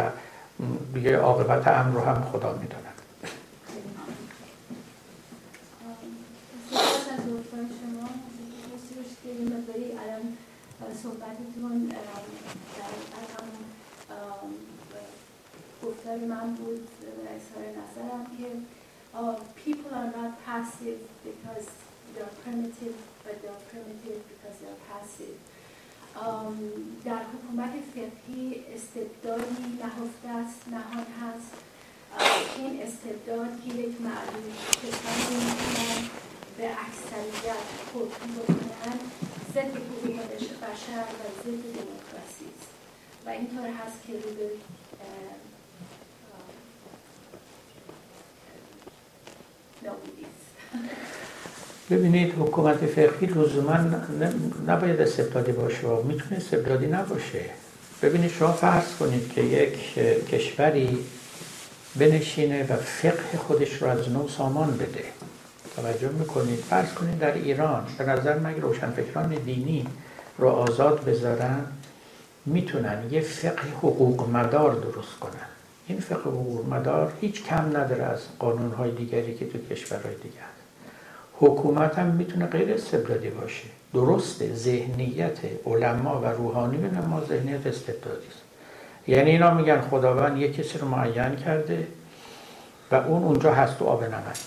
[0.94, 2.82] دیگه عاقبت امر رو هم خدا می‌دونه
[11.02, 11.96] صحبتتون در
[13.38, 13.64] همون
[16.12, 16.88] گفتار من بود
[17.36, 18.46] اظهار نظرم که
[19.64, 21.66] people are not passive because
[22.12, 25.36] they are primitive but they are primitive because they are passive.
[27.04, 31.52] در حکومت فقهی استبدادی نهفته است نهان هست.
[32.58, 34.52] این استبداد که یک معلوم
[34.82, 36.08] کسانی می‌تونن
[36.58, 38.98] به اکثریت حکم بکنن.
[39.54, 40.18] ضد حقوق
[40.62, 42.68] بشر و ضد دموکراسی است.
[43.26, 44.50] و اینطور هست که رو به
[51.90, 53.78] ببینید حکومت فقهی لزوما
[54.66, 55.86] نباید استبدادی باشه.
[55.86, 57.44] و می‌تونه استبدادی نباشه.
[58.02, 59.94] ببینید شما فرض کنید که یک
[60.28, 61.04] کشوری
[61.96, 65.04] بنشینه و فقه خودش رو از نو سامان بده.
[65.76, 69.86] توجه می‌کنید؟ فرض کنید در ایران به نظر من روشنفکران دینی
[70.38, 71.64] رو آزاد بذارن
[72.46, 75.51] می‌تونن یه فقه حقوق مدار درست کنن.
[75.86, 80.62] این فقه حقوق مدار هیچ کم نداره از قانونهای دیگری که تو کشورهای دیگه هست.
[81.34, 83.64] حکومت هم می‌تونه غیر استبدادی باشه.
[83.94, 88.42] درسته ذهنیت علما و روحانی به ما ذهنیت استبدادی است.
[89.06, 91.86] یعنی اینا میگن خداوند یه کسی رو معین کرده
[92.90, 94.38] و اون اونجا هست و آب نمک.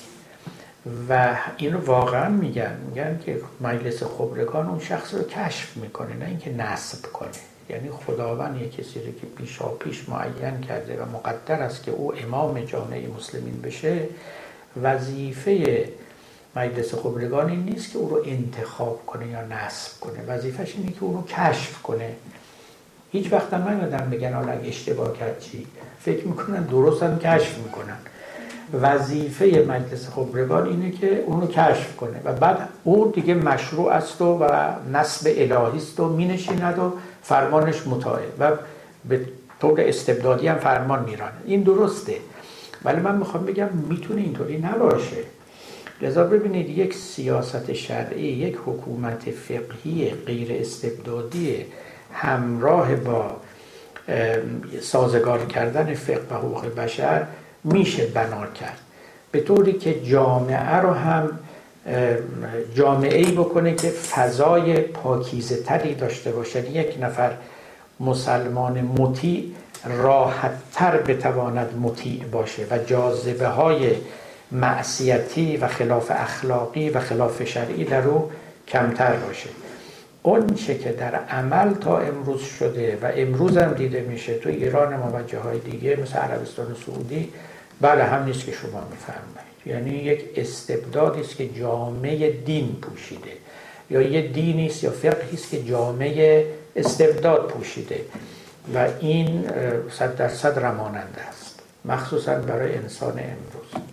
[1.10, 2.78] و اینو واقعا میگن.
[2.88, 7.30] میگن که مجلس خبرگان اون شخص رو کشف می‌کنه نه اینکه نصب کنه.
[7.70, 12.14] یعنی خداوند یک کسی رو که پیشا پیش معین کرده و مقدر است که او
[12.18, 14.08] امام جامعه مسلمین بشه
[14.84, 15.86] وظیفه
[16.56, 20.26] مجلس خبرگان این نیست که او رو انتخاب کنه یا نصب کنه.
[20.28, 22.10] وظیفش اینه که او رو کشف کنه.
[23.12, 25.68] هیچ وقت هم نیادم بگن حالا اگه اشتباه کرد چی؟
[26.00, 27.98] فکر می‌کنن درست هم کشف می‌کنن.
[28.82, 32.22] وظیفه مجلس خبرگان اینه که اونو کشف کنه.
[32.24, 36.94] و بعد او دیگه مشروع است و, و نصب الهی است و مینشیند و
[37.28, 38.52] فرمانش مطاعه و
[39.10, 39.26] به
[39.62, 42.16] طور استبدادی هم فرمان میرانه این درسته.
[42.84, 45.18] ولی من می‌خوام بگم می‌تونه اینطوری نباشه.
[46.02, 51.66] لذا ببینید یک سیاست شرعی یک حکومت فقهی غیر استبدادی
[52.14, 53.32] همراه با
[54.82, 57.26] سازگار کردن فقه و حقوق بشر
[57.64, 58.80] میشه بنا کرد.
[59.32, 61.40] به طوری که جامعه رو هم
[62.76, 67.32] جامعه ای بکنه که فضای پاکیزه تری داشته باشه یک نفر
[68.00, 69.44] مسلمان مطیع
[69.86, 73.92] راحت تر بتواند مطیع باشه و جاذبه های
[74.52, 78.32] معصیتی و خلاف اخلاقی و خلاف شرعی در او
[78.68, 79.50] کمتر باشه.
[80.24, 84.96] اون چه که در عمل تا امروز شده و امروز هم دیده میشه تو ایران
[84.96, 87.34] ما و جاهای دیگه مثل عربستان سعودی
[87.82, 89.55] بله هم نیست که شما میفرمایید.
[89.66, 93.32] یعنی یک استبدادی است که جامعه دین پوشیده
[93.90, 98.06] یا یه دینی است یا فقهی است که جامعه استبداد پوشیده
[98.74, 99.50] و این
[99.92, 103.86] صد درصد رماننده است مخصوصا برای انسان امروز.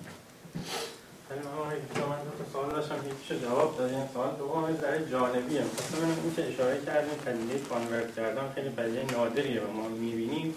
[3.42, 5.60] جواب دادیم سوال دوم ذره جانبیه.
[5.60, 10.54] مثلا این اشاره کردیم پدیده کانورت کردن خیلی پدیده نادریه و ما می‌بینیم.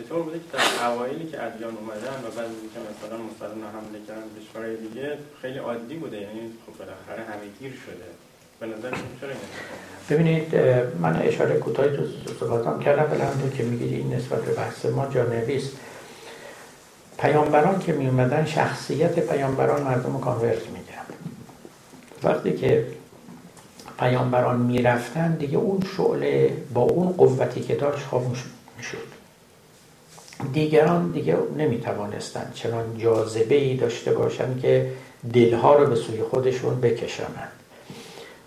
[0.00, 4.22] چطور بوده که در اوایلی که ادیان اومدن و بعد که مثلا مسلمان حمله کردن
[4.34, 6.16] به دیگه خیلی عادی بوده.
[6.16, 8.08] یعنی خب بالاخره همه گیر شده.
[8.60, 9.30] به نظر چرا
[10.10, 10.54] ببینید
[11.00, 12.02] من اشاره کوتاهی تو
[12.40, 15.70] صحبتام کردم بلند که میگید این نسبت به بحث ما جانبی است.
[17.18, 21.04] پیامبران که می اومدن شخصیت پیامبران مردم کانورت می‌گیرن
[22.22, 22.86] وقتی که
[23.98, 28.44] پیامبران می‌رفتن دیگه اون شعله با اون قوتی که داشت خاموش
[28.76, 29.19] می‌شد.
[30.52, 34.92] دیگران دیگه نمی‌توانستند چنان جاذبه ای داشته باشند که
[35.32, 37.52] دلها رو به سوی خودشون بکشانند.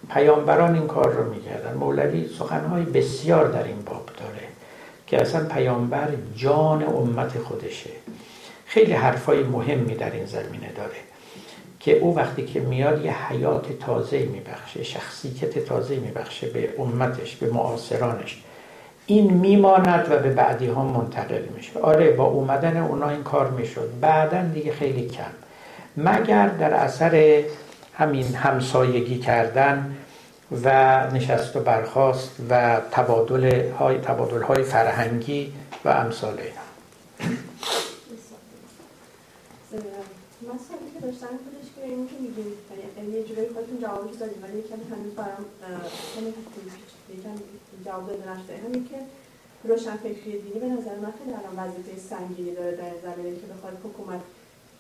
[0.09, 1.73] پیامبران این کار رو می‌کردن.
[1.73, 4.47] مولوی سخنهای بسیار در این باب داره
[5.07, 7.89] که اصلا پیامبر جان امت خودشه.
[8.65, 10.95] خیلی حرفای مهمی در این زمینه داره
[11.79, 17.49] که او وقتی که میاد یه حیات تازه میبخشه شخصیت تازه میبخشه به امتش به
[17.49, 18.43] معاصرانش.
[19.05, 23.89] این میماند و به بعدی ها منتقل میشه آره با اومدن اونا این کار می‌شد.
[24.01, 25.31] بعدا دیگه خیلی کم.
[25.97, 27.43] مگر در اثر
[27.93, 29.95] همین همسایگی کردن
[30.63, 30.67] و
[31.11, 35.53] نشست و برخواست و تبادل های, تبادل های فرهنگی
[35.85, 36.63] و امثال اینا؟
[40.41, 42.53] مثلا که داشتن خودش که این که میگیم
[43.13, 43.77] یه جورایی خودتون
[44.43, 45.45] ولی یکم هنوز برام
[47.09, 47.30] یکم
[47.85, 48.95] جواب داده نشده همین که
[49.64, 53.77] روشن فکری دینی به نظر من خیلی الان وظیفه سنگینی داره در زمینه که بخواد
[53.84, 54.22] حکومت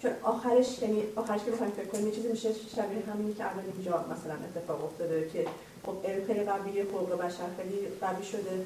[0.01, 3.91] چون آخرش یعنی آخرش که بخوایم فکر کنیم چیزی میشه شبیه همینی که الان اینجا
[3.91, 5.45] مثلا اتفاق افتاده که
[5.85, 8.65] خب خیلی قوی حقوق بشر خیلی قوی شده.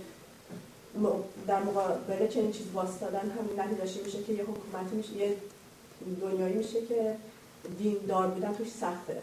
[1.47, 5.35] در مقابل چنین چیز واسطادن هم نتیجه میشه که یه حکومتی میشه یه
[6.21, 7.15] دنیایی میشه که
[7.79, 9.21] دیندار بودن توش سخته.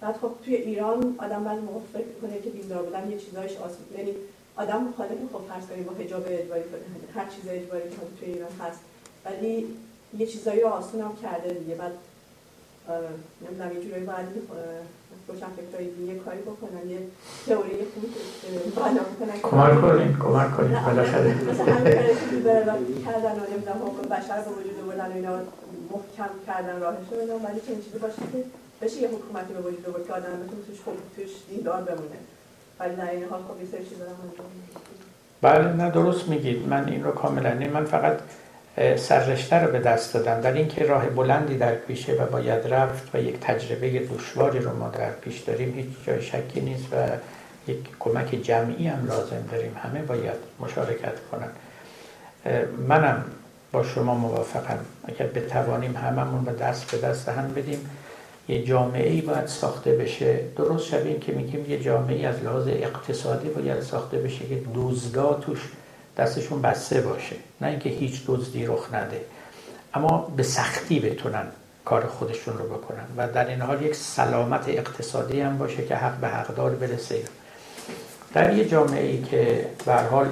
[0.00, 3.86] بعد خب توی ایران آدم بعد موقع فکر کنه که دیندار بودن یه چیزایش آسون
[3.98, 4.14] یعنی
[4.56, 6.62] آدم مخالف خب فرض کنیم با حجاب اجباری
[7.14, 8.80] هر چیز اجباری که توی ایران هست.
[9.24, 9.66] ولی
[10.18, 11.74] یه چیزایی آسون هم کرده دیگه.
[11.74, 11.92] بعد
[13.42, 14.26] نمی‌دونم یه جورایی باید
[15.28, 16.98] روشن فکرهای یه کاری بکنن یه
[17.46, 18.04] تئوری خوب
[18.76, 19.40] بنا بکنن.
[19.42, 21.50] کمک کنین کمک کنین بالاخره.
[21.50, 25.34] مثلا همین کاری که کردن و نمی‌دونم حقوق بشر به وجود آوردن و اینا
[25.90, 28.44] محکم کردن راهش رو ولی چنین چیزی باشه که
[28.82, 32.18] بشه یه حکومتی به وجود آورد که آدم بتونه توش خوب توش دیندار بمونه.
[32.78, 32.90] حال
[33.30, 33.44] خب
[35.42, 36.68] بله نه درست میگید.
[36.68, 38.18] من این رو کاملا من فقط
[38.96, 40.40] سررشته رو به دست دادم.
[40.40, 44.88] در اینکه راه بلندی در پیشه و باید رفت و یک تجربه دشواری رو ما
[44.88, 46.96] در پیش داریم هیچ جای شکی نیست و
[47.70, 49.76] یک کمک جمعی هم لازم داریم.
[49.82, 51.50] همه باید مشارکت کنن.
[52.88, 53.24] منم
[53.72, 54.78] با شما موافقم.
[55.04, 57.90] اگر بتوانیم هممون به دست به دست هم بدیم
[58.48, 60.40] یه جامعه ای باید ساخته بشه.
[60.56, 65.34] درست شبیه که میگیم یه جامعه ای از لحاظ اقتصادی باید ساخته بشه که دوزدا
[65.34, 65.58] توش
[66.16, 67.36] دستشون بسته باشه.
[67.60, 69.20] نه اینکه هیچ دزدی رخ نده.
[69.94, 71.46] اما به سختی بتونن
[71.84, 73.04] کار خودشون رو بکنن.
[73.16, 77.22] و در این حال یک سلامت اقتصادی هم باشه که حق به حقدار برسه.
[78.34, 80.28] در یه جامعه ای که به حال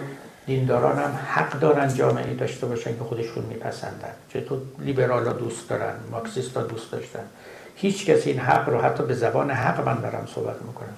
[0.47, 4.13] دینداران هم حق دارن جامعه داشته باشن که خودشون میپسندن.
[4.33, 7.25] چطور لیبرال ها دوست دارن مارکسیست ها دوست داشتن.
[7.83, 10.95] هیچ کسی این حق رو حتی به زبان حق من دارم صحبت می‌کنم.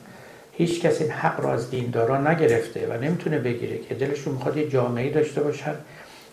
[0.52, 4.69] هیچ کسی این حق رو از دینداران نگرفته و نمی‌تونه بگیره که دلشون می‌خواد یه
[4.69, 5.74] جامعه داشته باشن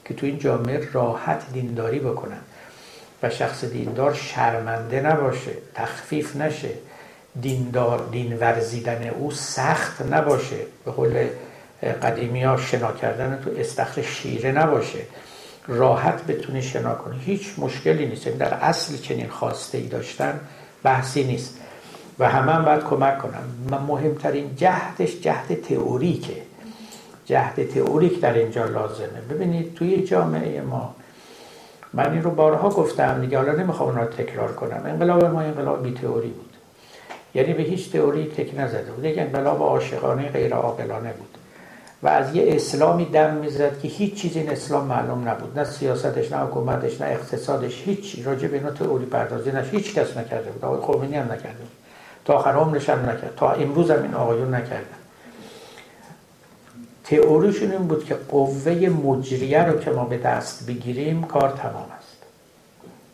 [0.05, 2.41] که تو این جامعه راحت دینداری بکنن
[3.23, 6.69] و شخص دیندار شرمنده نباشه تخفیف نشه
[7.41, 11.27] دیندار دین ورزیدن او سخت نباشه به قول
[12.03, 14.99] قدیمی ها شنا کردن تو استخر شیره نباشه.
[15.67, 18.27] راحت بتونه شنا کنه هیچ مشکلی نیست.
[18.27, 20.39] یعنی در اصل چنین خواسته ای داشتن
[20.83, 21.57] بحثی نیست.
[22.19, 23.43] و همه هم باید کمک کنم
[23.87, 26.41] مهمترین جهدش جهد تئوریکه.
[27.25, 29.21] جهد تئوریک در اینجا لازمه.
[29.29, 30.95] ببینید توی جامعه ما
[31.93, 34.81] من این رو بارها گفتم دیگه حالا نمی‌خوام اون رو تکرار کنم.
[34.85, 36.53] انقلاب ما انقلاب بی تئوری بود.
[37.35, 39.05] یعنی به هیچ تئوری تک نزده بود.
[39.05, 41.30] یک انقلاب عاشقانه غیر عاقلانه بود.
[42.03, 45.59] و از یه اسلامی دم می‌زد که هیچ چیزی این اسلام معلوم نبود.
[45.59, 50.17] نه سیاستش نه حکومتش نه اقتصادش هیچ راجع به اینا تئوری پردازی نش هیچ کس
[50.17, 50.65] نکرده بود.
[50.65, 51.71] آقای خمینی هم نکرده بود.
[52.25, 53.33] تا آخر عمرش هم نکرد.
[53.37, 54.85] تا امروز هم این آقایون نکردن.
[57.03, 58.71] تئوریشون این بود که قوه
[59.05, 62.17] مجریه رو که ما به دست بگیریم کار تمام است.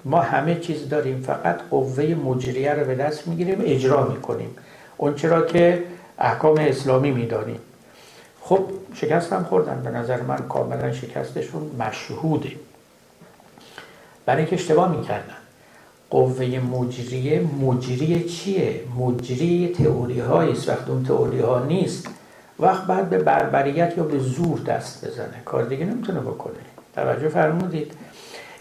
[0.05, 1.21] ما همه چیز داریم.
[1.21, 4.55] فقط قوه مجریه رو به دست می‌گیریم اجرا می‌کنیم.
[4.97, 5.83] اون چرا که
[6.19, 7.59] احکام اسلامی می‌دانیم.
[8.47, 9.81] خب شکست هم خوردن.
[9.83, 12.51] به نظر من کاملا شکستشون مشهوده.
[14.25, 15.37] برای اینکه اشتباه می‌کردن.
[16.09, 20.69] قوه مجریه مجری چیه؟ مجری تئوری است.
[20.69, 22.09] وقتی اون تئوری ها نیست
[22.59, 25.41] وقت بعد به بربریت یا به زور دست بزنه.
[25.45, 26.55] کار دیگه نمی‌تونه بکنه.
[26.95, 27.93] توجه فرمودید.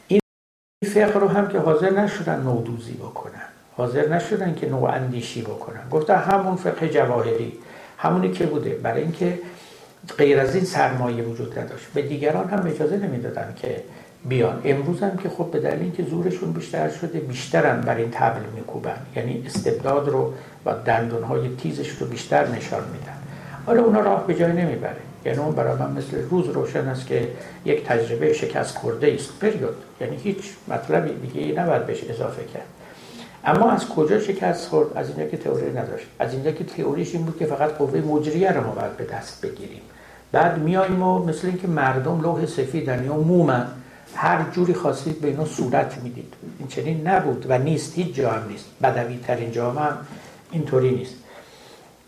[0.08, 0.20] این
[0.86, 3.48] فقه رو هم که حاضر نشدن نودوزی بکنن.
[3.76, 5.88] حاضر نشدن که نوع اندیشی بکنن.
[5.90, 7.52] گفتن همون فقه جواهری.
[7.98, 8.70] همونی که بوده.
[8.70, 9.38] برای اینکه
[10.18, 11.86] غیر از این سرمایه وجود نداشت.
[11.94, 13.82] به دیگران هم اجازه نمی‌دادن که
[14.24, 14.60] بیان.
[14.64, 18.98] امروز هم که خب به دلیل اینکه زورشون بیشتر شده بیشترن بر این تبل میکوبن.
[19.16, 20.32] یعنی استبداد رو
[20.66, 23.16] و دندونهای تیزش رو بیشتر نشان میدن.
[23.66, 24.96] حالا اونا راه به جای نمی‌بره.
[25.24, 27.28] یعنی اون برای من مثل روز روشن است که
[27.64, 29.38] یک تجربه شکست خورده است.
[29.40, 30.38] پریود یعنی هیچ
[30.68, 32.66] مطلبی دیگه ای نباید بهش اضافه کرد.
[33.44, 36.06] اما از کجا شکست خورد؟ از اینجا که تئوری نداشت.
[36.18, 39.46] از اینجا که تئوریش این بود که فقط قوه مجریه رو ما باید به دست
[39.46, 39.80] بگیریم.
[40.36, 43.66] بعد میایم و مثل اینکه مردم لوح سفیدن یا مومن
[44.14, 46.34] هر جوری خواستید به اینا صورت می‌دید.
[46.58, 48.64] این چنین نبود و نیست هیچ جا هم نیست.
[48.82, 49.96] بدوی ترین جا هم
[50.50, 51.14] اینطوری نیست.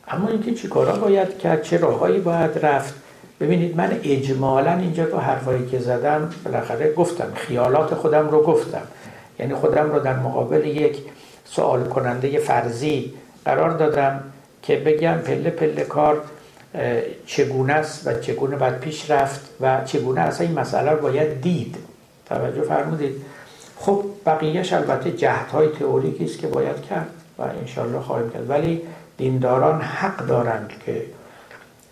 [0.08, 2.94] اما اینکه چیکارا باید کرد چه راههایی باید رفت؟
[3.40, 7.32] ببینید من اجمالا اینجا تو حرفایی که زدم بالاخره گفتم.
[7.34, 8.82] خیالات خودم رو گفتم.
[9.38, 10.96] یعنی خودم رو در مقابل یک
[11.44, 13.14] سوال کننده فرضی
[13.44, 14.20] قرار دادم
[14.62, 16.22] که بگم پله پله کار
[17.26, 21.76] چگونه است و چگونه باید پیش رفت و چگونه اصلا این مسئله رو باید دید.
[22.26, 23.22] توجه فرمودید.
[23.76, 28.50] خب بقیهش البته جهدهای تئوریکی است که باید کرد و انشالله خواهیم کرد.
[28.50, 28.82] ولی
[29.16, 31.02] دینداران حق دارند که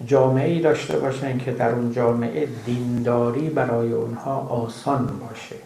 [0.07, 5.57] جامعه ای داشته باشند که در اون جامعه دینداری برای اونها آسان باشه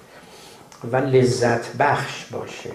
[0.93, 2.71] و لذت بخش باشه.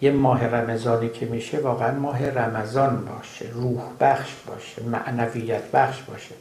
[0.00, 6.34] یه ماه رمضانی که میشه واقعا ماه رمضان باشه روح بخش باشه معنویت بخش باشه.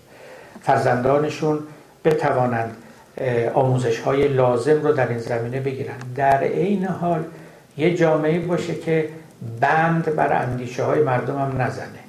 [0.61, 1.59] فرزندانشون
[2.05, 2.77] بتوانند
[3.53, 5.95] آموزش های لازم رو در این زمینه بگیرن.
[6.15, 7.23] در عین حال
[7.77, 9.09] یه جامعه باشه که
[9.61, 11.99] بند بر اندیشه های مردم هم نزنه.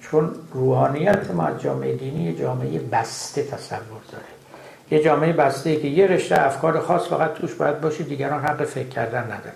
[0.00, 4.24] چون روحانیت ما از جامعه دینی یه جامعه بسته تصور داره.
[4.90, 8.88] یه جامعه بسته که یه رشته افکار خاص فقط توش باید باشه دیگران حق فکر
[8.88, 9.52] کردن ندارن.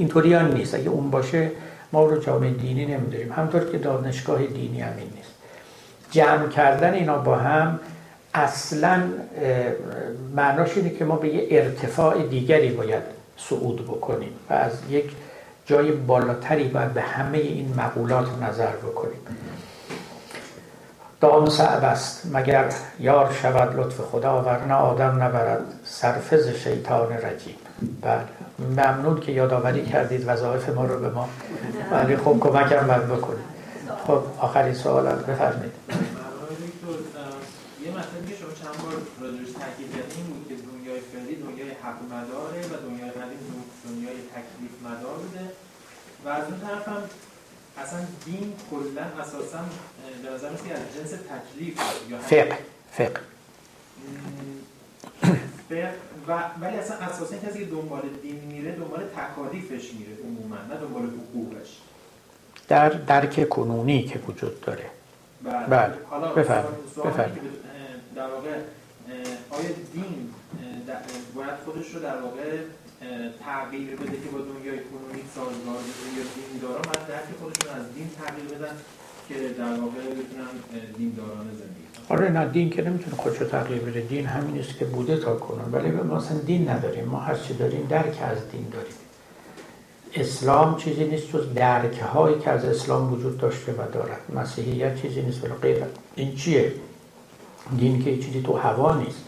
[0.00, 0.74] اینطوری هم نیست.
[0.74, 1.50] اگه اون باشه
[1.92, 5.30] ما رو جامعه دینی نمیداریم همطور که دانشگاه دینی هم این نیست.
[6.10, 7.80] جمع کردن اینا با هم
[8.34, 9.02] اصلا
[10.36, 13.02] معناش اینه که ما به یه ارتفاع دیگری باید
[13.36, 15.04] صعود بکنیم و از یک
[15.66, 19.20] جای بالاتری باید به همه این مقولات نظر بکنیم.
[21.20, 22.64] دام صعب است مگر
[23.00, 27.56] یار شود لطف خدا ورنه آدم نبرد سرفز شیطان رجیم.
[28.02, 28.39] بله.
[28.60, 31.28] ممنون که یادآوری کردید وظایف ما رو به ما.
[31.90, 33.50] ولی خب کمکم باید بکنید.
[34.06, 35.72] خب آخرین سوال بفرمایید.
[37.84, 41.98] یه مطلبی که شما چند بار راجعش تاکید کردین بود که دنیای فعلی دنیای حق
[42.12, 43.40] مداره و دنیای قدیم
[43.88, 45.44] دنیای تکلیف مدار بوده.
[46.24, 47.02] و از اون طرف هم
[47.78, 49.58] اصلا دین کلا اساسا
[50.22, 51.74] به نظر میاد از جنس تکلیف
[52.10, 52.58] یا فقه
[52.92, 53.20] فقه
[56.28, 61.02] و ولی اصلا اساسا کسی که دنبال دین میره دنبال تکالیفش میره عموما نه دنبال
[61.02, 61.78] حقوقش.
[62.68, 64.84] در درک کنونی که وجود داره.
[65.42, 65.94] بله, بله.
[66.10, 67.60] حالا بفرمایید.
[68.14, 68.54] در واقع
[69.50, 70.30] آیا دین
[71.34, 72.58] باید خودش رو در واقع
[73.44, 77.94] تغییر بده که با دنیای کنونی سازگار بشه یا دین دارا؟ باید درک خودشون از
[77.94, 78.76] دین تغییر بدن
[79.28, 80.52] که در واقع بتونن
[80.98, 81.79] دین دارانه زندگی
[82.10, 84.00] آره نه دین که نمی‌تونه خودش رو تغییر بده.
[84.00, 85.72] دین همین است که بوده تا کنون.
[85.72, 87.04] ولی ما اصلا دین نداریم.
[87.04, 88.92] ما هر چی داریم درک از دین داریم.
[90.14, 94.20] اسلام چیزی نیست جز درک هایی که از اسلام وجود داشته و دارد.
[94.34, 95.44] مسیحیت چیزی نیست.
[95.44, 95.84] ولی غیر.
[96.14, 96.72] این چیه؟
[97.76, 99.24] دین که چیزی تو هوا نیست.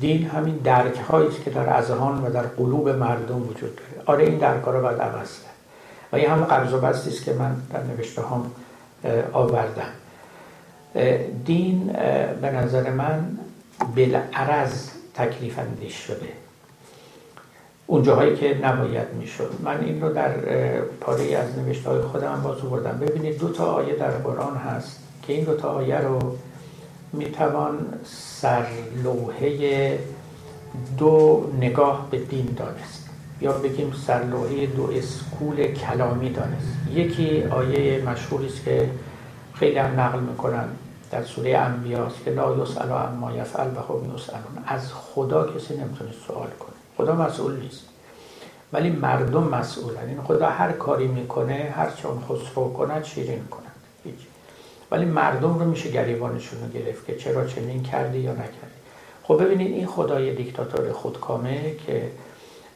[0.00, 4.02] دین همین درک هایی است که در اذهان و در قلوب مردم وجود داره.
[4.06, 5.52] آره این درک رو باید عوض کرد.
[6.12, 8.50] و این هم قرض و بستی است که من در نوشته هم
[9.32, 9.92] آوردم.
[11.44, 11.86] دین
[12.42, 13.38] به نظر من
[13.96, 16.28] بالعرض تکلیف اندیش شده.
[17.86, 19.52] اون جاهایی که نباید می‌شد.
[19.64, 20.30] من این رو در
[21.00, 22.98] پاره از نوشته های خودم باز بردم.
[22.98, 26.18] ببینید دو تا آیه در قرآن هست که این دو تا آیه رو
[27.12, 27.78] می‌توان
[28.40, 29.98] سرلوحه
[30.98, 33.08] دو نگاه به دین دانست.
[33.40, 36.68] یا بگیم سرلوحه دو اسکول کلامی دانست.
[36.94, 38.90] یکی آیه مشهوری است که
[39.54, 40.68] خیلی هم نقل می‌کنن.
[41.12, 44.64] در سوره انبیاست که لا یسأل اما یفعل و هم یسألون.
[44.66, 46.74] از خدا کسی نمی‌تونه سوال کنه.
[46.96, 47.84] خدا مسئول نیست.
[48.72, 50.08] ولی مردم مسئولن.
[50.08, 53.72] این خدا هر کاری می‌کنه هر چون خسرو کند شیرین کند.
[54.04, 54.14] هیچ.
[54.90, 58.80] ولی مردم رو میشه گریبانشون رو گرفت که چرا چنین کردی یا نکردی.
[59.22, 62.10] خب ببینید این خدای دیکتاتور خودکامه که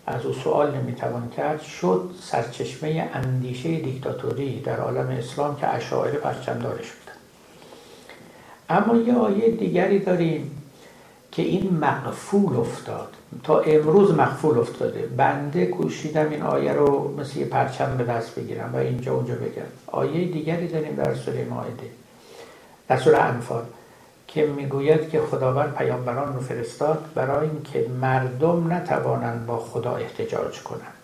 [0.06, 6.90] از او سوال نمی‌توان کرد شد سرچشمه اندیشه دیکتاتوری در عالم اسلام که اشاعره پرچمدارش
[6.92, 7.05] بودن
[8.68, 10.51] اما یه آیه دیگری داریم
[11.32, 13.09] که این مقفول افتاد.
[13.43, 15.09] تا امروز مقفول افتاده.
[15.16, 19.62] بنده کوشیدم این آیه رو مثل یه پرچم به دست بگیرم و اینجا اونجا بگم.
[19.86, 21.90] آیه دیگری داریم در سوره مائده.
[22.88, 23.62] در سوره انفال.
[24.28, 30.94] که می‌گوید که خداوند پیامبران رو فرستاد برای اینکه مردم نتوانند با خدا احتجاج کنند.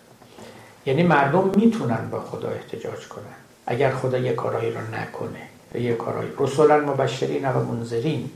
[0.85, 3.35] یعنی مردم می‌تونن با خدا احتجاج کنن
[3.65, 5.52] اگر خدا یه کارایی رو نکنه.
[5.79, 6.29] یه کارایی.
[6.39, 8.29] رسولا مبشرین و منذرین.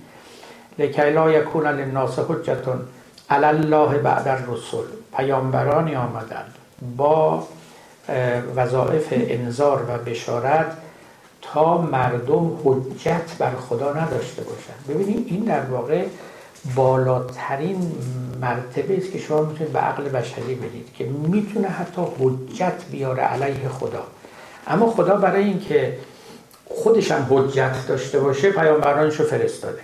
[0.80, 2.80] لکی لا یکون للناس حجتون
[3.30, 4.88] علی الله بعد الرسل
[5.18, 6.54] پیامبرانی آمدند
[6.98, 7.48] با
[8.56, 10.78] وظایف انذار و بشارت
[11.42, 14.86] تا مردم حجت بر خدا نداشته باشند.
[14.90, 16.06] ببینید این در واقع
[16.76, 17.92] بالاترین
[18.42, 23.70] مرتبه است که شما می‌تونید به عقل بشری بدید که می‌تونه حتی حجت بیاره علیه
[23.70, 24.04] خدا.
[24.68, 25.98] اما خدا برای اینکه
[26.69, 29.80] خودش هم حجت داشته باشه پیامبرانش رو فرستاده.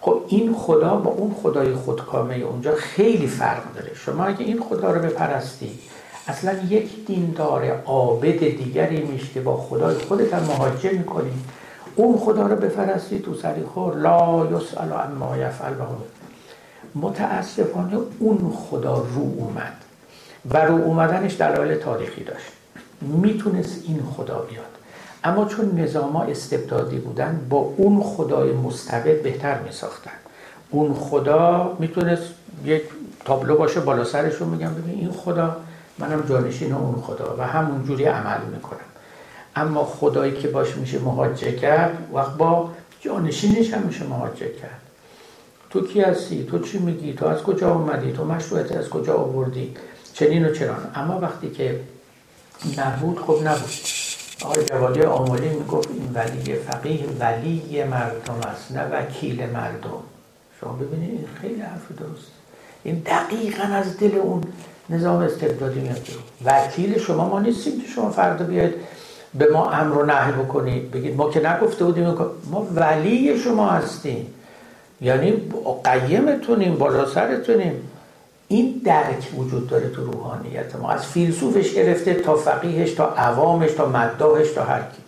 [0.00, 3.94] خب این خدا با اون خدای خودکامه اونجا خیلی فرق داره.
[3.94, 5.78] شما اگه این خدا رو بپرستی
[6.26, 11.32] اصلا یک دیندار عابد دیگری میشه که با خدای خودت هم مهاجه می‌کنی.
[11.96, 15.74] اون خدا رو بفرستی تو سری خور لا یسأل عما یفعل
[16.94, 19.72] متاسفانه اون خدا رو اومد.
[20.50, 22.52] و رو اومدنش دلایل تاریخی داشت.
[23.00, 24.77] می‌تونست این خدا بیاد.
[25.28, 30.10] اما چون نظاما استبدادی بودن با اون خدای مستبد بهتر میساختن.
[30.70, 32.22] اون خدا می‌تونست
[32.64, 32.82] یک
[33.24, 35.56] تابلو باشه بالا سرشون میگم ببین این خدا
[35.98, 38.78] منم جانشین اون خدا و همون جوری عمل می‌کنم.
[39.56, 44.80] اما خدایی که باش میشه مهاجه کرد وقت با جانشینش هم میشه مهاجه کرد.
[45.70, 49.74] تو کی هستی؟ تو چی میگی؟ تو از کجا اومدی؟ تو مشروعیت از کجا آوردی؟
[50.12, 51.80] چنین و چران اما وقتی که
[52.78, 53.97] نبود خب نبود.
[54.44, 60.02] آقای جوادی آمولی می‌گفت این ولی فقیه ولی مردم است نه وکیل مردم.
[60.60, 62.30] شما ببینید این خیلی حرف درست.
[62.84, 64.42] این دقیقا از دل اون
[64.90, 66.08] نظام استبدادی میاد
[66.44, 68.74] وکیل شما ما نیستیم که شما فردا بیاید
[69.34, 70.90] به ما امر و نهی بکنید.
[70.90, 72.14] بگید ما که نگفته بودیم
[72.50, 74.34] ما ولی شما هستیم.
[75.00, 75.42] یعنی
[75.84, 77.90] قیمتونیم بالا سرتونیم.
[78.48, 80.90] این درک وجود داره تو روحانیت ما.
[80.90, 85.02] از فیلسوفش گرفته تا فقیهش تا عوامش تا مداهش تا هر کی.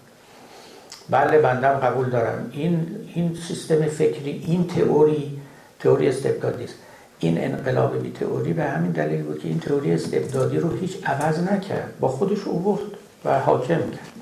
[1.11, 2.51] بله بندم قبول دارم.
[2.53, 5.39] این این سیستم فکری این تئوری
[5.81, 6.75] تئوری استبدادی است.
[7.19, 11.39] این انقلاب بی تئوری به همین دلیل بود که این تئوری استبدادی رو هیچ عوض
[11.39, 11.95] نکرد.
[12.01, 12.83] با خودش اوورد
[13.25, 14.20] و حاکم کرد.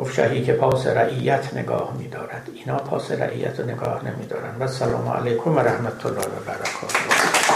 [0.00, 2.48] گفت شهی که پاس رعیت نگاه میدارد.
[2.54, 4.56] اینا پاس رعیت نگاه نمیدارن.
[4.60, 7.49] و سلام علیکم و رحمت الله و برکاته.